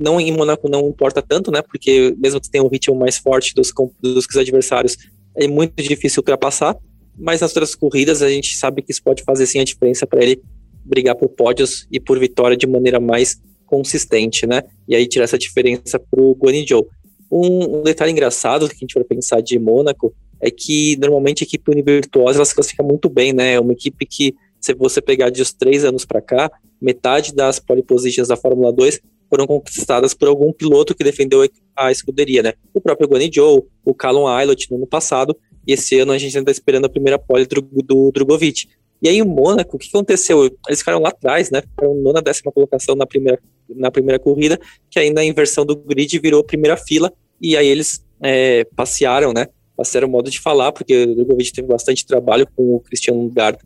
Não 0.00 0.20
em 0.20 0.32
Monaco 0.32 0.68
não 0.68 0.88
importa 0.88 1.20
tanto, 1.20 1.50
né? 1.50 1.60
Porque 1.62 2.14
mesmo 2.18 2.40
que 2.40 2.50
tenha 2.50 2.64
um 2.64 2.68
ritmo 2.68 2.96
mais 2.96 3.18
forte 3.18 3.54
dos, 3.54 3.72
dos 4.00 4.36
adversários, 4.36 4.96
é 5.36 5.46
muito 5.46 5.82
difícil 5.82 6.20
ultrapassar. 6.20 6.76
Mas 7.16 7.40
nas 7.40 7.50
outras 7.50 7.74
corridas 7.74 8.22
a 8.22 8.30
gente 8.30 8.56
sabe 8.56 8.82
que 8.82 8.90
isso 8.90 9.02
pode 9.02 9.22
fazer 9.22 9.46
sim 9.46 9.60
a 9.60 9.64
diferença 9.64 10.06
para 10.06 10.22
ele 10.22 10.40
brigar 10.84 11.14
por 11.14 11.28
pódios 11.28 11.86
e 11.90 12.00
por 12.00 12.18
vitória 12.18 12.56
de 12.56 12.66
maneira 12.66 12.98
mais 12.98 13.40
consistente, 13.66 14.46
né? 14.46 14.62
E 14.88 14.94
aí 14.94 15.06
tirar 15.06 15.24
essa 15.24 15.38
diferença 15.38 15.98
para 15.98 16.20
o 16.20 16.34
Guanyu 16.34 16.86
um, 17.30 17.78
um, 17.78 17.82
detalhe 17.82 18.12
engraçado 18.12 18.68
que 18.68 18.76
a 18.76 18.78
gente 18.78 18.94
vai 18.94 19.02
pensar 19.02 19.40
de 19.40 19.58
Mônaco 19.58 20.14
é 20.40 20.50
que 20.50 20.96
normalmente 20.98 21.42
a 21.42 21.46
equipe 21.46 21.70
univirtuosa 21.70 22.38
ela 22.38 22.44
se 22.44 22.54
classifica 22.54 22.82
muito 22.82 23.08
bem, 23.08 23.32
né? 23.32 23.54
É 23.54 23.60
uma 23.60 23.72
equipe 23.72 24.06
que, 24.06 24.34
se 24.60 24.72
você 24.74 25.00
pegar 25.00 25.30
de 25.30 25.42
uns 25.42 25.52
três 25.52 25.84
anos 25.84 26.04
para 26.04 26.20
cá, 26.20 26.50
metade 26.80 27.34
das 27.34 27.58
pole 27.58 27.82
positions 27.82 28.28
da 28.28 28.36
Fórmula 28.36 28.72
2 28.72 29.00
foram 29.34 29.48
conquistadas 29.48 30.14
por 30.14 30.28
algum 30.28 30.52
piloto 30.52 30.94
que 30.94 31.02
defendeu 31.02 31.44
a 31.74 31.90
escuderia, 31.90 32.40
né? 32.40 32.52
O 32.72 32.80
próprio 32.80 33.08
Guanyu 33.08 33.32
Zhou, 33.34 33.68
o 33.84 33.92
Callum 33.92 34.28
Aylott 34.28 34.70
no 34.70 34.76
ano 34.76 34.86
passado, 34.86 35.36
e 35.66 35.72
esse 35.72 35.98
ano 35.98 36.12
a 36.12 36.18
gente 36.18 36.38
ainda 36.38 36.52
está 36.52 36.60
esperando 36.60 36.84
a 36.84 36.88
primeira 36.88 37.18
pole 37.18 37.44
do, 37.44 37.60
do 37.60 38.12
Drogovic. 38.12 38.68
E 39.02 39.08
aí 39.08 39.20
o 39.20 39.26
Mônaco, 39.26 39.76
o 39.76 39.78
que 39.78 39.88
aconteceu? 39.88 40.44
Eles 40.68 40.78
ficaram 40.78 41.00
lá 41.00 41.08
atrás, 41.08 41.50
né? 41.50 41.62
Ficaram 41.62 41.96
nona 41.96 42.22
décima 42.22 42.52
colocação 42.52 42.94
na 42.94 43.06
primeira, 43.06 43.40
na 43.68 43.90
primeira 43.90 44.20
corrida, 44.20 44.56
que 44.88 45.00
ainda 45.00 45.20
a 45.20 45.24
inversão 45.24 45.66
do 45.66 45.74
grid 45.74 46.16
virou 46.20 46.44
primeira 46.44 46.76
fila, 46.76 47.12
e 47.40 47.56
aí 47.56 47.66
eles 47.66 48.04
é, 48.22 48.64
passearam, 48.76 49.32
né? 49.32 49.48
Passearam 49.76 50.06
o 50.06 50.10
modo 50.12 50.30
de 50.30 50.38
falar, 50.38 50.70
porque 50.70 51.06
o 51.06 51.14
Drogovic 51.16 51.52
teve 51.52 51.66
bastante 51.66 52.06
trabalho 52.06 52.46
com 52.54 52.76
o 52.76 52.80
Cristiano 52.80 53.28
Gard 53.30 53.58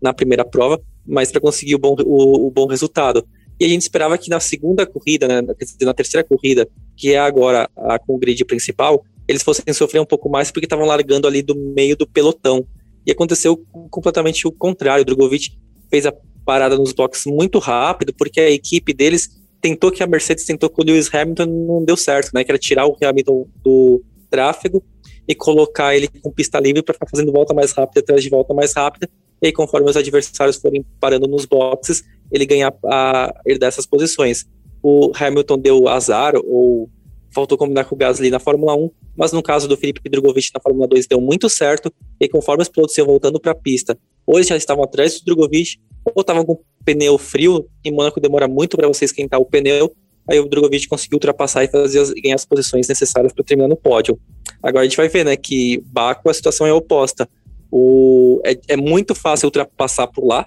na 0.00 0.14
primeira 0.14 0.44
prova, 0.44 0.80
mas 1.04 1.32
para 1.32 1.40
conseguir 1.40 1.74
o 1.74 1.78
bom, 1.80 1.96
o, 2.04 2.46
o, 2.46 2.50
bom 2.52 2.66
resultado. 2.66 3.26
E 3.58 3.64
a 3.64 3.68
gente 3.68 3.82
esperava 3.82 4.18
que 4.18 4.28
na 4.28 4.38
segunda 4.40 4.86
corrida, 4.86 5.26
né, 5.26 5.42
na 5.80 5.94
terceira 5.94 6.26
corrida, 6.26 6.68
que 6.96 7.12
é 7.12 7.18
agora 7.18 7.68
a, 7.76 7.98
com 7.98 8.14
o 8.14 8.18
grid 8.18 8.44
principal, 8.44 9.04
eles 9.26 9.42
fossem 9.42 9.72
sofrer 9.72 10.00
um 10.00 10.06
pouco 10.06 10.28
mais 10.28 10.50
porque 10.50 10.66
estavam 10.66 10.86
largando 10.86 11.26
ali 11.26 11.42
do 11.42 11.54
meio 11.54 11.96
do 11.96 12.06
pelotão. 12.06 12.66
E 13.06 13.10
aconteceu 13.10 13.56
completamente 13.90 14.46
o 14.46 14.52
contrário. 14.52 15.02
O 15.02 15.04
Drogovic 15.04 15.56
fez 15.90 16.06
a 16.06 16.14
parada 16.44 16.76
nos 16.76 16.92
boxes 16.92 17.26
muito 17.26 17.58
rápido, 17.58 18.12
porque 18.14 18.40
a 18.40 18.50
equipe 18.50 18.92
deles 18.92 19.28
tentou 19.60 19.90
que 19.90 20.02
a 20.02 20.06
Mercedes 20.06 20.44
tentou 20.44 20.70
com 20.70 20.82
o 20.82 20.84
Lewis 20.84 21.12
Hamilton 21.12 21.46
não 21.46 21.84
deu 21.84 21.96
certo, 21.96 22.30
né? 22.34 22.44
Que 22.44 22.50
era 22.50 22.58
tirar 22.58 22.86
o 22.86 22.96
Hamilton 23.00 23.48
do 23.62 24.02
tráfego 24.30 24.82
e 25.26 25.34
colocar 25.34 25.96
ele 25.96 26.08
com 26.08 26.30
pista 26.30 26.60
livre 26.60 26.82
para 26.82 26.94
ficar 26.94 27.08
fazendo 27.08 27.32
volta 27.32 27.52
mais 27.52 27.72
rápida 27.72 28.00
atrás 28.00 28.22
de 28.22 28.28
volta 28.28 28.54
mais 28.54 28.72
rápida. 28.74 29.08
E 29.42 29.46
aí, 29.46 29.52
conforme 29.52 29.90
os 29.90 29.96
adversários 29.96 30.56
forem 30.56 30.84
parando 31.00 31.26
nos 31.26 31.44
boxes, 31.44 32.04
ele 32.30 32.46
ganhar 32.46 32.74
a 32.84 33.34
herdar 33.46 33.68
essas 33.68 33.86
posições. 33.86 34.46
O 34.82 35.12
Hamilton 35.14 35.58
deu 35.58 35.88
azar 35.88 36.34
ou 36.36 36.88
faltou 37.36 37.58
combinar 37.58 37.84
com 37.84 37.94
o 37.94 37.98
Gasly 37.98 38.30
na 38.30 38.38
Fórmula 38.38 38.74
1, 38.74 38.90
mas 39.14 39.30
no 39.30 39.42
caso 39.42 39.68
do 39.68 39.76
Felipe 39.76 40.00
Drogovic 40.08 40.48
na 40.54 40.60
Fórmula 40.60 40.88
2 40.88 41.06
deu 41.06 41.20
muito 41.20 41.50
certo, 41.50 41.92
e 42.18 42.26
conforme 42.28 42.62
os 42.62 42.68
pilotos 42.68 42.96
iam 42.96 43.06
voltando 43.06 43.38
para 43.38 43.52
a 43.52 43.54
pista, 43.54 43.98
ou 44.26 44.36
eles 44.36 44.48
já 44.48 44.56
estavam 44.56 44.82
atrás 44.82 45.18
do 45.18 45.24
Drogovic, 45.26 45.76
ou 46.14 46.20
estavam 46.22 46.44
com 46.44 46.58
pneu 46.82 47.18
frio, 47.18 47.68
em 47.84 47.92
Mônaco 47.92 48.20
demora 48.20 48.48
muito 48.48 48.76
para 48.76 48.88
você 48.88 49.04
esquentar 49.04 49.38
o 49.38 49.44
pneu, 49.44 49.94
aí 50.28 50.40
o 50.40 50.48
Drogovic 50.48 50.88
conseguiu 50.88 51.16
ultrapassar 51.16 51.64
e 51.64 51.68
fazer 51.68 52.00
as, 52.00 52.10
ganhar 52.10 52.36
as 52.36 52.46
posições 52.46 52.88
necessárias 52.88 53.32
para 53.32 53.44
terminar 53.44 53.68
no 53.68 53.76
pódio. 53.76 54.18
Agora 54.62 54.82
a 54.82 54.84
gente 54.84 54.96
vai 54.96 55.08
ver, 55.08 55.24
né, 55.24 55.36
que 55.36 55.82
Baku 55.86 56.30
a 56.30 56.34
situação 56.34 56.66
é 56.66 56.72
oposta. 56.72 57.28
O, 57.70 58.40
é, 58.44 58.58
é 58.68 58.76
muito 58.76 59.14
fácil 59.14 59.46
ultrapassar 59.46 60.06
por 60.06 60.24
lá, 60.24 60.46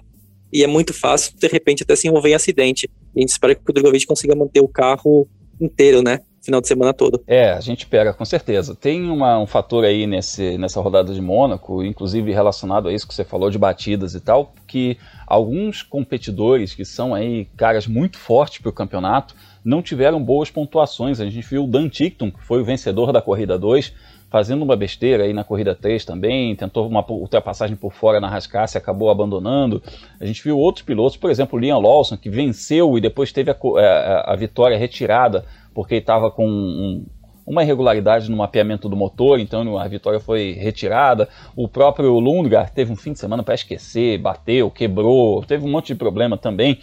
e 0.52 0.62
é 0.64 0.66
muito 0.66 0.92
fácil, 0.92 1.32
de 1.36 1.46
repente, 1.46 1.82
até 1.82 1.94
se 1.94 2.08
envolver 2.08 2.30
em 2.30 2.34
acidente. 2.34 2.88
E 3.14 3.18
a 3.18 3.20
gente 3.20 3.30
espera 3.30 3.54
que 3.54 3.62
o 3.68 3.72
Drogovic 3.72 4.06
consiga 4.06 4.34
manter 4.34 4.60
o 4.60 4.68
carro 4.68 5.28
inteiro, 5.60 6.02
né? 6.02 6.20
final 6.42 6.60
de 6.60 6.68
semana 6.68 6.92
todo. 6.92 7.22
É, 7.26 7.52
a 7.52 7.60
gente 7.60 7.86
pega 7.86 8.12
com 8.12 8.24
certeza. 8.24 8.74
Tem 8.74 9.10
uma, 9.10 9.38
um 9.38 9.46
fator 9.46 9.84
aí 9.84 10.06
nesse, 10.06 10.56
nessa 10.58 10.80
rodada 10.80 11.12
de 11.12 11.20
Mônaco, 11.20 11.84
inclusive 11.84 12.32
relacionado 12.32 12.88
a 12.88 12.92
isso 12.92 13.06
que 13.06 13.14
você 13.14 13.24
falou 13.24 13.50
de 13.50 13.58
batidas 13.58 14.14
e 14.14 14.20
tal, 14.20 14.54
que 14.66 14.96
alguns 15.26 15.82
competidores 15.82 16.74
que 16.74 16.84
são 16.84 17.14
aí 17.14 17.46
caras 17.56 17.86
muito 17.86 18.18
fortes 18.18 18.58
para 18.58 18.70
o 18.70 18.72
campeonato 18.72 19.34
não 19.64 19.82
tiveram 19.82 20.22
boas 20.22 20.50
pontuações. 20.50 21.20
A 21.20 21.28
gente 21.28 21.46
viu 21.46 21.64
o 21.64 21.68
Dan 21.68 21.88
Tickton, 21.88 22.30
que 22.30 22.42
foi 22.42 22.62
o 22.62 22.64
vencedor 22.64 23.12
da 23.12 23.20
corrida 23.20 23.58
2, 23.58 23.92
fazendo 24.30 24.62
uma 24.62 24.76
besteira 24.76 25.24
aí 25.24 25.32
na 25.32 25.42
corrida 25.42 25.74
3 25.74 26.04
também, 26.04 26.54
tentou 26.54 26.86
uma 26.86 27.04
ultrapassagem 27.10 27.76
por 27.76 27.92
fora 27.92 28.20
na 28.20 28.28
rascaça 28.28 28.78
e 28.78 28.80
acabou 28.80 29.10
abandonando. 29.10 29.82
A 30.20 30.24
gente 30.24 30.42
viu 30.42 30.56
outros 30.56 30.84
pilotos, 30.84 31.16
por 31.16 31.30
exemplo, 31.30 31.58
o 31.58 31.60
Liam 31.60 31.80
Lawson, 31.80 32.16
que 32.16 32.30
venceu 32.30 32.96
e 32.96 33.00
depois 33.00 33.32
teve 33.32 33.50
a, 33.50 33.56
a, 33.56 34.32
a 34.32 34.36
vitória 34.36 34.78
retirada 34.78 35.44
porque 35.74 35.96
estava 35.96 36.30
com 36.30 36.46
um, 36.46 37.04
uma 37.46 37.62
irregularidade 37.62 38.30
no 38.30 38.36
mapeamento 38.36 38.88
do 38.88 38.96
motor, 38.96 39.40
então 39.40 39.76
a 39.76 39.88
vitória 39.88 40.20
foi 40.20 40.52
retirada. 40.52 41.28
O 41.56 41.66
próprio 41.66 42.18
Lundgaard 42.18 42.72
teve 42.72 42.92
um 42.92 42.96
fim 42.96 43.12
de 43.12 43.18
semana 43.18 43.42
para 43.42 43.54
esquecer, 43.54 44.18
bateu, 44.18 44.70
quebrou, 44.70 45.42
teve 45.44 45.64
um 45.64 45.70
monte 45.70 45.88
de 45.88 45.96
problema 45.96 46.38
também. 46.38 46.78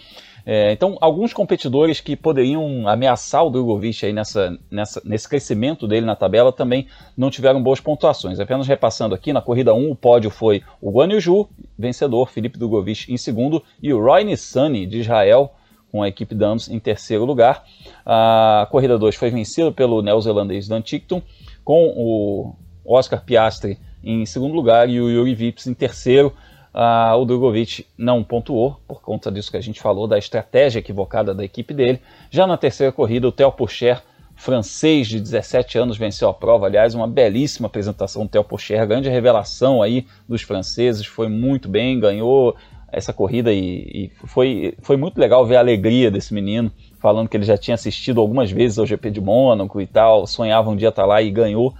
É, 0.49 0.71
então, 0.71 0.97
alguns 1.01 1.33
competidores 1.33 1.99
que 1.99 2.15
poderiam 2.15 2.87
ameaçar 2.87 3.45
o 3.45 3.49
Drogovic 3.49 4.05
aí 4.05 4.13
nessa, 4.13 4.57
nessa, 4.71 5.01
nesse 5.03 5.27
crescimento 5.27 5.85
dele 5.85 6.05
na 6.05 6.15
tabela 6.15 6.53
também 6.53 6.87
não 7.17 7.29
tiveram 7.29 7.61
boas 7.61 7.81
pontuações. 7.81 8.39
Apenas 8.39 8.65
repassando 8.65 9.13
aqui, 9.13 9.33
na 9.33 9.41
corrida 9.41 9.73
1 9.73 9.91
o 9.91 9.95
pódio 9.95 10.31
foi 10.31 10.63
o 10.79 10.89
Guan 10.89 11.09
Yu 11.11 11.49
vencedor, 11.77 12.29
Felipe 12.29 12.57
Drogovic 12.57 13.11
em 13.11 13.17
segundo, 13.17 13.61
e 13.83 13.93
o 13.93 14.01
Roy 14.01 14.23
Nissany, 14.23 14.85
de 14.85 14.99
Israel, 14.99 15.53
com 15.91 16.01
a 16.01 16.07
equipe 16.07 16.33
Dams 16.33 16.69
em 16.69 16.79
terceiro 16.79 17.25
lugar. 17.25 17.65
A 18.05 18.69
corrida 18.71 18.97
2 18.97 19.17
foi 19.17 19.29
vencida 19.29 19.69
pelo 19.69 20.01
neozelandês 20.01 20.65
Dan 20.65 20.79
Tickton, 20.81 21.21
com 21.61 21.93
o 21.93 22.55
Oscar 22.85 23.21
Piastri 23.21 23.77
em 24.01 24.25
segundo 24.25 24.53
lugar 24.53 24.89
e 24.89 25.01
o 25.01 25.09
Yuri 25.09 25.35
Vips 25.35 25.67
em 25.67 25.73
terceiro. 25.73 26.33
Uh, 26.77 27.17
o 27.17 27.25
Drogovic 27.25 27.87
não 27.97 28.23
pontuou 28.23 28.79
por 28.87 29.01
conta 29.01 29.31
disso 29.31 29.49
que 29.49 29.57
a 29.57 29.61
gente 29.61 29.81
falou, 29.81 30.05
da 30.05 30.15
estratégia 30.15 30.77
equivocada 30.77 31.33
da 31.33 31.43
equipe 31.43 31.73
dele. 31.73 31.99
Já 32.29 32.45
na 32.45 32.55
terceira 32.55 32.91
corrida, 32.91 33.27
o 33.27 33.31
Theo 33.31 33.51
Pourchaire, 33.51 34.01
francês 34.35 35.07
de 35.07 35.19
17 35.19 35.79
anos, 35.79 35.97
venceu 35.97 36.29
a 36.29 36.33
prova. 36.35 36.67
Aliás, 36.67 36.93
uma 36.93 37.07
belíssima 37.07 37.65
apresentação 37.65 38.27
do 38.27 38.29
Theo 38.29 38.43
Pourchaire, 38.43 38.85
grande 38.85 39.09
revelação 39.09 39.81
aí 39.81 40.05
dos 40.29 40.43
franceses, 40.43 41.03
foi 41.03 41.27
muito 41.27 41.67
bem, 41.67 41.99
ganhou 41.99 42.55
essa 42.91 43.11
corrida 43.11 43.51
e, 43.51 44.11
e, 44.13 44.27
foi, 44.27 44.75
foi 44.83 44.97
muito 44.97 45.19
legal 45.19 45.43
ver 45.47 45.55
a 45.55 45.61
alegria 45.61 46.11
desse 46.11 46.31
menino, 46.31 46.71
falando 46.99 47.27
que 47.27 47.35
ele 47.35 47.43
já 47.43 47.57
tinha 47.57 47.73
assistido 47.73 48.21
algumas 48.21 48.51
vezes 48.51 48.77
ao 48.77 48.85
GP 48.85 49.09
de 49.09 49.19
Mônaco 49.19 49.81
e 49.81 49.87
tal, 49.87 50.27
sonhava 50.27 50.69
um 50.69 50.75
dia 50.75 50.89
estar 50.89 51.07
lá 51.07 51.23
e 51.23 51.31
ganhou. 51.31 51.73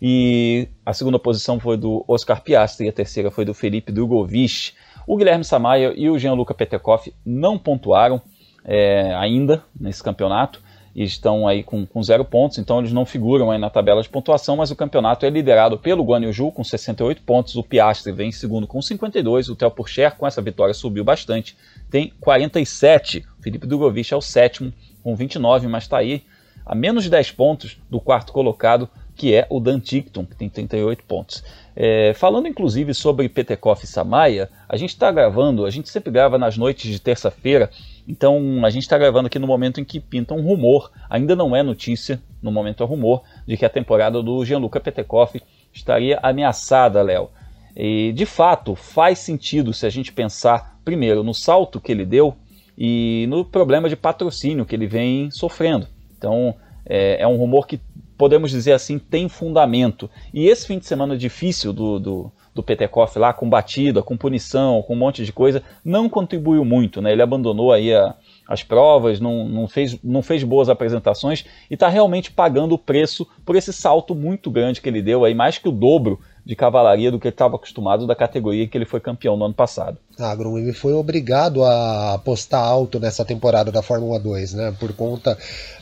E 0.00 0.68
a 0.88 0.94
segunda 0.94 1.18
posição 1.18 1.60
foi 1.60 1.76
do 1.76 2.02
Oscar 2.08 2.42
Piastri 2.42 2.86
e 2.86 2.88
a 2.88 2.92
terceira 2.92 3.30
foi 3.30 3.44
do 3.44 3.52
Felipe 3.52 3.92
Drogovic. 3.92 4.72
O 5.06 5.18
Guilherme 5.18 5.44
Samaia 5.44 5.92
e 5.94 6.08
o 6.08 6.18
Gianluca 6.18 6.54
Petekoff 6.54 7.12
não 7.26 7.58
pontuaram 7.58 8.22
é, 8.64 9.14
ainda 9.16 9.62
nesse 9.78 10.02
campeonato 10.02 10.62
e 10.96 11.04
estão 11.04 11.46
aí 11.46 11.62
com, 11.62 11.84
com, 11.84 12.02
zero 12.02 12.24
pontos, 12.24 12.56
então 12.56 12.78
eles 12.78 12.90
não 12.90 13.04
figuram 13.04 13.50
aí 13.50 13.58
na 13.58 13.68
tabela 13.68 14.00
de 14.00 14.08
pontuação, 14.08 14.56
mas 14.56 14.70
o 14.70 14.76
campeonato 14.76 15.26
é 15.26 15.28
liderado 15.28 15.76
pelo 15.76 16.02
Guan 16.02 16.24
Yu 16.24 16.50
com 16.52 16.64
68 16.64 17.20
pontos, 17.20 17.54
o 17.54 17.62
Piastri 17.62 18.10
vem 18.10 18.30
em 18.30 18.32
segundo 18.32 18.66
com 18.66 18.80
52, 18.80 19.50
o 19.50 19.56
Theo 19.56 19.70
Pourchaire 19.70 20.16
com 20.16 20.26
essa 20.26 20.40
vitória 20.40 20.72
subiu 20.72 21.04
bastante, 21.04 21.54
tem 21.90 22.14
47, 22.18 23.26
o 23.38 23.42
Felipe 23.42 23.66
Drogovic 23.66 24.14
é 24.14 24.16
o 24.16 24.22
sétimo 24.22 24.72
com 25.02 25.14
29, 25.14 25.68
mas 25.68 25.82
está 25.82 25.98
aí 25.98 26.22
a 26.64 26.74
menos 26.74 27.04
de 27.04 27.10
10 27.10 27.32
pontos 27.32 27.78
do 27.90 28.00
quarto 28.00 28.32
colocado, 28.32 28.88
que 29.18 29.34
é 29.34 29.48
o 29.50 29.58
Dan 29.58 29.80
Tickton, 29.80 30.24
que 30.24 30.36
tem 30.36 30.48
38 30.48 31.02
pontos. 31.04 31.42
É, 31.74 32.14
falando 32.14 32.46
inclusive 32.46 32.94
sobre 32.94 33.28
Petekoff 33.28 33.84
e 33.84 33.88
Samaia, 33.88 34.48
a 34.68 34.76
gente 34.76 34.90
está 34.90 35.10
gravando, 35.10 35.66
a 35.66 35.70
gente 35.70 35.88
sempre 35.88 36.12
grava 36.12 36.38
nas 36.38 36.56
noites 36.56 36.88
de 36.90 37.00
terça-feira, 37.00 37.68
então 38.06 38.64
a 38.64 38.70
gente 38.70 38.84
está 38.84 38.96
gravando 38.96 39.26
aqui 39.26 39.38
no 39.38 39.46
momento 39.46 39.80
em 39.80 39.84
que 39.84 39.98
pinta 39.98 40.34
um 40.34 40.40
rumor, 40.40 40.92
ainda 41.10 41.34
não 41.34 41.54
é 41.54 41.64
notícia, 41.64 42.22
no 42.40 42.52
momento 42.52 42.84
é 42.84 42.86
rumor, 42.86 43.22
de 43.44 43.56
que 43.56 43.64
a 43.64 43.68
temporada 43.68 44.22
do 44.22 44.44
Gianluca 44.44 44.78
Petekoff 44.78 45.42
estaria 45.74 46.20
ameaçada, 46.22 47.02
Léo. 47.02 47.28
E 47.76 48.12
de 48.12 48.24
fato 48.24 48.76
faz 48.76 49.18
sentido 49.18 49.72
se 49.72 49.84
a 49.84 49.90
gente 49.90 50.12
pensar 50.12 50.78
primeiro 50.84 51.24
no 51.24 51.34
salto 51.34 51.80
que 51.80 51.90
ele 51.90 52.06
deu 52.06 52.36
e 52.76 53.26
no 53.28 53.44
problema 53.44 53.88
de 53.88 53.96
patrocínio 53.96 54.64
que 54.64 54.76
ele 54.76 54.86
vem 54.86 55.28
sofrendo. 55.32 55.88
Então 56.16 56.54
é, 56.88 57.22
é 57.22 57.28
um 57.28 57.36
rumor 57.36 57.66
que 57.66 57.78
podemos 58.18 58.50
dizer 58.50 58.72
assim, 58.72 58.98
tem 58.98 59.28
fundamento. 59.28 60.10
E 60.34 60.48
esse 60.48 60.66
fim 60.66 60.78
de 60.78 60.86
semana 60.86 61.16
difícil 61.16 61.72
do, 61.72 62.00
do, 62.00 62.32
do 62.52 62.62
Petekoff 62.62 63.16
lá, 63.16 63.32
com 63.32 63.48
batida, 63.48 64.02
com 64.02 64.16
punição, 64.16 64.82
com 64.82 64.94
um 64.94 64.98
monte 64.98 65.24
de 65.24 65.32
coisa, 65.32 65.62
não 65.84 66.08
contribuiu 66.08 66.64
muito. 66.64 67.00
Né? 67.00 67.12
Ele 67.12 67.22
abandonou 67.22 67.72
aí 67.72 67.94
a, 67.94 68.16
as 68.46 68.64
provas, 68.64 69.20
não, 69.20 69.48
não, 69.48 69.68
fez, 69.68 69.96
não 70.02 70.20
fez 70.20 70.42
boas 70.42 70.68
apresentações 70.68 71.44
e 71.70 71.74
está 71.74 71.88
realmente 71.88 72.32
pagando 72.32 72.74
o 72.74 72.78
preço 72.78 73.26
por 73.46 73.54
esse 73.54 73.72
salto 73.72 74.14
muito 74.14 74.50
grande 74.50 74.80
que 74.80 74.88
ele 74.88 75.00
deu, 75.00 75.24
aí 75.24 75.34
mais 75.34 75.56
que 75.56 75.68
o 75.68 75.72
dobro 75.72 76.18
de 76.48 76.56
cavalaria 76.56 77.10
do 77.10 77.20
que 77.20 77.28
ele 77.28 77.34
estava 77.34 77.56
acostumado 77.56 78.06
da 78.06 78.14
categoria 78.14 78.66
que 78.66 78.78
ele 78.78 78.86
foi 78.86 79.00
campeão 79.00 79.36
no 79.36 79.44
ano 79.44 79.52
passado. 79.52 79.98
Ah, 80.18 80.34
Grum, 80.34 80.56
ele 80.56 80.72
foi 80.72 80.94
obrigado 80.94 81.62
a 81.62 82.14
apostar 82.14 82.64
alto 82.64 82.98
nessa 82.98 83.22
temporada 83.22 83.70
da 83.70 83.82
Fórmula 83.82 84.18
2, 84.18 84.54
né? 84.54 84.74
Por 84.80 84.94
conta. 84.94 85.36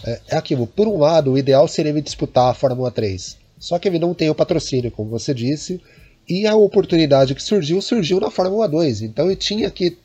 É, 0.05 0.21
é 0.31 0.37
aquilo, 0.37 0.67
por 0.67 0.89
um 0.89 0.99
lado, 0.99 1.31
o 1.31 1.39
ideal 1.39 1.69
seria 1.69 1.93
ele 1.93 2.03
disputar 2.03 2.51
a 2.51 2.55
Fórmula 2.55 2.91
3. 2.91 3.39
Só 3.61 3.79
que 3.79 3.87
ele 3.87 4.01
não 4.01 4.13
tem 4.13 4.29
o 4.29 4.35
patrocínio, 4.35 4.91
como 4.91 5.09
você 5.09 5.33
disse, 5.33 5.81
e 6.29 6.49
a 6.49 6.57
oportunidade 6.57 7.37
que 7.37 7.43
surgiu, 7.43 7.81
surgiu 7.81 8.19
na 8.19 8.29
Fórmula 8.29 8.69
2. 8.69 9.03
Então 9.03 9.27
ele 9.27 9.37
tinha 9.37 9.71
que 9.71 9.97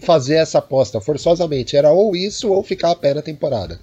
fazer 0.00 0.34
essa 0.34 0.58
aposta 0.58 1.00
forçosamente. 1.00 1.76
Era 1.76 1.92
ou 1.92 2.16
isso 2.16 2.50
ou 2.50 2.64
ficar 2.64 2.90
a 2.90 2.96
pé 2.96 3.14
na 3.14 3.22
temporada. 3.22 3.78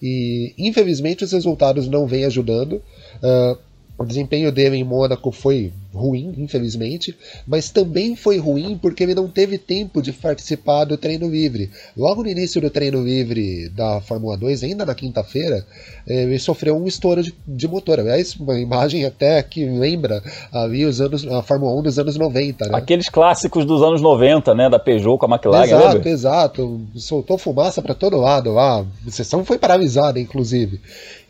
E 0.00 0.54
infelizmente 0.56 1.24
os 1.24 1.32
resultados 1.32 1.88
não 1.88 2.06
vêm 2.06 2.24
ajudando. 2.24 2.80
Uh, 3.16 3.65
o 3.98 4.04
desempenho 4.04 4.52
dele 4.52 4.76
em 4.76 4.84
Mônaco 4.84 5.32
foi 5.32 5.72
ruim, 5.96 6.34
infelizmente, 6.36 7.16
mas 7.46 7.70
também 7.70 8.14
foi 8.14 8.36
ruim 8.38 8.78
porque 8.80 9.02
ele 9.02 9.14
não 9.14 9.28
teve 9.28 9.56
tempo 9.56 10.02
de 10.02 10.12
participar 10.12 10.84
do 10.84 10.98
treino 10.98 11.28
livre. 11.28 11.70
Logo 11.96 12.22
no 12.22 12.28
início 12.28 12.60
do 12.60 12.68
treino 12.68 13.02
livre 13.02 13.70
da 13.70 14.00
Fórmula 14.02 14.36
2, 14.36 14.62
ainda 14.62 14.84
na 14.84 14.94
quinta-feira, 14.94 15.66
eh, 16.06 16.24
ele 16.24 16.38
sofreu 16.38 16.76
um 16.76 16.86
estouro 16.86 17.22
de, 17.22 17.34
de, 17.46 17.66
motor. 17.66 17.98
Aliás, 17.98 18.36
uma 18.36 18.60
imagem 18.60 19.06
até 19.06 19.42
que 19.42 19.64
lembra 19.64 20.22
ali 20.52 20.84
os 20.84 21.00
anos, 21.00 21.26
a 21.26 21.42
Fórmula 21.42 21.72
1 21.80 21.82
dos 21.82 21.98
anos 21.98 22.16
90. 22.16 22.66
Né? 22.66 22.76
Aqueles 22.76 23.08
clássicos 23.08 23.64
dos 23.64 23.82
anos 23.82 24.02
90, 24.02 24.54
né? 24.54 24.68
Da 24.68 24.78
Peugeot 24.78 25.16
com 25.16 25.26
a 25.26 25.36
McLaren. 25.36 25.64
Exato, 25.64 25.94
lembra? 25.94 26.10
exato. 26.10 26.80
Soltou 26.96 27.38
fumaça 27.38 27.80
para 27.80 27.94
todo 27.94 28.18
lado 28.18 28.52
lá. 28.52 28.84
A 29.06 29.10
sessão 29.10 29.42
foi 29.44 29.56
paralisada, 29.56 30.20
inclusive. 30.20 30.78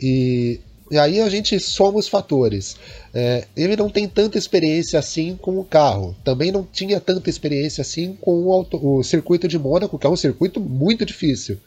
E 0.01 0.59
e 0.91 0.99
aí 0.99 1.21
a 1.21 1.29
gente 1.29 1.59
soma 1.59 1.99
os 1.99 2.09
fatores. 2.09 2.77
É, 3.13 3.47
ele 3.57 3.77
não 3.77 3.89
tem 3.89 4.07
tanta 4.07 4.39
experiência 4.39 4.99
assim 4.99 5.37
com 5.37 5.59
o 5.59 5.65
carro. 5.65 6.17
Também 6.23 6.53
não 6.53 6.63
tinha 6.65 7.01
tanta 7.01 7.29
experiência 7.29 7.83
assim 7.83 8.17
com 8.21 8.45
o, 8.45 8.53
auto, 8.53 8.79
o 8.83 9.03
circuito 9.03 9.49
de 9.49 9.59
Mônaco, 9.59 9.99
que 9.99 10.07
é 10.07 10.11
um 10.11 10.17
circuito 10.17 10.61
muito 10.61 11.05
difícil. 11.05 11.59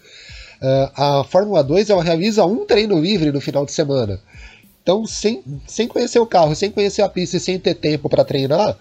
É, 0.61 0.91
a 0.95 1.23
Fórmula 1.23 1.63
2 1.63 1.89
ela 1.89 2.03
realiza 2.03 2.45
um 2.45 2.65
treino 2.65 2.99
livre 2.99 3.31
no 3.31 3.41
final 3.41 3.65
de 3.65 3.71
semana. 3.71 4.19
Então, 4.81 5.05
sem, 5.05 5.43
sem 5.67 5.87
conhecer 5.87 6.19
o 6.19 6.25
carro, 6.25 6.55
sem 6.55 6.71
conhecer 6.71 7.01
a 7.01 7.09
pista 7.09 7.37
e 7.37 7.39
sem 7.39 7.59
ter 7.59 7.75
tempo 7.75 8.09
para 8.09 8.25
treinar, 8.25 8.77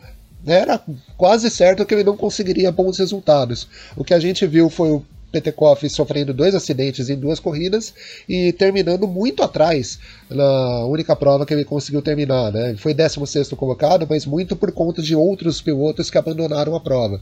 era 0.47 0.81
quase 1.17 1.51
certo 1.51 1.85
que 1.85 1.93
ele 1.93 2.05
não 2.05 2.17
conseguiria 2.17 2.71
bons 2.71 2.99
resultados. 2.99 3.69
O 3.97 4.05
que 4.05 4.15
a 4.15 4.21
gente 4.21 4.47
viu 4.47 4.71
foi 4.71 4.91
o 4.91 5.05
Petekoff 5.31 5.89
sofrendo 5.89 6.33
dois 6.33 6.55
acidentes 6.55 7.11
em 7.11 7.17
duas 7.17 7.39
corridas 7.39 7.93
e 8.29 8.53
terminando 8.53 9.07
muito 9.07 9.43
atrás 9.43 9.99
na 10.31 10.85
única 10.87 11.15
prova 11.15 11.45
que 11.45 11.53
ele 11.53 11.65
conseguiu 11.65 12.01
terminar. 12.01 12.53
Né? 12.53 12.71
Ele 12.71 12.79
foi 12.79 12.95
16 12.95 13.51
colocado, 13.51 14.07
mas 14.09 14.25
muito 14.25 14.57
por 14.57 14.73
conta 14.73 15.03
de 15.03 15.15
outros 15.15 15.61
pilotos 15.61 16.11
que 16.11 16.19
abandonaram 16.19 16.75
a 16.75 16.81
prova. 16.81 17.21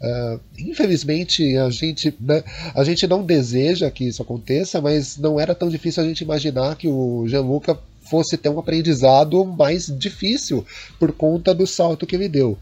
Uh, 0.00 0.40
infelizmente 0.56 1.56
a 1.56 1.70
gente, 1.70 2.14
né, 2.20 2.44
a 2.72 2.84
gente 2.84 3.04
não 3.08 3.24
deseja 3.24 3.90
que 3.90 4.06
isso 4.06 4.22
aconteça, 4.22 4.80
mas 4.80 5.16
não 5.16 5.40
era 5.40 5.56
tão 5.56 5.68
difícil 5.68 6.04
a 6.04 6.06
gente 6.06 6.20
imaginar 6.20 6.76
que 6.76 6.86
o 6.86 7.26
Gianluca 7.26 7.76
fosse 8.08 8.36
ter 8.36 8.48
um 8.48 8.58
aprendizado 8.58 9.44
mais 9.44 9.86
difícil 9.86 10.64
por 11.00 11.12
conta 11.12 11.52
do 11.52 11.66
salto 11.66 12.06
que 12.06 12.14
ele 12.14 12.28
deu. 12.28 12.56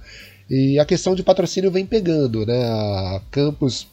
E 0.49 0.79
a 0.79 0.85
questão 0.85 1.15
de 1.15 1.23
patrocínio 1.23 1.71
vem 1.71 1.85
pegando, 1.85 2.47
né? 2.47 2.65
A 2.65 3.21
Campos 3.31 3.87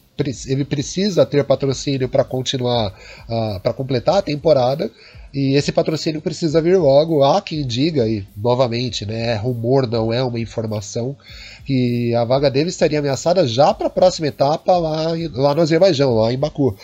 ele 0.46 0.64
precisa 0.64 1.26
ter 1.26 1.44
patrocínio 1.44 2.08
para 2.08 2.24
continuar, 2.24 2.94
uh, 3.28 3.60
para 3.60 3.72
completar 3.72 4.16
a 4.16 4.22
temporada. 4.22 4.90
E 5.32 5.56
esse 5.56 5.72
patrocínio 5.72 6.20
precisa 6.20 6.62
vir 6.62 6.78
logo. 6.78 7.24
Há 7.24 7.42
quem 7.42 7.66
diga, 7.66 8.06
e 8.06 8.24
novamente, 8.36 9.04
né, 9.04 9.32
é 9.32 9.34
rumor 9.34 9.88
não 9.88 10.12
é 10.12 10.22
uma 10.22 10.38
informação, 10.38 11.16
que 11.64 12.14
a 12.14 12.24
vaga 12.24 12.48
dele 12.48 12.68
estaria 12.68 13.00
ameaçada 13.00 13.44
já 13.44 13.74
para 13.74 13.88
a 13.88 13.90
próxima 13.90 14.28
etapa 14.28 14.76
lá, 14.76 15.08
lá 15.32 15.54
no 15.54 15.62
Azerbaijão, 15.62 16.14
lá 16.14 16.32
em 16.32 16.38
Baku. 16.38 16.76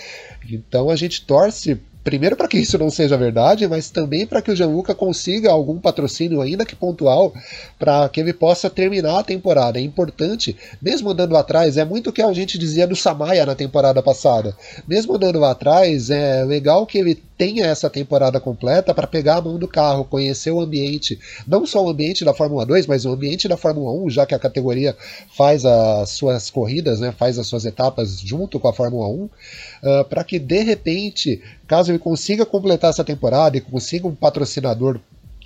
Então 0.51 0.91
a 0.91 0.97
gente 0.97 1.25
torce 1.25 1.81
primeiro 2.03 2.37
para 2.37 2.49
que 2.49 2.59
isso 2.59 2.79
não 2.79 2.91
seja 2.91 3.17
verdade, 3.17 3.67
mas 3.67 3.91
também 3.91 4.27
para 4.27 4.41
que 4.41 4.51
o 4.51 4.57
Gianluca 4.57 4.95
consiga 4.95 5.51
algum 5.51 5.79
patrocínio, 5.79 6.41
ainda 6.41 6.65
que 6.65 6.75
pontual, 6.75 7.33
para 7.79 8.09
que 8.09 8.21
ele 8.21 8.33
possa 8.33 8.71
terminar 8.71 9.19
a 9.19 9.25
temporada. 9.25 9.79
É 9.79 9.83
importante, 9.83 10.57
mesmo 10.81 11.11
andando 11.11 11.37
atrás, 11.37 11.77
é 11.77 11.85
muito 11.85 12.11
o 12.11 12.13
que 12.13 12.23
a 12.23 12.33
gente 12.33 12.59
dizia 12.59 12.87
do 12.87 12.97
Samaya 12.97 13.45
na 13.47 13.55
temporada 13.55 14.03
passada. 14.03 14.57
Mesmo 14.87 15.17
andando 15.17 15.45
atrás, 15.45 16.11
é 16.11 16.45
legal 16.45 16.87
que 16.87 16.99
ele 16.99 17.23
tenha 17.41 17.65
essa 17.65 17.89
temporada 17.89 18.39
completa 18.39 18.93
para 18.93 19.07
pegar 19.07 19.37
a 19.37 19.41
mão 19.41 19.59
do 19.59 19.67
carro, 19.67 20.05
conhecer 20.05 20.51
o 20.51 20.61
ambiente, 20.61 21.19
não 21.49 21.65
só 21.65 21.83
o 21.83 21.89
ambiente 21.89 22.23
da 22.23 22.35
Fórmula 22.35 22.67
2, 22.67 22.87
mas 22.87 23.07
o 23.07 23.13
ambiente 23.13 23.49
da 23.49 23.57
Fórmula 23.57 23.91
1, 24.05 24.11
já 24.11 24.27
que 24.27 24.35
a 24.35 24.39
categoria 24.39 24.95
faz 25.35 25.65
as 25.65 26.11
suas 26.11 26.51
corridas, 26.51 27.01
né, 27.01 27.15
faz 27.17 27.39
as 27.39 27.47
suas 27.47 27.65
etapas 27.65 28.21
junto 28.21 28.61
com 28.61 28.69
a 28.69 28.75
Fórmula 28.75 29.09
1, 29.09 29.25
uh, 29.25 29.31
para 30.11 30.23
que 30.23 30.39
de 30.39 30.63
repente, 30.63 31.43
caso 31.67 31.91
ele 31.91 31.99
consiga 31.99 32.45
completar 32.45 32.91
essa 32.91 33.03
temporada 33.03 33.57
e 33.57 33.63
consiga 33.63 34.07
um 34.07 34.15
patrocinador 34.15 35.01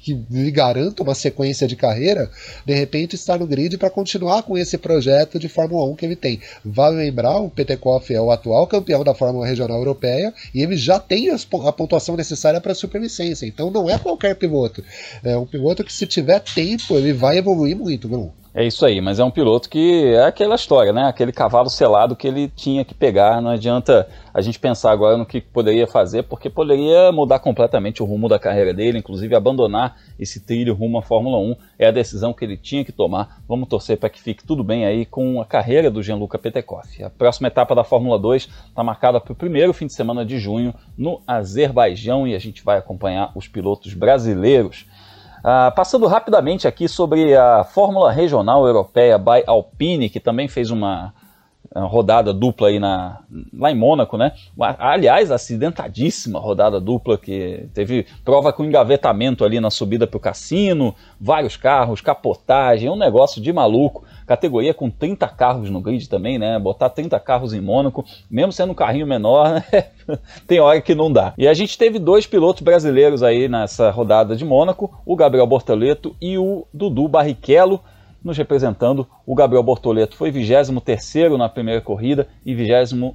que 0.05 0.23
lhe 0.31 0.51
garanta 0.51 1.03
uma 1.03 1.15
sequência 1.15 1.67
de 1.67 1.75
carreira, 1.75 2.31
de 2.67 2.75
repente 2.75 3.15
está 3.15 3.39
no 3.39 3.47
grid 3.47 3.79
para 3.79 3.89
continuar 3.89 4.43
com 4.43 4.59
esse 4.59 4.77
projeto 4.77 5.39
de 5.39 5.49
Fórmula 5.49 5.91
1 5.93 5.97
que 5.97 6.05
ele 6.05 6.15
tem. 6.15 6.41
Vale 6.63 6.97
lembrar, 6.97 7.39
o 7.39 7.49
Petekoff 7.49 8.13
é 8.13 8.21
o 8.21 8.31
atual 8.31 8.67
campeão 8.67 9.03
da 9.03 9.15
Fórmula 9.15 9.47
Regional 9.47 9.79
Europeia 9.79 10.35
e 10.55 10.63
ele 10.63 10.77
já 10.77 11.01
tem 11.01 11.31
a 11.31 11.73
pontuação 11.73 12.17
necessária 12.17 12.61
para 12.61 12.73
a 12.73 12.75
superlicência. 12.75 13.47
Então 13.47 13.71
não 13.71 13.89
é 13.89 13.99
qualquer 13.99 14.35
piloto. 14.35 14.85
É 15.23 15.35
um 15.39 15.47
piloto 15.47 15.83
que 15.83 15.93
se 15.93 16.07
tiver 16.07 16.41
tempo, 16.41 16.99
ele 16.99 17.15
vai 17.15 17.39
evoluir 17.39 17.75
muito, 17.75 18.07
Bruno. 18.07 18.44
É 18.57 18.65
isso 18.65 18.87
aí, 18.87 19.01
mas 19.01 19.19
é 19.19 19.25
um 19.25 19.33
piloto 19.33 19.69
que 19.69 20.15
é 20.15 20.27
aquela 20.27 20.55
história, 20.55 20.93
né? 20.93 21.09
Aquele 21.09 21.33
cavalo 21.33 21.69
selado 21.69 22.15
que 22.15 22.29
ele 22.29 22.47
tinha 22.47 22.85
que 22.85 22.95
pegar. 22.95 23.43
Não 23.43 23.51
adianta 23.51 24.09
a 24.33 24.41
gente 24.41 24.61
pensar 24.61 24.93
agora 24.93 25.17
no 25.17 25.27
que 25.27 25.41
poderia 25.41 25.89
fazer, 25.89 26.23
porque 26.23 26.49
poderia 26.49 27.11
mudar 27.11 27.41
completamente 27.41 28.01
o 28.01 28.07
rumo 28.07 28.29
da 28.29 28.39
carreira 28.39 28.73
dele, 28.73 28.99
inclusive 28.99 29.35
abandonar 29.35 29.97
esse 30.21 30.39
trilho 30.39 30.73
rumo 30.73 30.99
à 30.99 31.03
Fórmula 31.03 31.37
1. 31.37 31.57
É 31.81 31.89
a 31.89 31.91
decisão 31.91 32.33
que 32.33 32.45
ele 32.45 32.57
tinha 32.57 32.85
que 32.85 32.93
tomar. 32.93 33.43
Vamos 33.49 33.69
torcer 33.69 33.97
para 33.97 34.09
que 34.09 34.23
fique 34.23 34.45
tudo 34.45 34.63
bem 34.63 34.87
aí 34.87 35.05
com 35.05 35.41
a 35.41 35.45
carreira 35.45 35.91
do 35.91 36.01
Gianluca 36.01 36.39
Petekoff. 36.39 37.03
A 37.03 37.11
próxima 37.11 37.49
etapa 37.49 37.75
da 37.75 37.83
Fórmula 37.83 38.21
2 38.21 38.49
está 38.69 38.85
marcada 38.85 39.21
para 39.21 39.33
o 39.33 39.37
primeiro 39.37 39.73
fim 39.73 39.89
de 39.89 39.95
semana 39.95 40.25
de 40.25 40.39
junho 40.39 40.73
no 40.97 41.21
Azerbaijão 41.27 42.25
e 42.25 42.37
a 42.37 42.39
gente 42.39 42.63
vai 42.63 42.79
acompanhar 42.79 43.33
os 43.35 43.49
pilotos 43.49 43.95
brasileiros. 43.95 44.87
Uh, 45.45 45.69
passando 45.75 46.07
rapidamente 46.07 46.67
aqui 46.67 46.89
sobre 46.89 47.37
a 47.37 47.65
Fórmula 47.65 48.11
Regional 48.11 48.67
Europeia 48.67 49.19
by 49.19 49.45
Alpine, 49.47 50.09
que 50.09 50.19
também 50.19 50.49
fez 50.49 50.71
uma 50.71 51.13
rodada 51.81 52.33
dupla 52.33 52.69
aí 52.69 52.79
na, 52.79 53.21
lá 53.53 53.71
em 53.71 53.75
Mônaco, 53.75 54.17
né? 54.17 54.33
Aliás, 54.79 55.31
acidentadíssima 55.31 56.39
rodada 56.39 56.81
dupla 56.81 57.19
que 57.19 57.67
teve 57.75 58.07
prova 58.25 58.53
com 58.53 58.65
engavetamento 58.65 59.45
ali 59.45 59.59
na 59.59 59.71
subida 59.71 60.07
para 60.07 60.17
o 60.17 60.21
cassino, 60.21 60.95
vários 61.21 61.57
carros, 61.57 62.01
capotagem, 62.01 62.89
um 62.89 62.97
negócio 62.97 63.43
de 63.43 63.53
maluco. 63.53 64.05
Categoria 64.27 64.73
com 64.73 64.89
30 64.89 65.29
carros 65.29 65.69
no 65.69 65.81
grid 65.81 66.09
também, 66.09 66.39
né? 66.39 66.59
Botar 66.59 66.89
30 66.89 67.19
carros 67.21 67.53
em 67.53 67.61
Mônaco, 67.61 68.05
mesmo 68.31 68.53
sendo 68.53 68.71
um 68.71 68.75
carrinho 68.75 69.07
menor, 69.07 69.51
né? 69.51 69.87
tem 70.47 70.61
hora 70.61 70.81
que 70.81 70.95
não 70.95 71.13
dá. 71.13 71.35
E 71.37 71.47
a 71.47 71.55
gente 71.55 71.77
teve 71.77 71.99
dois 71.99 72.27
pilotos 72.27 72.63
brasileiros 72.63 73.23
aí 73.23 73.49
nessa 73.49 73.91
rodada 73.91 74.37
de 74.37 74.45
Mônaco, 74.45 75.03
o 75.05 75.17
Gabriel 75.17 75.47
Bortoleto 75.47 76.15
e 76.21 76.39
o 76.39 76.67
Dudu 76.73 77.09
Barrichello, 77.09 77.81
nos 78.25 78.39
representando. 78.39 79.07
O 79.27 79.35
Gabriel 79.35 79.63
Bortoleto 79.63 80.17
foi 80.17 80.31
23 80.31 80.71
na 81.39 81.49
primeira 81.49 81.81
corrida 81.83 82.27
e 82.45 82.55
21 82.55 83.15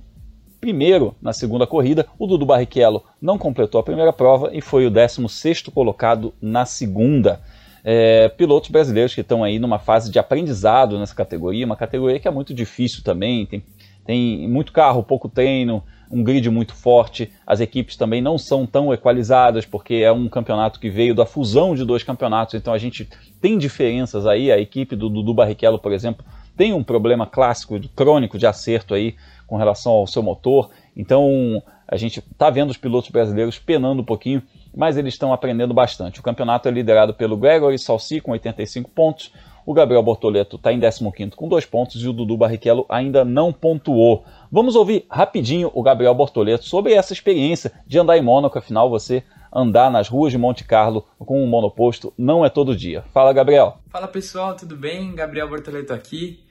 na 1.21 1.33
segunda 1.33 1.65
corrida. 1.65 2.05
O 2.19 2.27
Dudu 2.27 2.45
Barrichello 2.45 3.03
não 3.21 3.37
completou 3.37 3.79
a 3.79 3.83
primeira 3.83 4.13
prova 4.13 4.51
e 4.53 4.61
foi 4.61 4.85
o 4.85 4.91
16 4.91 5.63
colocado 5.73 6.33
na 6.41 6.65
segunda. 6.65 7.41
É, 7.83 8.27
pilotos 8.29 8.69
brasileiros 8.69 9.15
que 9.15 9.21
estão 9.21 9.43
aí 9.43 9.57
numa 9.57 9.79
fase 9.79 10.11
de 10.11 10.19
aprendizado 10.19 10.99
nessa 10.99 11.15
categoria, 11.15 11.65
uma 11.65 11.77
categoria 11.77 12.19
que 12.19 12.27
é 12.27 12.31
muito 12.31 12.53
difícil 12.53 13.01
também, 13.03 13.45
tem, 13.45 13.63
tem 14.05 14.47
muito 14.49 14.73
carro, 14.73 15.01
pouco 15.01 15.29
treino, 15.29 15.81
um 16.11 16.23
grid 16.23 16.49
muito 16.49 16.73
forte. 16.73 17.31
As 17.45 17.59
equipes 17.59 17.95
também 17.95 18.21
não 18.21 18.37
são 18.37 18.65
tão 18.65 18.93
equalizadas, 18.93 19.65
porque 19.65 19.95
é 19.95 20.11
um 20.11 20.27
campeonato 20.27 20.79
que 20.79 20.89
veio 20.89 21.13
da 21.13 21.25
fusão 21.25 21.75
de 21.75 21.85
dois 21.85 22.03
campeonatos, 22.03 22.55
então 22.55 22.73
a 22.73 22.77
gente 22.77 23.07
tem 23.41 23.57
diferenças 23.57 24.25
aí. 24.25 24.51
A 24.51 24.59
equipe 24.59 24.95
do 24.95 25.09
Dudu 25.09 25.33
Barrichello, 25.33 25.79
por 25.79 25.91
exemplo, 25.91 26.25
tem 26.57 26.73
um 26.73 26.83
problema 26.83 27.25
clássico, 27.25 27.79
crônico 27.95 28.37
de 28.37 28.47
acerto 28.47 28.93
aí 28.93 29.15
com 29.47 29.57
relação 29.57 29.91
ao 29.91 30.07
seu 30.07 30.23
motor. 30.23 30.69
Então 30.95 31.61
a 31.87 31.97
gente 31.97 32.19
está 32.19 32.49
vendo 32.49 32.69
os 32.69 32.77
pilotos 32.77 33.09
brasileiros 33.09 33.57
penando 33.57 34.01
um 34.01 34.05
pouquinho 34.05 34.43
mas 34.75 34.97
eles 34.97 35.13
estão 35.13 35.33
aprendendo 35.33 35.73
bastante. 35.73 36.19
O 36.19 36.23
campeonato 36.23 36.67
é 36.67 36.71
liderado 36.71 37.13
pelo 37.13 37.37
Gregory 37.37 37.77
Salsi 37.77 38.21
com 38.21 38.31
85 38.31 38.89
pontos, 38.91 39.31
o 39.69 39.73
Gabriel 39.75 40.01
Bortoleto 40.01 40.55
está 40.55 40.73
em 40.73 40.79
15 40.79 41.35
com 41.35 41.47
2 41.47 41.63
pontos 41.67 42.01
e 42.01 42.07
o 42.07 42.11
Dudu 42.11 42.35
Barrichello 42.35 42.87
ainda 42.89 43.23
não 43.23 43.53
pontuou. 43.53 44.25
Vamos 44.51 44.75
ouvir 44.75 45.05
rapidinho 45.07 45.69
o 45.75 45.83
Gabriel 45.83 46.15
Bortoleto 46.15 46.65
sobre 46.65 46.93
essa 46.93 47.13
experiência 47.13 47.71
de 47.85 47.99
andar 47.99 48.17
em 48.17 48.21
Mônaco, 48.23 48.57
afinal 48.57 48.89
você 48.89 49.23
andar 49.53 49.91
nas 49.91 50.07
ruas 50.09 50.31
de 50.31 50.39
Monte 50.39 50.63
Carlo 50.63 51.05
com 51.19 51.43
um 51.43 51.45
monoposto 51.45 52.11
não 52.17 52.43
é 52.43 52.49
todo 52.49 52.75
dia. 52.75 53.03
Fala, 53.13 53.31
Gabriel. 53.31 53.77
Fala 53.91 54.07
pessoal, 54.07 54.55
tudo 54.55 54.75
bem? 54.75 55.13
Gabriel 55.13 55.47
Bortoleto 55.47 55.93
aqui. 55.93 56.43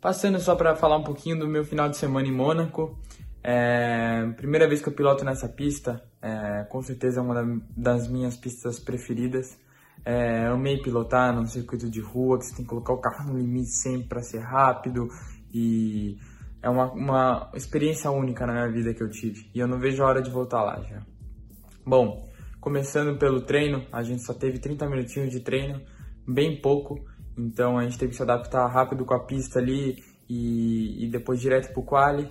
Passando 0.00 0.40
só 0.40 0.54
para 0.54 0.74
falar 0.74 0.96
um 0.96 1.04
pouquinho 1.04 1.38
do 1.38 1.46
meu 1.46 1.66
final 1.66 1.90
de 1.90 1.98
semana 1.98 2.26
em 2.26 2.32
Mônaco. 2.32 2.98
É, 3.44 4.26
primeira 4.38 4.66
vez 4.66 4.80
que 4.80 4.88
eu 4.88 4.94
piloto 4.94 5.26
nessa 5.26 5.46
pista, 5.46 6.02
é, 6.22 6.64
com 6.70 6.80
certeza 6.80 7.20
é 7.20 7.22
uma 7.22 7.60
das 7.76 8.08
minhas 8.08 8.34
pistas 8.34 8.78
preferidas. 8.78 9.60
É, 10.04 10.46
amei 10.46 10.78
pilotar 10.82 11.34
num 11.34 11.46
circuito 11.46 11.88
de 11.88 12.00
rua, 12.00 12.38
que 12.38 12.46
você 12.46 12.56
tem 12.56 12.64
que 12.64 12.68
colocar 12.68 12.92
o 12.92 12.98
carro 12.98 13.32
no 13.32 13.38
limite 13.38 13.70
sempre 13.70 14.08
para 14.08 14.22
ser 14.22 14.40
rápido 14.40 15.08
e 15.54 16.18
é 16.60 16.68
uma, 16.68 16.92
uma 16.92 17.50
experiência 17.54 18.10
única 18.10 18.46
na 18.46 18.52
minha 18.52 18.68
vida 18.70 18.92
que 18.92 19.02
eu 19.02 19.08
tive 19.08 19.48
e 19.54 19.60
eu 19.60 19.68
não 19.68 19.78
vejo 19.78 20.02
a 20.02 20.06
hora 20.06 20.22
de 20.22 20.30
voltar 20.30 20.62
lá 20.62 20.82
já. 20.82 21.02
Bom, 21.86 22.28
começando 22.60 23.16
pelo 23.16 23.42
treino, 23.42 23.86
a 23.92 24.02
gente 24.02 24.22
só 24.22 24.34
teve 24.34 24.58
30 24.58 24.88
minutinhos 24.88 25.30
de 25.30 25.40
treino, 25.40 25.80
bem 26.26 26.60
pouco, 26.60 26.98
então 27.38 27.78
a 27.78 27.84
gente 27.84 27.98
teve 27.98 28.10
que 28.10 28.16
se 28.16 28.22
adaptar 28.22 28.66
rápido 28.66 29.04
com 29.04 29.14
a 29.14 29.24
pista 29.24 29.60
ali 29.60 30.02
e, 30.28 31.04
e 31.04 31.10
depois 31.10 31.40
direto 31.40 31.72
pro 31.72 31.82
quali 31.82 32.28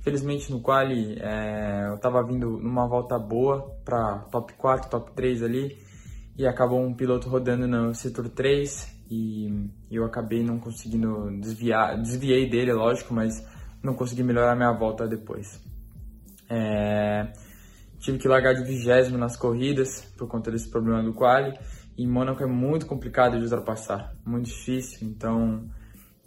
Felizmente 0.00 0.50
no 0.50 0.60
quali 0.60 1.18
é, 1.20 1.88
eu 1.88 1.96
estava 1.96 2.22
vindo 2.22 2.58
numa 2.58 2.86
volta 2.86 3.18
boa 3.18 3.76
para 3.84 4.20
top 4.30 4.52
4, 4.54 4.88
top 4.88 5.12
3 5.12 5.42
ali 5.42 5.76
e 6.38 6.46
acabou 6.46 6.80
um 6.80 6.94
piloto 6.94 7.28
rodando 7.28 7.66
no 7.66 7.92
setor 7.92 8.28
3 8.28 8.96
e 9.10 9.68
eu 9.90 10.04
acabei 10.04 10.44
não 10.44 10.60
conseguindo 10.60 11.28
desviar, 11.40 12.00
desviei 12.00 12.48
dele, 12.48 12.72
lógico, 12.72 13.12
mas 13.12 13.44
não 13.82 13.92
consegui 13.92 14.22
melhorar 14.22 14.54
minha 14.54 14.72
volta 14.72 15.08
depois. 15.08 15.60
É, 16.48 17.32
tive 17.98 18.18
que 18.18 18.28
largar 18.28 18.54
de 18.54 18.62
vigésimo 18.62 19.18
nas 19.18 19.36
corridas 19.36 20.04
por 20.16 20.28
conta 20.28 20.50
desse 20.50 20.70
problema 20.70 21.02
do 21.02 21.12
quali 21.12 21.58
e 21.96 22.06
Mônaco 22.06 22.44
é 22.44 22.46
muito 22.46 22.86
complicado 22.86 23.36
de 23.36 23.42
ultrapassar, 23.42 24.14
muito 24.24 24.46
difícil, 24.46 25.08
então 25.08 25.68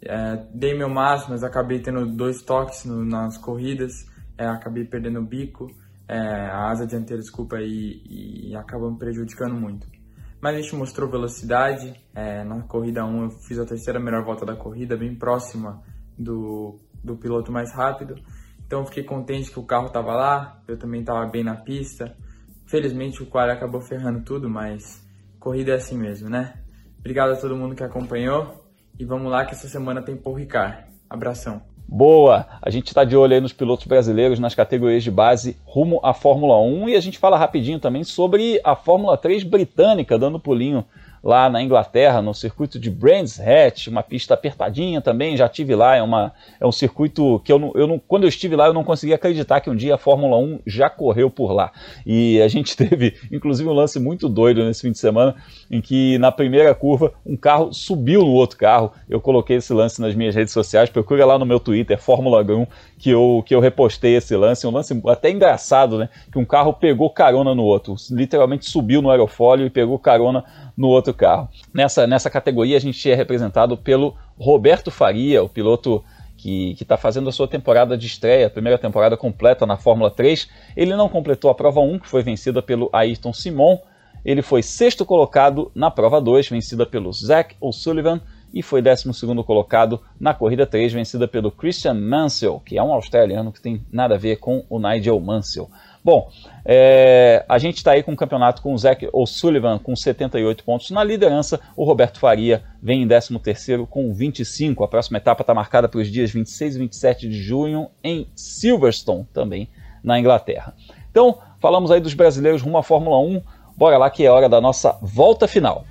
é, 0.02 0.36
dei 0.52 0.76
meu 0.76 0.90
máximo, 0.90 1.30
mas 1.30 1.42
acabei 1.42 1.80
tendo 1.80 2.04
dois 2.14 2.42
toques 2.42 2.84
no, 2.84 3.02
nas 3.02 3.38
corridas, 3.38 3.92
é, 4.36 4.46
acabei 4.46 4.84
perdendo 4.84 5.20
o 5.20 5.24
bico, 5.24 5.70
é, 6.06 6.18
a 6.18 6.68
asa 6.68 6.86
dianteira, 6.86 7.22
desculpa, 7.22 7.56
e, 7.62 8.50
e 8.50 8.54
acabou 8.54 8.90
me 8.90 8.98
prejudicando 8.98 9.54
muito. 9.54 10.01
Mas 10.42 10.56
a 10.56 10.60
gente 10.60 10.74
mostrou 10.74 11.08
velocidade, 11.08 11.94
é, 12.12 12.42
na 12.42 12.62
corrida 12.62 13.04
1 13.04 13.22
eu 13.22 13.30
fiz 13.30 13.60
a 13.60 13.64
terceira 13.64 14.00
melhor 14.00 14.24
volta 14.24 14.44
da 14.44 14.56
corrida, 14.56 14.96
bem 14.96 15.14
próxima 15.14 15.80
do, 16.18 16.80
do 17.02 17.16
piloto 17.16 17.52
mais 17.52 17.72
rápido, 17.72 18.16
então 18.66 18.84
fiquei 18.84 19.04
contente 19.04 19.52
que 19.52 19.60
o 19.60 19.64
carro 19.64 19.86
estava 19.86 20.12
lá, 20.16 20.60
eu 20.66 20.76
também 20.76 21.02
estava 21.02 21.24
bem 21.26 21.44
na 21.44 21.54
pista. 21.54 22.16
Felizmente 22.66 23.22
o 23.22 23.26
qual 23.26 23.48
acabou 23.48 23.80
ferrando 23.80 24.24
tudo, 24.24 24.50
mas 24.50 25.06
corrida 25.38 25.72
é 25.72 25.74
assim 25.76 25.96
mesmo, 25.96 26.28
né? 26.28 26.54
Obrigado 26.98 27.32
a 27.32 27.36
todo 27.36 27.54
mundo 27.54 27.76
que 27.76 27.84
acompanhou. 27.84 28.66
E 28.98 29.04
vamos 29.04 29.30
lá 29.30 29.44
que 29.44 29.52
essa 29.52 29.68
semana 29.68 30.02
tem 30.02 30.16
Paul 30.16 30.36
Ricard. 30.36 30.86
Abração. 31.08 31.71
Boa! 31.94 32.46
A 32.62 32.70
gente 32.70 32.86
está 32.86 33.04
de 33.04 33.14
olho 33.14 33.34
aí 33.34 33.40
nos 33.42 33.52
pilotos 33.52 33.86
brasileiros 33.86 34.38
nas 34.38 34.54
categorias 34.54 35.04
de 35.04 35.10
base 35.10 35.58
rumo 35.62 36.00
à 36.02 36.14
Fórmula 36.14 36.58
1 36.58 36.88
e 36.88 36.96
a 36.96 37.00
gente 37.00 37.18
fala 37.18 37.36
rapidinho 37.36 37.78
também 37.78 38.02
sobre 38.02 38.58
a 38.64 38.74
Fórmula 38.74 39.14
3 39.18 39.42
britânica 39.42 40.18
dando 40.18 40.40
pulinho 40.40 40.86
lá 41.22 41.48
na 41.48 41.62
Inglaterra, 41.62 42.20
no 42.20 42.34
circuito 42.34 42.78
de 42.78 42.90
Brands 42.90 43.38
Hatch, 43.38 43.86
uma 43.86 44.02
pista 44.02 44.34
apertadinha 44.34 45.00
também, 45.00 45.36
já 45.36 45.48
tive 45.48 45.74
lá, 45.74 45.94
é, 45.94 46.02
uma, 46.02 46.32
é 46.60 46.66
um 46.66 46.72
circuito 46.72 47.40
que 47.44 47.52
eu 47.52 47.58
não, 47.58 47.72
eu 47.74 47.86
não, 47.86 47.98
quando 47.98 48.24
eu 48.24 48.28
estive 48.28 48.56
lá 48.56 48.66
eu 48.66 48.72
não 48.72 48.82
consegui 48.82 49.14
acreditar 49.14 49.60
que 49.60 49.70
um 49.70 49.76
dia 49.76 49.94
a 49.94 49.98
Fórmula 49.98 50.36
1 50.36 50.60
já 50.66 50.90
correu 50.90 51.30
por 51.30 51.52
lá. 51.52 51.70
E 52.04 52.40
a 52.42 52.48
gente 52.48 52.74
teve, 52.76 53.14
inclusive, 53.30 53.68
um 53.68 53.72
lance 53.72 54.00
muito 54.00 54.28
doido 54.28 54.64
nesse 54.64 54.82
fim 54.82 54.90
de 54.90 54.98
semana, 54.98 55.36
em 55.70 55.80
que 55.80 56.18
na 56.18 56.32
primeira 56.32 56.74
curva 56.74 57.12
um 57.24 57.36
carro 57.36 57.72
subiu 57.72 58.22
no 58.22 58.32
outro 58.32 58.58
carro, 58.58 58.92
eu 59.08 59.20
coloquei 59.20 59.56
esse 59.56 59.72
lance 59.72 60.00
nas 60.00 60.14
minhas 60.14 60.34
redes 60.34 60.52
sociais, 60.52 60.90
procura 60.90 61.24
lá 61.24 61.38
no 61.38 61.46
meu 61.46 61.60
Twitter, 61.60 62.00
Fórmula 62.00 62.42
1, 62.42 62.66
que 62.98 63.10
eu, 63.10 63.42
que 63.46 63.54
eu 63.54 63.60
repostei 63.60 64.16
esse 64.16 64.36
lance, 64.36 64.66
um 64.66 64.70
lance 64.70 65.00
até 65.06 65.30
engraçado, 65.30 65.98
né? 65.98 66.08
Que 66.32 66.38
um 66.38 66.44
carro 66.44 66.72
pegou 66.72 67.08
carona 67.10 67.54
no 67.54 67.62
outro, 67.62 67.94
literalmente 68.10 68.68
subiu 68.68 69.00
no 69.00 69.10
aerofólio 69.10 69.66
e 69.66 69.70
pegou 69.70 69.98
carona 69.98 70.44
no 70.76 70.88
outro 70.88 71.12
carro. 71.12 71.48
Nessa, 71.72 72.06
nessa 72.06 72.30
categoria 72.30 72.76
a 72.76 72.80
gente 72.80 73.10
é 73.10 73.14
representado 73.14 73.76
pelo 73.76 74.14
Roberto 74.38 74.90
Faria, 74.90 75.42
o 75.42 75.48
piloto 75.48 76.02
que 76.36 76.76
está 76.80 76.96
fazendo 76.96 77.28
a 77.28 77.32
sua 77.32 77.46
temporada 77.46 77.96
de 77.96 78.06
estreia, 78.06 78.48
a 78.48 78.50
primeira 78.50 78.76
temporada 78.76 79.16
completa 79.16 79.64
na 79.64 79.76
Fórmula 79.76 80.10
3. 80.10 80.48
Ele 80.76 80.96
não 80.96 81.08
completou 81.08 81.48
a 81.48 81.54
prova 81.54 81.80
1, 81.80 82.00
que 82.00 82.08
foi 82.08 82.22
vencida 82.22 82.60
pelo 82.60 82.90
Ayrton 82.92 83.32
Simon. 83.32 83.78
Ele 84.24 84.42
foi 84.42 84.60
sexto 84.60 85.04
colocado 85.04 85.70
na 85.72 85.88
prova 85.88 86.20
2, 86.20 86.48
vencida 86.48 86.84
pelo 86.84 87.12
Zach 87.12 87.54
O'Sullivan 87.60 88.20
e 88.52 88.62
foi 88.62 88.82
12 88.82 89.08
colocado 89.46 90.00
na 90.20 90.34
corrida 90.34 90.66
3, 90.66 90.92
vencida 90.92 91.26
pelo 91.26 91.50
Christian 91.50 91.94
Mansell, 91.94 92.60
que 92.64 92.76
é 92.76 92.82
um 92.82 92.92
australiano 92.92 93.52
que 93.52 93.60
tem 93.60 93.84
nada 93.90 94.16
a 94.16 94.18
ver 94.18 94.36
com 94.36 94.64
o 94.68 94.78
Nigel 94.78 95.18
Mansell. 95.20 95.70
Bom, 96.04 96.28
é, 96.64 97.44
a 97.48 97.58
gente 97.58 97.76
está 97.76 97.92
aí 97.92 98.02
com 98.02 98.12
o 98.12 98.16
campeonato 98.16 98.60
com 98.60 98.74
o 98.74 98.78
Zach 98.78 99.08
O'Sullivan 99.12 99.78
com 99.78 99.94
78 99.94 100.64
pontos 100.64 100.90
na 100.90 101.04
liderança, 101.04 101.60
o 101.76 101.84
Roberto 101.84 102.18
Faria 102.18 102.64
vem 102.82 103.02
em 103.02 103.08
13º 103.08 103.86
com 103.86 104.12
25. 104.12 104.82
A 104.82 104.88
próxima 104.88 105.18
etapa 105.18 105.42
está 105.42 105.54
marcada 105.54 105.88
para 105.88 106.00
os 106.00 106.10
dias 106.10 106.32
26 106.32 106.74
e 106.74 106.78
27 106.80 107.28
de 107.28 107.40
junho 107.40 107.88
em 108.02 108.26
Silverstone, 108.34 109.28
também 109.32 109.68
na 110.02 110.18
Inglaterra. 110.18 110.74
Então, 111.08 111.38
falamos 111.60 111.92
aí 111.92 112.00
dos 112.00 112.14
brasileiros 112.14 112.62
rumo 112.62 112.78
à 112.78 112.82
Fórmula 112.82 113.20
1, 113.20 113.40
bora 113.76 113.96
lá 113.96 114.10
que 114.10 114.24
é 114.24 114.30
hora 114.30 114.48
da 114.48 114.60
nossa 114.60 114.98
volta 115.00 115.46
final. 115.46 115.84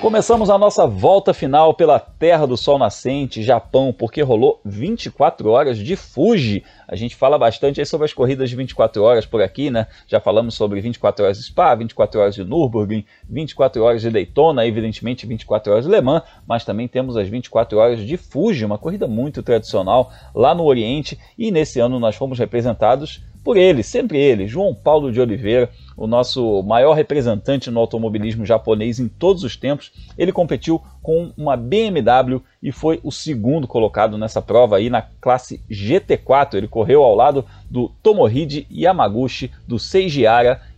Começamos 0.00 0.48
a 0.48 0.56
nossa 0.56 0.86
volta 0.86 1.34
final 1.34 1.74
pela 1.74 2.00
Terra 2.00 2.46
do 2.46 2.56
Sol 2.56 2.78
Nascente, 2.78 3.42
Japão, 3.42 3.92
porque 3.92 4.22
rolou 4.22 4.58
24 4.64 5.50
horas 5.50 5.76
de 5.76 5.94
Fuji. 5.94 6.64
A 6.88 6.96
gente 6.96 7.14
fala 7.14 7.38
bastante 7.38 7.84
sobre 7.84 8.06
as 8.06 8.12
corridas 8.14 8.48
de 8.48 8.56
24 8.56 9.02
horas 9.02 9.26
por 9.26 9.42
aqui, 9.42 9.70
né? 9.70 9.86
Já 10.06 10.18
falamos 10.18 10.54
sobre 10.54 10.80
24 10.80 11.26
horas 11.26 11.36
de 11.36 11.44
Spa, 11.44 11.74
24 11.74 12.18
horas 12.18 12.34
de 12.34 12.42
Nürburgring, 12.42 13.04
24 13.28 13.82
horas 13.82 14.00
de 14.00 14.08
Daytona, 14.08 14.66
evidentemente 14.66 15.26
24 15.26 15.70
horas 15.70 15.84
de 15.84 15.90
Le 15.90 16.00
Mans, 16.00 16.22
mas 16.46 16.64
também 16.64 16.88
temos 16.88 17.18
as 17.18 17.28
24 17.28 17.76
horas 17.76 18.00
de 18.00 18.16
Fuji, 18.16 18.64
uma 18.64 18.78
corrida 18.78 19.06
muito 19.06 19.42
tradicional 19.42 20.10
lá 20.34 20.54
no 20.54 20.64
Oriente, 20.64 21.18
e 21.36 21.50
nesse 21.50 21.78
ano 21.78 22.00
nós 22.00 22.16
fomos 22.16 22.38
representados 22.38 23.22
por 23.42 23.56
ele, 23.56 23.82
sempre 23.82 24.18
ele, 24.18 24.46
João 24.46 24.74
Paulo 24.74 25.10
de 25.10 25.20
Oliveira, 25.20 25.70
o 25.96 26.06
nosso 26.06 26.62
maior 26.62 26.92
representante 26.92 27.70
no 27.70 27.80
automobilismo 27.80 28.44
japonês 28.44 29.00
em 29.00 29.08
todos 29.08 29.44
os 29.44 29.56
tempos. 29.56 29.92
Ele 30.16 30.32
competiu 30.32 30.80
com 31.02 31.32
uma 31.36 31.56
BMW 31.56 32.42
e 32.62 32.70
foi 32.70 33.00
o 33.02 33.10
segundo 33.10 33.66
colocado 33.66 34.18
nessa 34.18 34.42
prova 34.42 34.76
aí 34.76 34.90
na 34.90 35.02
classe 35.02 35.62
GT4. 35.70 36.54
Ele 36.54 36.68
correu 36.68 37.02
ao 37.02 37.14
lado 37.14 37.44
do 37.70 37.90
Tomohide 38.02 38.66
Yamaguchi, 38.70 39.50
do 39.66 39.78
Seiji 39.78 40.24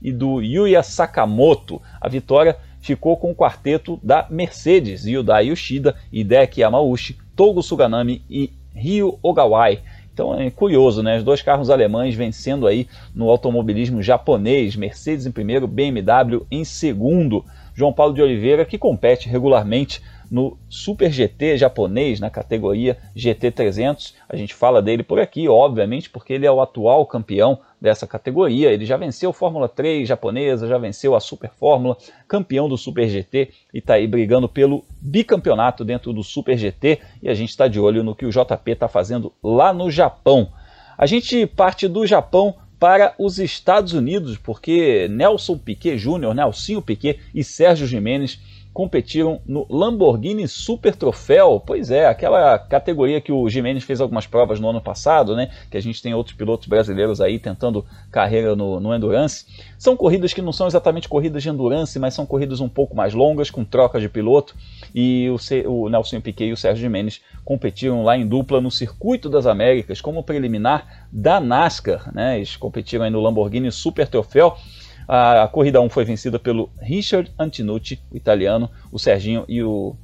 e 0.01 0.13
do 0.13 0.41
Yuya 0.41 0.83
Sakamoto. 0.83 1.83
A 2.01 2.09
vitória 2.09 2.57
ficou 2.81 3.17
com 3.17 3.31
o 3.31 3.35
quarteto 3.35 3.99
da 4.03 4.27
Mercedes, 4.31 5.05
Yudai 5.05 5.49
Yoshida, 5.49 5.97
Hideki 6.13 6.61
Yamauchi, 6.61 7.17
Togo 7.35 7.63
Suganami 7.63 8.23
e 8.29 8.53
Ryo 8.75 9.19
Ogawai. 9.23 9.81
Então 10.13 10.39
é 10.39 10.51
curioso, 10.51 11.03
né? 11.03 11.17
Os 11.17 11.25
dois 11.25 11.41
carros 11.41 11.71
alemães 11.71 12.15
vencendo 12.15 12.67
aí 12.67 12.87
no 13.15 13.31
automobilismo 13.31 14.03
japonês, 14.03 14.77
Mercedes 14.77 15.27
em 15.27 15.33
primeiro, 15.33 15.67
BMW 15.67 16.47
em 16.51 16.65
segundo. 16.65 17.45
João 17.75 17.93
Paulo 17.93 18.13
de 18.13 18.21
Oliveira, 18.21 18.67
que 18.67 18.77
compete 18.77 19.29
regularmente 19.29 20.03
no 20.33 20.57
Super 20.67 21.13
GT 21.13 21.59
japonês, 21.59 22.19
na 22.19 22.31
categoria 22.31 22.97
GT300. 23.15 24.15
A 24.27 24.35
gente 24.35 24.55
fala 24.55 24.81
dele 24.81 25.03
por 25.03 25.21
aqui, 25.21 25.47
obviamente, 25.47 26.09
porque 26.09 26.33
ele 26.33 26.47
é 26.47 26.51
o 26.51 26.63
atual 26.63 27.05
campeão 27.05 27.59
dessa 27.79 28.07
categoria. 28.07 28.73
Ele 28.73 28.87
já 28.87 28.97
venceu 28.97 29.31
Fórmula 29.31 29.69
3 29.69 30.09
japonesa, 30.09 30.67
já 30.67 30.79
venceu 30.79 31.15
a 31.15 31.21
Super 31.21 31.51
Fórmula, 31.51 31.99
campeão 32.27 32.67
do 32.67 32.79
Super 32.79 33.11
GT 33.11 33.51
e 33.75 33.79
está 33.79 33.95
aí 33.95 34.07
brigando 34.07 34.49
pelo 34.49 34.83
bicampeonato 34.99 35.85
dentro 35.85 36.15
do 36.15 36.25
Super 36.25 36.57
GT. 36.57 37.01
E 37.23 37.29
a 37.29 37.35
gente 37.35 37.51
está 37.51 37.69
de 37.69 37.79
olho 37.79 38.03
no 38.03 38.17
que 38.17 38.25
o 38.25 38.31
JP 38.31 38.71
está 38.71 38.89
fazendo 38.89 39.35
lá 39.45 39.71
no 39.71 39.91
Japão. 39.91 40.51
A 40.97 41.05
gente 41.05 41.47
parte 41.47 41.87
do 41.87 42.07
Japão 42.07 42.55
para 42.83 43.15
os 43.17 43.39
Estados 43.39 43.93
Unidos, 43.93 44.39
porque 44.39 45.07
Nelson 45.09 45.57
Piquet 45.57 45.97
Jr., 45.97 46.35
Nelsinho 46.35 46.83
Piquet 46.83 47.21
e 47.33 47.45
Sérgio 47.45 47.87
Jimenez 47.87 48.41
competiram 48.73 49.41
no 49.47 49.67
Lamborghini 49.69 50.49
Super 50.49 50.95
Troféu. 50.97 51.63
Pois 51.65 51.91
é, 51.91 52.07
aquela 52.07 52.59
categoria 52.59 53.21
que 53.21 53.33
o 53.33 53.49
Jimenez 53.49 53.85
fez 53.85 54.01
algumas 54.01 54.27
provas 54.27 54.59
no 54.59 54.69
ano 54.69 54.81
passado, 54.81 55.37
né? 55.37 55.51
Que 55.71 55.77
a 55.77 55.83
gente 55.83 56.03
tem 56.03 56.15
outros 56.15 56.37
pilotos 56.37 56.67
brasileiros 56.67 57.21
aí 57.21 57.39
tentando 57.39 57.85
carreira 58.11 58.57
no, 58.57 58.81
no 58.81 58.95
Endurance. 58.95 59.47
São 59.79 59.97
corridas 59.97 60.33
que 60.33 60.41
não 60.41 60.53
são 60.53 60.67
exatamente 60.67 61.09
corridas 61.09 61.43
de 61.43 61.49
Endurance, 61.49 61.99
mas 61.99 62.15
são 62.15 62.25
corridas 62.25 62.61
um 62.61 62.69
pouco 62.69 62.97
mais 62.97 63.13
longas, 63.15 63.51
com 63.51 63.65
troca 63.65 64.01
de 64.01 64.09
piloto. 64.09 64.55
E 64.95 65.29
o, 65.31 65.39
C, 65.39 65.65
o 65.67 65.89
Nelson 65.89 66.21
Piquet 66.21 66.47
e 66.47 66.53
o 66.53 66.57
Sérgio 66.57 66.83
Jimenez 66.83 67.21
competiram 67.45 68.03
lá 68.03 68.17
em 68.17 68.27
dupla 68.27 68.61
no 68.61 68.71
Circuito 68.71 69.29
das 69.29 69.47
Américas 69.47 70.01
como 70.01 70.23
preliminar 70.23 71.07
da 71.13 71.41
NASCAR, 71.41 72.11
né? 72.15 72.37
Eles 72.37 72.57
competiram 72.57 73.05
aí 73.05 73.11
no 73.11 73.21
Lamborghini 73.21 73.71
Super 73.71 74.09
Troféu. 74.09 74.57
A, 75.07 75.43
a 75.43 75.49
corrida 75.49 75.81
1 75.81 75.89
foi 75.89 76.05
vencida 76.05 76.39
pelo 76.39 76.71
Richard 76.81 77.31
Antinucci, 77.39 78.01
o 78.11 78.17
italiano. 78.17 78.71
O 78.91 78.99
Serginho 78.99 79.45
e 79.49 79.63
o 79.63 79.95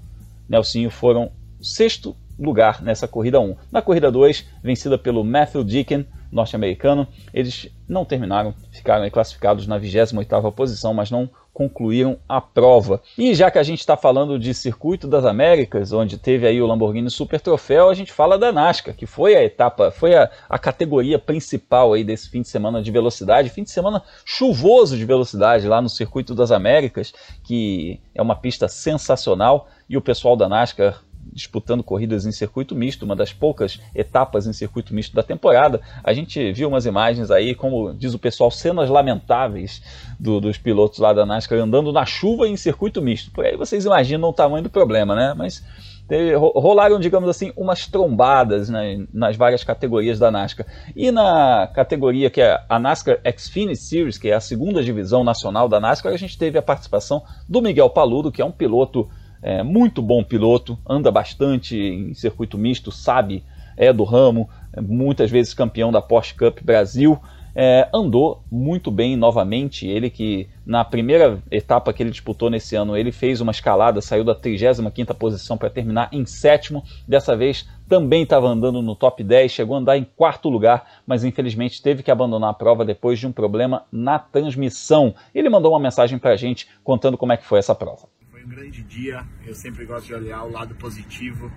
Nelsinho 0.48 0.90
foram 0.90 1.30
sexto 1.60 2.16
lugar 2.38 2.82
nessa 2.82 3.08
corrida 3.08 3.40
1. 3.40 3.56
Na 3.70 3.82
corrida 3.82 4.10
2, 4.10 4.46
vencida 4.62 4.96
pelo 4.96 5.24
Matthew 5.24 5.64
Deacon, 5.64 6.04
norte-americano, 6.30 7.06
eles 7.32 7.68
não 7.88 8.04
terminaram, 8.04 8.54
ficaram 8.70 9.08
classificados 9.10 9.66
na 9.66 9.80
28ª 9.80 10.52
posição, 10.52 10.92
mas 10.92 11.10
não 11.10 11.28
concluíram 11.58 12.16
a 12.28 12.40
prova. 12.40 13.02
E 13.16 13.34
já 13.34 13.50
que 13.50 13.58
a 13.58 13.64
gente 13.64 13.80
está 13.80 13.96
falando 13.96 14.38
de 14.38 14.54
Circuito 14.54 15.08
das 15.08 15.24
Américas, 15.24 15.92
onde 15.92 16.16
teve 16.16 16.46
aí 16.46 16.62
o 16.62 16.66
Lamborghini 16.66 17.10
Super 17.10 17.40
Troféu, 17.40 17.88
a 17.88 17.94
gente 17.94 18.12
fala 18.12 18.38
da 18.38 18.52
NASCAR, 18.52 18.94
que 18.94 19.06
foi 19.06 19.34
a 19.34 19.42
etapa, 19.42 19.90
foi 19.90 20.14
a, 20.14 20.30
a 20.48 20.56
categoria 20.56 21.18
principal 21.18 21.94
aí 21.94 22.04
desse 22.04 22.30
fim 22.30 22.42
de 22.42 22.48
semana 22.48 22.80
de 22.80 22.92
velocidade, 22.92 23.50
fim 23.50 23.64
de 23.64 23.72
semana 23.72 24.00
chuvoso 24.24 24.96
de 24.96 25.04
velocidade 25.04 25.66
lá 25.66 25.82
no 25.82 25.88
Circuito 25.88 26.32
das 26.32 26.52
Américas, 26.52 27.12
que 27.42 28.00
é 28.14 28.22
uma 28.22 28.36
pista 28.36 28.68
sensacional, 28.68 29.66
e 29.88 29.96
o 29.96 30.02
pessoal 30.02 30.36
da 30.36 30.48
NASCAR 30.48 31.02
disputando 31.32 31.82
corridas 31.82 32.26
em 32.26 32.32
circuito 32.32 32.74
misto, 32.74 33.04
uma 33.04 33.16
das 33.16 33.32
poucas 33.32 33.80
etapas 33.94 34.46
em 34.46 34.52
circuito 34.52 34.94
misto 34.94 35.14
da 35.14 35.22
temporada. 35.22 35.80
A 36.02 36.12
gente 36.12 36.52
viu 36.52 36.68
umas 36.68 36.86
imagens 36.86 37.30
aí, 37.30 37.54
como 37.54 37.92
diz 37.94 38.14
o 38.14 38.18
pessoal, 38.18 38.50
cenas 38.50 38.90
lamentáveis 38.90 39.82
do, 40.18 40.40
dos 40.40 40.58
pilotos 40.58 40.98
lá 40.98 41.12
da 41.12 41.24
NASCAR 41.24 41.58
andando 41.58 41.92
na 41.92 42.04
chuva 42.04 42.48
em 42.48 42.56
circuito 42.56 43.00
misto. 43.00 43.30
Por 43.30 43.44
aí 43.44 43.56
vocês 43.56 43.84
imaginam 43.84 44.28
o 44.28 44.32
tamanho 44.32 44.62
do 44.62 44.70
problema, 44.70 45.14
né? 45.14 45.34
Mas 45.36 45.64
teve, 46.08 46.34
rolaram, 46.34 46.98
digamos 46.98 47.28
assim, 47.28 47.52
umas 47.56 47.86
trombadas 47.86 48.68
né, 48.68 49.06
nas 49.12 49.36
várias 49.36 49.62
categorias 49.62 50.18
da 50.18 50.30
NASCAR. 50.30 50.66
E 50.96 51.10
na 51.10 51.70
categoria 51.74 52.30
que 52.30 52.40
é 52.40 52.58
a 52.68 52.78
NASCAR 52.78 53.20
Xfinity 53.36 53.80
Series, 53.80 54.18
que 54.18 54.28
é 54.30 54.34
a 54.34 54.40
segunda 54.40 54.82
divisão 54.82 55.22
nacional 55.22 55.68
da 55.68 55.78
NASCAR, 55.78 56.12
a 56.12 56.16
gente 56.16 56.38
teve 56.38 56.58
a 56.58 56.62
participação 56.62 57.22
do 57.48 57.60
Miguel 57.60 57.90
Paludo, 57.90 58.32
que 58.32 58.40
é 58.40 58.44
um 58.44 58.50
piloto 58.50 59.08
é, 59.42 59.62
muito 59.62 60.02
bom 60.02 60.22
piloto, 60.22 60.78
anda 60.88 61.10
bastante 61.10 61.76
em 61.76 62.14
circuito 62.14 62.58
misto, 62.58 62.90
sabe, 62.90 63.44
é 63.76 63.92
do 63.92 64.04
ramo, 64.04 64.48
é 64.72 64.80
muitas 64.80 65.30
vezes 65.30 65.54
campeão 65.54 65.92
da 65.92 66.02
Porsche 66.02 66.34
Cup 66.34 66.60
Brasil. 66.62 67.18
É, 67.60 67.88
andou 67.92 68.44
muito 68.50 68.90
bem 68.90 69.16
novamente. 69.16 69.86
Ele 69.86 70.10
que 70.10 70.48
na 70.64 70.84
primeira 70.84 71.42
etapa 71.50 71.92
que 71.92 72.02
ele 72.02 72.10
disputou 72.10 72.50
nesse 72.50 72.76
ano, 72.76 72.96
ele 72.96 73.10
fez 73.10 73.40
uma 73.40 73.50
escalada, 73.50 74.00
saiu 74.00 74.22
da 74.22 74.34
35ª 74.34 75.14
posição 75.14 75.56
para 75.56 75.70
terminar 75.70 76.08
em 76.12 76.24
sétimo. 76.24 76.84
Dessa 77.06 77.36
vez 77.36 77.68
também 77.88 78.22
estava 78.22 78.46
andando 78.46 78.80
no 78.80 78.94
top 78.94 79.24
10, 79.24 79.50
chegou 79.50 79.74
a 79.74 79.80
andar 79.80 79.96
em 79.96 80.04
quarto 80.04 80.48
lugar, 80.48 80.86
mas 81.06 81.24
infelizmente 81.24 81.82
teve 81.82 82.02
que 82.02 82.10
abandonar 82.10 82.50
a 82.50 82.54
prova 82.54 82.84
depois 82.84 83.18
de 83.18 83.26
um 83.26 83.32
problema 83.32 83.84
na 83.90 84.18
transmissão. 84.18 85.14
Ele 85.34 85.48
mandou 85.48 85.72
uma 85.72 85.80
mensagem 85.80 86.18
para 86.18 86.32
a 86.32 86.36
gente 86.36 86.68
contando 86.84 87.16
como 87.16 87.32
é 87.32 87.36
que 87.36 87.46
foi 87.46 87.58
essa 87.58 87.74
prova 87.74 88.17
um 88.44 88.48
grande 88.48 88.82
dia. 88.82 89.24
Eu 89.46 89.54
sempre 89.54 89.84
gosto 89.84 90.06
de 90.06 90.14
olhar 90.14 90.42
o 90.44 90.50
lado 90.50 90.74
positivo. 90.74 91.50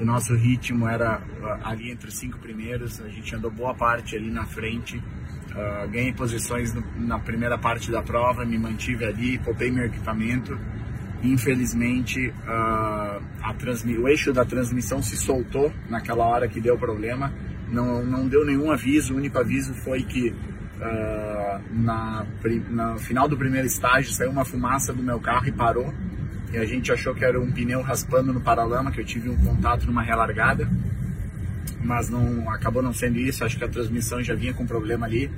O 0.00 0.04
nosso 0.04 0.34
ritmo 0.34 0.88
era 0.88 1.18
uh, 1.18 1.66
ali 1.66 1.90
entre 1.90 2.08
os 2.08 2.16
cinco 2.16 2.38
primeiros. 2.38 3.00
A 3.00 3.08
gente 3.08 3.34
andou 3.34 3.50
boa 3.50 3.74
parte 3.74 4.16
ali 4.16 4.30
na 4.30 4.44
frente. 4.44 4.96
Uh, 4.96 5.88
ganhei 5.88 6.12
posições 6.12 6.74
no, 6.74 6.82
na 6.98 7.18
primeira 7.18 7.56
parte 7.56 7.90
da 7.90 8.02
prova, 8.02 8.44
me 8.44 8.58
mantive 8.58 9.04
ali, 9.04 9.38
poupei 9.38 9.70
meu 9.70 9.84
equipamento. 9.84 10.58
Infelizmente, 11.22 12.28
uh, 12.28 14.00
o 14.02 14.08
eixo 14.08 14.32
da 14.32 14.44
transmissão 14.44 15.00
se 15.00 15.16
soltou 15.16 15.72
naquela 15.88 16.24
hora 16.24 16.48
que 16.48 16.60
deu 16.60 16.76
problema. 16.76 17.32
Não, 17.70 18.04
não 18.04 18.26
deu 18.26 18.44
nenhum 18.44 18.70
aviso. 18.70 19.14
O 19.14 19.16
único 19.16 19.38
aviso 19.38 19.72
foi 19.74 20.02
que 20.02 20.30
uh, 20.30 21.62
na, 21.70 22.26
no 22.68 22.98
final 22.98 23.28
do 23.28 23.36
primeiro 23.36 23.66
estágio 23.66 24.12
saiu 24.12 24.30
uma 24.30 24.44
fumaça 24.44 24.92
do 24.92 25.02
meu 25.02 25.20
carro 25.20 25.46
e 25.46 25.52
parou 25.52 25.94
e 26.54 26.56
a 26.56 26.64
gente 26.64 26.92
achou 26.92 27.12
que 27.12 27.24
era 27.24 27.40
um 27.40 27.50
pneu 27.50 27.82
raspando 27.82 28.32
no 28.32 28.40
paralama, 28.40 28.92
que 28.92 29.00
eu 29.00 29.04
tive 29.04 29.28
um 29.28 29.36
contato 29.36 29.86
numa 29.86 30.02
relargada, 30.02 30.70
mas 31.82 32.08
não 32.08 32.48
acabou 32.48 32.80
não 32.80 32.92
sendo 32.92 33.18
isso, 33.18 33.44
acho 33.44 33.58
que 33.58 33.64
a 33.64 33.68
transmissão 33.68 34.22
já 34.22 34.36
vinha 34.36 34.54
com 34.54 34.64
problema 34.64 35.04
ali. 35.04 35.28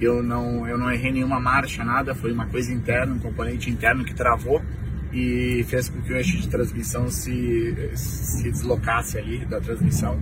Eu 0.00 0.22
não, 0.22 0.66
eu 0.66 0.78
não 0.78 0.90
errei 0.90 1.12
nenhuma 1.12 1.38
marcha, 1.38 1.84
nada, 1.84 2.14
foi 2.14 2.32
uma 2.32 2.46
coisa 2.46 2.72
interna, 2.72 3.12
um 3.12 3.18
componente 3.18 3.68
interno 3.68 4.02
que 4.02 4.14
travou 4.14 4.62
e 5.12 5.62
fez 5.68 5.90
com 5.90 6.00
que 6.00 6.10
o 6.10 6.16
eixo 6.16 6.38
de 6.38 6.48
transmissão 6.48 7.10
se, 7.10 7.90
se 7.94 8.50
deslocasse 8.50 9.18
ali 9.18 9.44
da 9.44 9.60
transmissão 9.60 10.18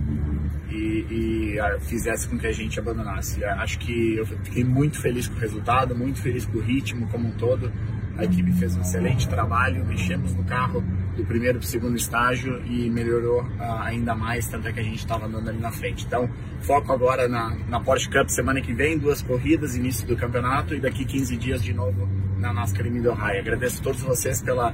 e, 0.69 1.55
e 1.55 1.79
fizesse 1.79 2.27
com 2.27 2.37
que 2.37 2.47
a 2.47 2.51
gente 2.51 2.77
abandonasse. 2.77 3.41
Acho 3.45 3.79
que 3.79 4.17
eu 4.17 4.25
fiquei 4.25 4.65
muito 4.65 4.99
feliz 4.99 5.29
com 5.29 5.35
o 5.35 5.39
resultado, 5.39 5.95
muito 5.95 6.21
feliz 6.21 6.45
com 6.45 6.57
o 6.57 6.61
ritmo 6.61 7.07
como 7.07 7.29
um 7.29 7.31
todo. 7.31 7.71
A 8.17 8.25
equipe 8.25 8.51
fez 8.53 8.75
um 8.75 8.81
excelente 8.81 9.27
trabalho, 9.27 9.85
mexemos 9.85 10.33
no 10.33 10.43
carro 10.43 10.83
do 11.15 11.25
primeiro 11.25 11.59
para 11.59 11.65
o 11.65 11.67
segundo 11.67 11.97
estágio 11.97 12.61
e 12.65 12.89
melhorou 12.89 13.41
uh, 13.41 13.81
ainda 13.81 14.15
mais, 14.15 14.47
tanto 14.47 14.67
é 14.67 14.73
que 14.73 14.79
a 14.79 14.83
gente 14.83 14.99
estava 14.99 15.25
andando 15.25 15.49
ali 15.49 15.59
na 15.59 15.71
frente. 15.71 16.05
Então, 16.05 16.29
foco 16.61 16.91
agora 16.91 17.27
na, 17.27 17.55
na 17.67 17.79
Porsche 17.79 18.09
Cup 18.09 18.29
semana 18.29 18.61
que 18.61 18.73
vem, 18.73 18.97
duas 18.97 19.21
corridas, 19.21 19.75
início 19.75 20.07
do 20.07 20.15
campeonato 20.15 20.73
e 20.73 20.79
daqui 20.79 21.05
15 21.05 21.37
dias 21.37 21.63
de 21.63 21.73
novo 21.73 22.07
na 22.37 22.53
NASCAR 22.53 22.87
em 22.87 23.01
High. 23.01 23.39
Agradeço 23.39 23.81
a 23.81 23.83
todos 23.83 24.01
vocês 24.01 24.41
pela, 24.41 24.73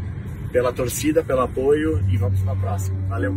pela 0.52 0.72
torcida, 0.72 1.24
pelo 1.24 1.42
apoio 1.42 2.04
e 2.10 2.18
vamos 2.18 2.42
para 2.42 2.54
a 2.54 2.56
próxima. 2.56 2.98
Valeu! 3.08 3.36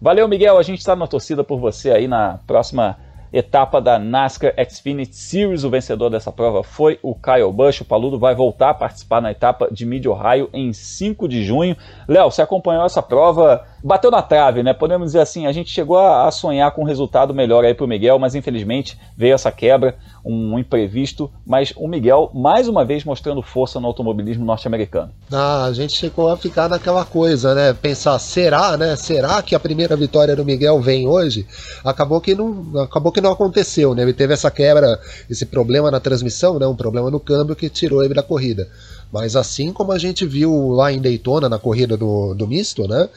Valeu, 0.00 0.26
Miguel. 0.26 0.58
A 0.58 0.62
gente 0.62 0.78
está 0.78 0.96
na 0.96 1.06
torcida 1.06 1.44
por 1.44 1.60
você 1.60 1.90
aí 1.90 2.08
na 2.08 2.38
próxima 2.46 2.96
etapa 3.32 3.80
da 3.80 3.98
NASCAR 3.98 4.54
Xfinity 4.68 5.14
Series. 5.16 5.64
O 5.64 5.70
vencedor 5.70 6.10
dessa 6.10 6.32
prova 6.32 6.62
foi 6.62 6.98
o 7.02 7.14
Kyle 7.14 7.52
Busch. 7.52 7.80
O 7.80 7.84
Paludo 7.84 8.18
vai 8.18 8.34
voltar 8.34 8.70
a 8.70 8.74
participar 8.74 9.20
na 9.20 9.30
etapa 9.30 9.68
de 9.70 9.86
Mid 9.86 10.06
Ohio 10.06 10.48
em 10.52 10.72
5 10.72 11.28
de 11.28 11.44
junho. 11.44 11.76
Léo, 12.08 12.30
você 12.30 12.42
acompanhou 12.42 12.84
essa 12.84 13.02
prova? 13.02 13.64
Bateu 13.82 14.10
na 14.10 14.22
trave, 14.22 14.62
né? 14.62 14.72
Podemos 14.72 15.06
dizer 15.08 15.20
assim, 15.20 15.46
a 15.46 15.52
gente 15.52 15.70
chegou 15.70 15.98
a 15.98 16.30
sonhar 16.30 16.70
com 16.72 16.82
um 16.82 16.86
resultado 16.86 17.32
melhor 17.32 17.64
aí 17.64 17.74
para 17.74 17.84
o 17.84 17.88
Miguel, 17.88 18.18
mas 18.18 18.34
infelizmente 18.34 18.98
veio 19.16 19.34
essa 19.34 19.50
quebra, 19.50 19.96
um 20.24 20.58
imprevisto. 20.58 21.30
Mas 21.46 21.72
o 21.76 21.88
Miguel, 21.88 22.30
mais 22.34 22.68
uma 22.68 22.84
vez, 22.84 23.04
mostrando 23.04 23.42
força 23.42 23.80
no 23.80 23.86
automobilismo 23.86 24.44
norte-americano. 24.44 25.12
Ah, 25.30 25.64
a 25.64 25.72
gente 25.72 25.92
chegou 25.92 26.28
a 26.28 26.36
ficar 26.36 26.68
naquela 26.68 27.04
coisa, 27.04 27.54
né? 27.54 27.72
Pensar, 27.72 28.18
será, 28.18 28.76
né? 28.76 28.96
Será 28.96 29.42
que 29.42 29.54
a 29.54 29.60
primeira 29.60 29.96
vitória 29.96 30.36
do 30.36 30.44
Miguel 30.44 30.80
vem 30.80 31.06
hoje? 31.06 31.46
Acabou 31.84 32.20
que 32.20 32.34
não, 32.34 32.80
acabou 32.80 33.12
que 33.12 33.20
não 33.20 33.32
aconteceu, 33.32 33.94
né? 33.94 34.02
Ele 34.02 34.12
teve 34.12 34.34
essa 34.34 34.50
quebra, 34.50 34.98
esse 35.28 35.46
problema 35.46 35.90
na 35.90 36.00
transmissão, 36.00 36.58
né? 36.58 36.66
Um 36.66 36.76
problema 36.76 37.10
no 37.10 37.20
câmbio 37.20 37.56
que 37.56 37.68
tirou 37.68 38.02
ele 38.02 38.14
da 38.14 38.22
corrida. 38.22 38.68
Mas 39.12 39.34
assim 39.34 39.72
como 39.72 39.92
a 39.92 39.98
gente 39.98 40.24
viu 40.24 40.70
lá 40.70 40.92
em 40.92 41.00
Daytona, 41.00 41.48
na 41.48 41.58
corrida 41.58 41.96
do, 41.96 42.34
do 42.34 42.46
misto, 42.46 42.86
né? 42.86 43.08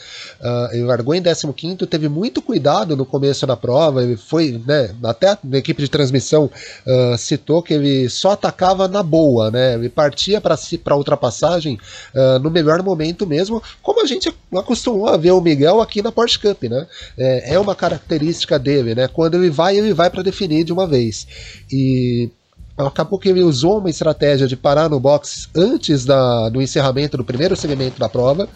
Uh, 0.42 0.74
ele 0.74 0.84
largou 0.84 1.14
em 1.14 1.22
15, 1.22 1.76
teve 1.88 2.10
muito 2.10 2.42
cuidado 2.42 2.96
no 2.98 3.06
começo 3.06 3.46
da 3.46 3.56
prova. 3.56 4.04
Ele 4.04 4.18
foi, 4.18 4.62
né? 4.66 4.94
Até 5.04 5.30
a 5.30 5.38
equipe 5.54 5.82
de 5.82 5.90
transmissão 5.90 6.46
uh, 6.46 7.18
citou 7.18 7.62
que 7.62 7.74
ele 7.74 8.10
só 8.10 8.32
atacava 8.32 8.88
na 8.88 9.04
boa, 9.04 9.52
né? 9.52 9.76
Ele 9.76 9.90
partia 9.90 10.42
para 10.42 10.96
ultrapassagem 10.96 11.78
uh, 12.16 12.40
no 12.40 12.50
melhor 12.50 12.82
momento 12.82 13.28
mesmo, 13.28 13.62
como 13.82 14.02
a 14.02 14.06
gente 14.06 14.34
acostumou 14.54 15.08
a 15.08 15.18
ver 15.18 15.32
o 15.32 15.42
Miguel 15.42 15.82
aqui 15.82 16.02
na 16.02 16.12
Porsche 16.12 16.40
Cup, 16.40 16.64
né? 16.64 16.88
É, 17.18 17.54
é 17.54 17.60
uma 17.60 17.76
característica 17.76 18.58
dele, 18.58 18.96
né? 18.96 19.08
Quando 19.08 19.36
ele 19.36 19.50
vai, 19.50 19.78
ele 19.78 19.94
vai 19.94 20.10
para 20.10 20.24
definir 20.24 20.64
de 20.64 20.74
uma 20.74 20.88
vez. 20.88 21.28
E 21.72 22.30
acabou 22.78 23.20
que 23.20 23.30
ele 23.30 23.44
usou 23.44 23.80
uma 23.80 23.90
estratégia 23.90 24.48
de 24.48 24.56
parar 24.56 24.90
no 24.90 25.00
box 25.00 25.50
antes 25.56 26.06
da, 26.06 26.50
do 26.50 26.62
encerramento 26.62 27.18
do 27.18 27.24
primeiro 27.24 27.56
segmento 27.56 28.00
da 28.00 28.10
prova. 28.10 28.48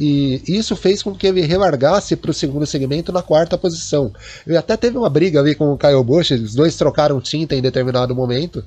E 0.00 0.40
isso 0.46 0.76
fez 0.76 1.02
com 1.02 1.12
que 1.12 1.26
ele 1.26 1.40
relargasse 1.40 2.14
para 2.14 2.30
o 2.30 2.34
segundo 2.34 2.64
segmento 2.64 3.10
na 3.10 3.20
quarta 3.20 3.58
posição. 3.58 4.12
Ele 4.46 4.56
até 4.56 4.76
teve 4.76 4.96
uma 4.96 5.10
briga 5.10 5.40
ali 5.40 5.56
com 5.56 5.72
o 5.72 5.76
Kyle 5.76 6.04
Busch, 6.04 6.30
os 6.30 6.54
dois 6.54 6.76
trocaram 6.76 7.20
tinta 7.20 7.56
em 7.56 7.60
determinado 7.60 8.14
momento, 8.14 8.64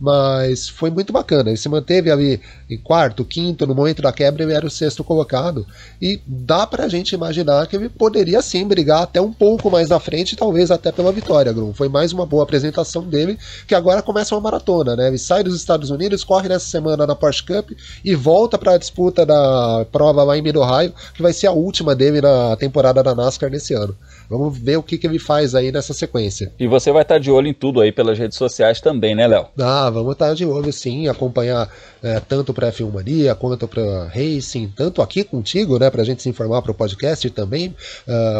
mas 0.00 0.68
foi 0.68 0.90
muito 0.90 1.12
bacana. 1.12 1.50
Ele 1.50 1.56
se 1.56 1.68
manteve 1.68 2.10
ali 2.10 2.40
em 2.68 2.76
quarto, 2.78 3.24
quinto, 3.24 3.66
no 3.66 3.74
momento 3.74 4.02
da 4.02 4.12
quebra 4.12 4.42
ele 4.42 4.52
era 4.52 4.66
o 4.66 4.70
sexto 4.70 5.04
colocado, 5.04 5.66
e 6.00 6.20
dá 6.26 6.66
pra 6.66 6.88
gente 6.88 7.14
imaginar 7.14 7.66
que 7.66 7.76
ele 7.76 7.88
poderia 7.88 8.42
sim 8.42 8.66
brigar 8.66 9.02
até 9.02 9.20
um 9.20 9.32
pouco 9.32 9.70
mais 9.70 9.88
na 9.88 10.00
frente, 10.00 10.36
talvez 10.36 10.70
até 10.70 10.90
pela 10.90 11.12
vitória, 11.12 11.52
Grum. 11.52 11.72
Foi 11.72 11.88
mais 11.88 12.12
uma 12.12 12.26
boa 12.26 12.42
apresentação 12.42 13.02
dele, 13.02 13.38
que 13.66 13.74
agora 13.74 14.02
começa 14.02 14.34
uma 14.34 14.40
maratona, 14.40 14.96
né? 14.96 15.08
Ele 15.08 15.18
sai 15.18 15.42
dos 15.42 15.56
Estados 15.56 15.90
Unidos, 15.90 16.24
corre 16.24 16.48
nessa 16.48 16.66
semana 16.66 17.06
na 17.06 17.14
Porsche 17.14 17.44
Cup 17.44 17.70
e 18.04 18.14
volta 18.14 18.58
para 18.58 18.72
a 18.72 18.78
disputa 18.78 19.24
da 19.24 19.86
prova 19.90 20.22
lá 20.22 20.36
em 20.36 20.42
Mid-Ohio, 20.42 20.92
que 21.14 21.22
vai 21.22 21.32
ser 21.32 21.46
a 21.46 21.52
última 21.52 21.94
dele 21.94 22.20
na 22.20 22.56
temporada 22.56 23.02
da 23.02 23.14
NASCAR 23.14 23.50
nesse 23.50 23.74
ano. 23.74 23.96
Vamos 24.28 24.56
ver 24.58 24.76
o 24.76 24.82
que, 24.82 24.98
que 24.98 25.06
ele 25.06 25.18
faz 25.18 25.54
aí 25.54 25.70
nessa 25.70 25.92
sequência. 25.92 26.52
E 26.58 26.66
você 26.66 26.90
vai 26.90 27.02
estar 27.02 27.18
de 27.18 27.30
olho 27.30 27.48
em 27.48 27.54
tudo 27.54 27.80
aí 27.80 27.92
pelas 27.92 28.18
redes 28.18 28.38
sociais 28.38 28.80
também, 28.80 29.14
né, 29.14 29.26
Léo? 29.26 29.46
Ah, 29.58 29.90
vamos 29.90 30.12
estar 30.12 30.34
de 30.34 30.44
olho 30.44 30.72
sim, 30.72 31.08
acompanhar 31.08 31.70
é, 32.04 32.20
tanto 32.20 32.52
para 32.52 32.70
F1 32.70 32.92
Mania 32.92 33.34
quanto 33.34 33.66
para 33.66 34.04
Racing, 34.08 34.70
tanto 34.76 35.00
aqui 35.00 35.24
contigo, 35.24 35.78
né, 35.78 35.88
para 35.88 36.02
a 36.02 36.04
gente 36.04 36.22
se 36.22 36.28
informar 36.28 36.60
para 36.60 36.70
o 36.70 36.74
podcast 36.74 37.26
e 37.26 37.30
também 37.30 37.68
uh, 37.68 37.74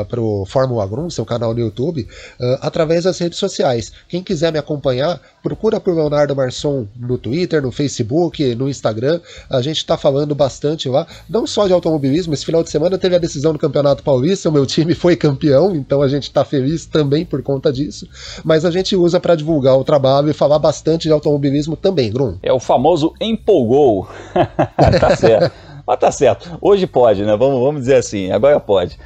ah, 0.00 0.06
para 0.06 0.20
o 0.20 0.44
Fórmula 0.44 0.86
Grum, 0.86 1.08
seu 1.08 1.24
canal 1.24 1.54
no 1.54 1.60
YouTube, 1.60 2.02
uh, 2.02 2.58
através 2.60 3.04
das 3.04 3.18
redes 3.18 3.38
sociais. 3.38 3.90
Quem 4.06 4.22
quiser 4.22 4.52
me 4.52 4.58
acompanhar, 4.58 5.18
procura 5.42 5.80
por 5.80 5.94
Leonardo 5.94 6.36
Marçom 6.36 6.86
no 6.94 7.16
Twitter, 7.16 7.62
no 7.62 7.72
Facebook, 7.72 8.54
no 8.54 8.68
Instagram. 8.68 9.18
A 9.48 9.62
gente 9.62 9.78
está 9.78 9.96
falando 9.96 10.34
bastante 10.34 10.88
lá, 10.88 11.06
não 11.28 11.46
só 11.46 11.66
de 11.66 11.72
automobilismo. 11.72 12.34
Esse 12.34 12.44
final 12.44 12.62
de 12.62 12.68
semana 12.68 12.98
teve 12.98 13.16
a 13.16 13.18
decisão 13.18 13.54
do 13.54 13.58
Campeonato 13.58 14.02
Paulista, 14.02 14.50
o 14.50 14.52
meu 14.52 14.66
time 14.66 14.94
foi 14.94 15.16
campeão, 15.16 15.74
então 15.74 16.02
a 16.02 16.08
gente 16.08 16.24
está 16.24 16.44
feliz 16.44 16.84
também 16.84 17.24
por 17.24 17.42
conta 17.42 17.72
disso. 17.72 18.06
Mas 18.44 18.66
a 18.66 18.70
gente 18.70 18.94
usa 18.94 19.18
para 19.18 19.34
divulgar 19.34 19.78
o 19.78 19.84
trabalho 19.84 20.28
e 20.28 20.34
falar 20.34 20.58
bastante 20.58 21.04
de 21.04 21.12
automobilismo 21.12 21.76
também, 21.76 22.12
Grum. 22.12 22.36
É 22.42 22.52
o 22.52 22.60
famoso 22.60 23.14
empolgamento 23.18 23.53
empolgou. 23.54 24.08
tá 25.00 25.16
certo. 25.16 25.54
Mas 25.86 25.98
tá 25.98 26.10
certo. 26.10 26.58
Hoje 26.60 26.86
pode, 26.86 27.24
né? 27.24 27.36
Vamos, 27.36 27.60
vamos 27.60 27.82
dizer 27.82 27.96
assim. 27.96 28.32
Agora 28.32 28.58
pode. 28.58 28.98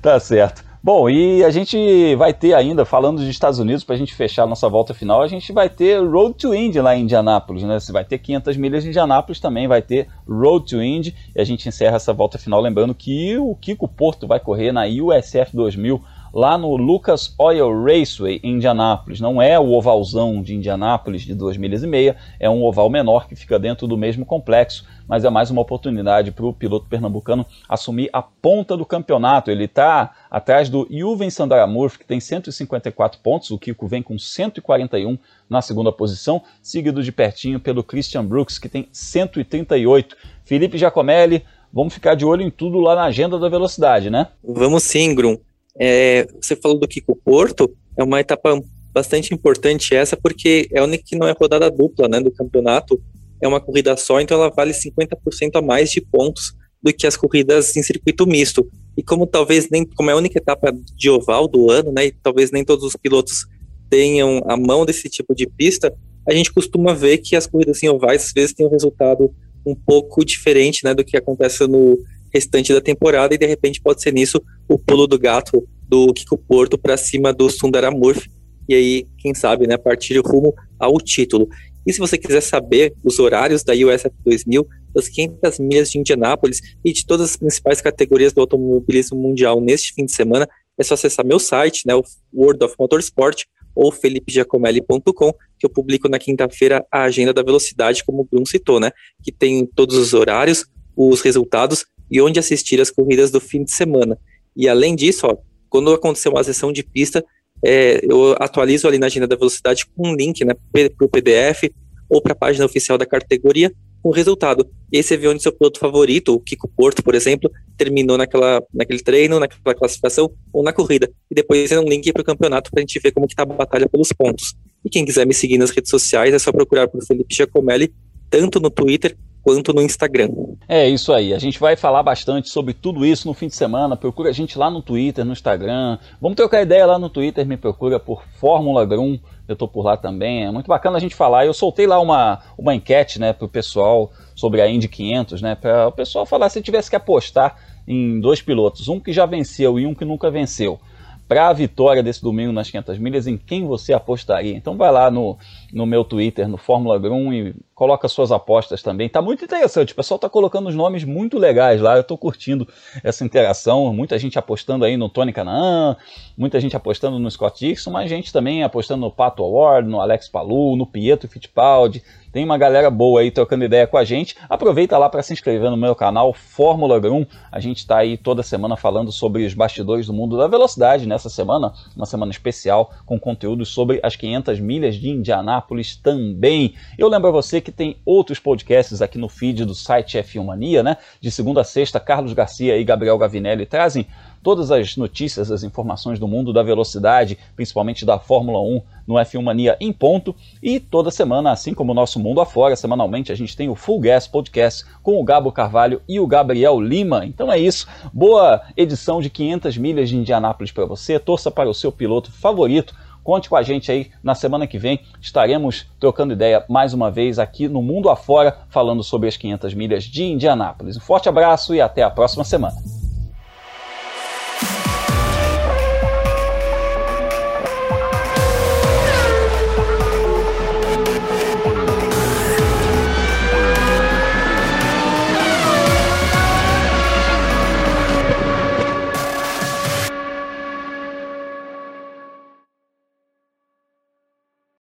Tá 0.00 0.20
certo. 0.20 0.64
Bom, 0.82 1.10
e 1.10 1.42
a 1.42 1.50
gente 1.50 2.14
vai 2.14 2.32
ter 2.32 2.54
ainda, 2.54 2.84
falando 2.84 3.16
dos 3.16 3.26
Estados 3.26 3.58
Unidos, 3.58 3.82
para 3.82 3.96
a 3.96 3.98
gente 3.98 4.14
fechar 4.14 4.46
nossa 4.46 4.68
volta 4.68 4.94
final, 4.94 5.20
a 5.20 5.26
gente 5.26 5.52
vai 5.52 5.68
ter 5.68 5.98
Road 5.98 6.36
to 6.36 6.54
Indy 6.54 6.80
lá 6.80 6.94
em 6.94 7.02
Indianápolis, 7.02 7.64
né? 7.64 7.80
Você 7.80 7.90
vai 7.90 8.04
ter 8.04 8.18
500 8.18 8.56
milhas 8.56 8.84
em 8.84 8.90
Indianápolis, 8.90 9.40
também 9.40 9.66
vai 9.66 9.82
ter 9.82 10.06
Road 10.28 10.66
to 10.66 10.80
Indy, 10.80 11.12
e 11.34 11.40
a 11.40 11.44
gente 11.44 11.68
encerra 11.68 11.96
essa 11.96 12.12
volta 12.12 12.38
final 12.38 12.60
lembrando 12.60 12.94
que 12.94 13.36
o 13.36 13.56
Kiko 13.56 13.88
Porto 13.88 14.28
vai 14.28 14.38
correr 14.38 14.70
na 14.70 14.84
USF 14.84 15.50
2000 15.52 16.00
lá 16.36 16.58
no 16.58 16.76
Lucas 16.76 17.34
Oil 17.38 17.82
Raceway 17.82 18.38
em 18.42 18.56
Indianápolis. 18.56 19.22
Não 19.22 19.40
é 19.40 19.58
o 19.58 19.72
ovalzão 19.72 20.42
de 20.42 20.54
Indianápolis 20.54 21.22
de 21.22 21.34
2 21.34 21.56
milhas 21.56 21.82
e 21.82 21.86
meia, 21.86 22.14
é 22.38 22.50
um 22.50 22.62
oval 22.62 22.90
menor 22.90 23.26
que 23.26 23.34
fica 23.34 23.58
dentro 23.58 23.86
do 23.86 23.96
mesmo 23.96 24.26
complexo, 24.26 24.84
mas 25.08 25.24
é 25.24 25.30
mais 25.30 25.50
uma 25.50 25.62
oportunidade 25.62 26.30
para 26.30 26.44
o 26.44 26.52
piloto 26.52 26.84
pernambucano 26.90 27.46
assumir 27.66 28.10
a 28.12 28.20
ponta 28.20 28.76
do 28.76 28.84
campeonato. 28.84 29.50
Ele 29.50 29.64
está 29.64 30.14
atrás 30.30 30.68
do 30.68 30.86
Juven 30.90 31.30
Sandaramurf, 31.30 31.98
que 31.98 32.04
tem 32.04 32.20
154 32.20 33.18
pontos, 33.22 33.50
o 33.50 33.58
Kiko 33.58 33.86
vem 33.86 34.02
com 34.02 34.18
141 34.18 35.16
na 35.48 35.62
segunda 35.62 35.90
posição, 35.90 36.42
seguido 36.60 37.02
de 37.02 37.12
pertinho 37.12 37.58
pelo 37.58 37.82
Christian 37.82 38.26
Brooks, 38.26 38.58
que 38.58 38.68
tem 38.68 38.90
138. 38.92 40.14
Felipe 40.44 40.76
Giacomelli, 40.76 41.46
vamos 41.72 41.94
ficar 41.94 42.14
de 42.14 42.26
olho 42.26 42.42
em 42.42 42.50
tudo 42.50 42.78
lá 42.78 42.94
na 42.94 43.04
agenda 43.04 43.38
da 43.38 43.48
velocidade, 43.48 44.10
né? 44.10 44.26
Vamos 44.44 44.82
sim, 44.82 45.14
Grum. 45.14 45.38
É, 45.78 46.26
você 46.40 46.56
falou 46.56 46.78
do 46.78 46.88
Kiko 46.88 47.16
Porto, 47.16 47.74
é 47.96 48.02
uma 48.02 48.20
etapa 48.20 48.60
bastante 48.92 49.34
importante 49.34 49.94
essa, 49.94 50.16
porque 50.16 50.68
é 50.72 50.80
a 50.80 50.84
única 50.84 51.04
que 51.06 51.16
não 51.16 51.28
é 51.28 51.34
rodada 51.38 51.70
dupla 51.70 52.08
né, 52.08 52.20
do 52.20 52.30
campeonato, 52.30 53.00
é 53.42 53.46
uma 53.46 53.60
corrida 53.60 53.96
só, 53.96 54.20
então 54.20 54.38
ela 54.38 54.50
vale 54.50 54.72
50% 54.72 55.50
a 55.54 55.62
mais 55.62 55.90
de 55.90 56.00
pontos 56.00 56.54
do 56.82 56.92
que 56.92 57.06
as 57.06 57.16
corridas 57.16 57.76
em 57.76 57.82
circuito 57.82 58.26
misto. 58.26 58.66
E 58.96 59.02
como 59.02 59.26
talvez 59.26 59.68
nem, 59.68 59.84
como 59.84 60.08
é 60.08 60.14
a 60.14 60.16
única 60.16 60.38
etapa 60.38 60.72
de 60.96 61.10
oval 61.10 61.46
do 61.46 61.70
ano, 61.70 61.92
né, 61.92 62.06
e 62.06 62.12
talvez 62.12 62.50
nem 62.50 62.64
todos 62.64 62.84
os 62.84 62.96
pilotos 62.96 63.46
tenham 63.90 64.40
a 64.46 64.56
mão 64.56 64.86
desse 64.86 65.08
tipo 65.10 65.34
de 65.34 65.46
pista, 65.46 65.92
a 66.26 66.32
gente 66.32 66.52
costuma 66.52 66.94
ver 66.94 67.18
que 67.18 67.36
as 67.36 67.46
corridas 67.46 67.82
em 67.82 67.88
ovais 67.88 68.24
às 68.24 68.32
vezes 68.32 68.54
têm 68.54 68.66
um 68.66 68.70
resultado 68.70 69.30
um 69.64 69.74
pouco 69.74 70.24
diferente, 70.24 70.84
né, 70.84 70.94
do 70.94 71.04
que 71.04 71.16
acontece 71.16 71.66
no 71.66 71.98
restante 72.36 72.72
da 72.72 72.80
temporada 72.80 73.34
e 73.34 73.38
de 73.38 73.46
repente 73.46 73.80
pode 73.80 74.02
ser 74.02 74.12
nisso 74.12 74.40
o 74.68 74.78
pulo 74.78 75.06
do 75.06 75.18
gato 75.18 75.66
do 75.88 76.12
Kiko 76.12 76.36
Porto 76.36 76.76
para 76.76 76.96
cima 76.96 77.32
do 77.32 77.48
Sundaramurf 77.48 78.28
e 78.68 78.74
aí, 78.74 79.06
quem 79.18 79.34
sabe, 79.34 79.66
né, 79.66 79.76
partir 79.76 80.18
rumo 80.18 80.54
ao 80.78 80.98
título. 81.00 81.48
E 81.86 81.92
se 81.92 82.00
você 82.00 82.18
quiser 82.18 82.40
saber 82.40 82.92
os 83.04 83.18
horários 83.18 83.62
da 83.62 83.72
USF 83.72 84.10
2000, 84.24 84.66
das 84.92 85.08
500 85.08 85.58
milhas 85.60 85.90
de 85.90 85.98
Indianápolis 85.98 86.60
e 86.84 86.92
de 86.92 87.06
todas 87.06 87.30
as 87.30 87.36
principais 87.36 87.80
categorias 87.80 88.32
do 88.32 88.40
automobilismo 88.40 89.16
mundial 89.16 89.60
neste 89.60 89.92
fim 89.94 90.04
de 90.04 90.12
semana, 90.12 90.48
é 90.76 90.82
só 90.82 90.94
acessar 90.94 91.24
meu 91.24 91.38
site, 91.38 91.82
né, 91.86 91.94
o 91.94 92.02
World 92.34 92.64
of 92.64 92.74
Motorsport, 92.78 93.44
ou 93.74 93.92
felipegiacomelli.com, 93.92 95.32
que 95.58 95.66
eu 95.66 95.70
publico 95.70 96.08
na 96.08 96.18
quinta-feira 96.18 96.84
a 96.90 97.02
agenda 97.02 97.32
da 97.32 97.42
velocidade, 97.42 98.02
como 98.04 98.22
o 98.22 98.24
Bruno 98.24 98.46
citou, 98.46 98.80
né, 98.80 98.90
que 99.22 99.30
tem 99.30 99.66
todos 99.66 99.96
os 99.96 100.12
horários, 100.12 100.66
os 100.96 101.20
resultados 101.20 101.84
e 102.10 102.20
onde 102.20 102.38
assistir 102.38 102.80
as 102.80 102.90
corridas 102.90 103.30
do 103.30 103.40
fim 103.40 103.64
de 103.64 103.72
semana. 103.72 104.18
E 104.56 104.68
além 104.68 104.94
disso, 104.94 105.26
ó, 105.26 105.36
quando 105.68 105.92
acontecer 105.92 106.28
uma 106.28 106.42
sessão 106.44 106.72
de 106.72 106.82
pista, 106.82 107.24
é, 107.64 108.00
eu 108.02 108.34
atualizo 108.38 108.86
ali 108.86 108.98
na 108.98 109.06
agenda 109.06 109.26
da 109.26 109.36
velocidade 109.36 109.86
com 109.86 110.08
um 110.08 110.14
link 110.14 110.44
né, 110.44 110.54
para 110.72 111.06
o 111.06 111.08
PDF 111.08 111.70
ou 112.08 112.20
para 112.20 112.32
a 112.32 112.36
página 112.36 112.64
oficial 112.64 112.96
da 112.96 113.06
categoria 113.06 113.72
com 114.02 114.10
o 114.10 114.12
resultado. 114.12 114.68
E 114.92 114.98
aí 114.98 115.02
você 115.02 115.16
vê 115.16 115.26
onde 115.26 115.42
seu 115.42 115.52
piloto 115.52 115.80
favorito, 115.80 116.32
o 116.32 116.40
Kiko 116.40 116.68
Porto, 116.68 117.02
por 117.02 117.14
exemplo, 117.14 117.50
terminou 117.76 118.16
naquela, 118.16 118.62
naquele 118.72 119.00
treino, 119.00 119.40
naquela 119.40 119.74
classificação 119.74 120.30
ou 120.52 120.62
na 120.62 120.72
corrida. 120.72 121.10
E 121.30 121.34
depois 121.34 121.68
tem 121.68 121.78
um 121.78 121.88
link 121.88 122.12
para 122.12 122.22
o 122.22 122.24
campeonato 122.24 122.70
para 122.70 122.80
a 122.80 122.82
gente 122.82 123.00
ver 123.00 123.10
como 123.10 123.26
está 123.26 123.42
a 123.42 123.46
batalha 123.46 123.88
pelos 123.88 124.12
pontos. 124.12 124.54
E 124.84 124.88
quem 124.88 125.04
quiser 125.04 125.26
me 125.26 125.34
seguir 125.34 125.58
nas 125.58 125.70
redes 125.70 125.90
sociais 125.90 126.32
é 126.32 126.38
só 126.38 126.52
procurar 126.52 126.86
por 126.86 127.04
Felipe 127.04 127.34
Giacomelli, 127.34 127.92
tanto 128.30 128.60
no 128.60 128.70
Twitter 128.70 129.16
quanto 129.46 129.72
no 129.72 129.80
Instagram. 129.80 130.28
É 130.68 130.88
isso 130.88 131.12
aí. 131.12 131.32
A 131.32 131.38
gente 131.38 131.60
vai 131.60 131.76
falar 131.76 132.02
bastante 132.02 132.48
sobre 132.48 132.74
tudo 132.74 133.06
isso 133.06 133.28
no 133.28 133.32
fim 133.32 133.46
de 133.46 133.54
semana. 133.54 133.96
Procura 133.96 134.30
a 134.30 134.32
gente 134.32 134.58
lá 134.58 134.68
no 134.68 134.82
Twitter, 134.82 135.24
no 135.24 135.32
Instagram. 135.32 135.98
Vamos 136.20 136.34
trocar 136.34 136.62
ideia 136.62 136.84
lá 136.84 136.98
no 136.98 137.08
Twitter. 137.08 137.46
Me 137.46 137.56
procura 137.56 138.00
por 138.00 138.24
Fórmula 138.40 138.84
Grum. 138.84 139.16
Eu 139.46 139.54
tô 139.54 139.68
por 139.68 139.84
lá 139.84 139.96
também. 139.96 140.44
É 140.44 140.50
muito 140.50 140.66
bacana 140.66 140.96
a 140.96 141.00
gente 141.00 141.14
falar. 141.14 141.46
Eu 141.46 141.54
soltei 141.54 141.86
lá 141.86 142.00
uma, 142.00 142.40
uma 142.58 142.74
enquete, 142.74 143.20
né, 143.20 143.32
pro 143.32 143.46
pessoal 143.46 144.10
sobre 144.34 144.60
a 144.60 144.68
Indy 144.68 144.88
500, 144.88 145.40
né, 145.40 145.54
para 145.54 145.86
o 145.86 145.92
pessoal 145.92 146.26
falar 146.26 146.48
se 146.48 146.60
tivesse 146.60 146.90
que 146.90 146.96
apostar 146.96 147.56
em 147.86 148.18
dois 148.18 148.42
pilotos, 148.42 148.88
um 148.88 148.98
que 148.98 149.12
já 149.12 149.26
venceu 149.26 149.78
e 149.78 149.86
um 149.86 149.94
que 149.94 150.04
nunca 150.04 150.28
venceu 150.28 150.80
para 151.28 151.48
a 151.48 151.52
vitória 151.52 152.02
desse 152.02 152.22
domingo 152.22 152.52
nas 152.52 152.70
500 152.70 152.98
milhas, 152.98 153.26
em 153.26 153.36
quem 153.36 153.66
você 153.66 153.92
apostaria. 153.92 154.56
Então 154.56 154.76
vai 154.76 154.92
lá 154.92 155.10
no, 155.10 155.36
no 155.72 155.84
meu 155.84 156.04
Twitter, 156.04 156.48
no 156.48 156.56
Fórmula 156.56 156.98
Grum 156.98 157.32
e 157.32 157.54
coloca 157.74 158.08
suas 158.08 158.30
apostas 158.32 158.82
também. 158.82 159.08
Tá 159.08 159.20
muito 159.20 159.44
interessante, 159.44 159.92
o 159.92 159.96
pessoal 159.96 160.18
tá 160.18 160.28
colocando 160.28 160.68
os 160.68 160.74
nomes 160.74 161.04
muito 161.04 161.38
legais 161.38 161.80
lá, 161.80 161.96
eu 161.96 162.04
tô 162.04 162.16
curtindo 162.16 162.66
essa 163.02 163.24
interação, 163.24 163.92
muita 163.92 164.18
gente 164.18 164.38
apostando 164.38 164.84
aí 164.84 164.96
no 164.96 165.08
Tony 165.08 165.32
Canaan, 165.32 165.96
muita 166.38 166.60
gente 166.60 166.76
apostando 166.76 167.18
no 167.18 167.30
Scott 167.30 167.58
Dixon, 167.58 167.90
mas 167.90 168.08
gente 168.08 168.32
também 168.32 168.62
apostando 168.62 169.00
no 169.02 169.10
Pato 169.10 169.42
Award, 169.42 169.88
no 169.88 170.00
Alex 170.00 170.28
Palu, 170.28 170.76
no 170.76 170.86
Pietro 170.86 171.28
Fittipaldi, 171.28 172.02
tem 172.36 172.44
uma 172.44 172.58
galera 172.58 172.90
boa 172.90 173.22
aí 173.22 173.30
trocando 173.30 173.64
ideia 173.64 173.86
com 173.86 173.96
a 173.96 174.04
gente. 174.04 174.36
Aproveita 174.46 174.98
lá 174.98 175.08
para 175.08 175.22
se 175.22 175.32
inscrever 175.32 175.70
no 175.70 175.76
meu 175.78 175.94
canal 175.94 176.34
Fórmula 176.34 177.00
Grum. 177.00 177.24
A 177.50 177.58
gente 177.60 177.78
está 177.78 177.96
aí 177.96 178.18
toda 178.18 178.42
semana 178.42 178.76
falando 178.76 179.10
sobre 179.10 179.46
os 179.46 179.54
bastidores 179.54 180.06
do 180.06 180.12
mundo 180.12 180.36
da 180.36 180.46
velocidade. 180.46 181.08
Nessa 181.08 181.30
semana, 181.30 181.72
uma 181.96 182.04
semana 182.04 182.30
especial 182.30 182.92
com 183.06 183.18
conteúdos 183.18 183.70
sobre 183.70 184.00
as 184.02 184.16
500 184.16 184.60
milhas 184.60 184.96
de 184.96 185.08
Indianápolis 185.08 185.96
também. 185.96 186.74
Eu 186.98 187.08
lembro 187.08 187.28
a 187.28 187.32
você 187.32 187.58
que 187.58 187.72
tem 187.72 187.96
outros 188.04 188.38
podcasts 188.38 189.00
aqui 189.00 189.16
no 189.16 189.30
feed 189.30 189.64
do 189.64 189.74
site 189.74 190.18
F1 190.18 190.44
Mania, 190.44 190.82
né? 190.82 190.98
De 191.18 191.30
segunda 191.30 191.62
a 191.62 191.64
sexta, 191.64 191.98
Carlos 191.98 192.34
Garcia 192.34 192.76
e 192.76 192.84
Gabriel 192.84 193.16
Gavinelli 193.16 193.64
trazem 193.64 194.06
todas 194.46 194.70
as 194.70 194.96
notícias, 194.96 195.50
as 195.50 195.64
informações 195.64 196.20
do 196.20 196.28
mundo 196.28 196.52
da 196.52 196.62
velocidade, 196.62 197.36
principalmente 197.56 198.06
da 198.06 198.16
Fórmula 198.16 198.60
1 198.60 198.80
no 199.04 199.14
F1 199.16 199.42
Mania 199.42 199.76
em 199.80 199.92
ponto. 199.92 200.36
E 200.62 200.78
toda 200.78 201.10
semana, 201.10 201.50
assim 201.50 201.74
como 201.74 201.90
o 201.90 201.94
nosso 201.96 202.20
mundo 202.20 202.40
afora, 202.40 202.76
semanalmente 202.76 203.32
a 203.32 203.34
gente 203.34 203.56
tem 203.56 203.68
o 203.68 203.74
Full 203.74 203.98
Gas 203.98 204.28
Podcast 204.28 204.84
com 205.02 205.20
o 205.20 205.24
Gabo 205.24 205.50
Carvalho 205.50 206.00
e 206.08 206.20
o 206.20 206.28
Gabriel 206.28 206.80
Lima. 206.80 207.26
Então 207.26 207.52
é 207.52 207.58
isso. 207.58 207.88
Boa 208.14 208.62
edição 208.76 209.20
de 209.20 209.30
500 209.30 209.76
milhas 209.78 210.08
de 210.08 210.16
Indianápolis 210.16 210.70
para 210.70 210.86
você. 210.86 211.18
Torça 211.18 211.50
para 211.50 211.68
o 211.68 211.74
seu 211.74 211.90
piloto 211.90 212.30
favorito. 212.30 212.94
Conte 213.24 213.48
com 213.48 213.56
a 213.56 213.64
gente 213.64 213.90
aí 213.90 214.12
na 214.22 214.36
semana 214.36 214.64
que 214.68 214.78
vem. 214.78 215.00
Estaremos 215.20 215.86
trocando 215.98 216.34
ideia 216.34 216.64
mais 216.68 216.94
uma 216.94 217.10
vez 217.10 217.40
aqui 217.40 217.66
no 217.66 217.82
Mundo 217.82 218.08
Afora, 218.08 218.58
falando 218.70 219.02
sobre 219.02 219.28
as 219.28 219.36
500 219.36 219.74
milhas 219.74 220.04
de 220.04 220.22
Indianápolis. 220.22 220.96
Um 220.96 221.00
forte 221.00 221.28
abraço 221.28 221.74
e 221.74 221.80
até 221.80 222.04
a 222.04 222.10
próxima 222.10 222.44
semana. 222.44 222.95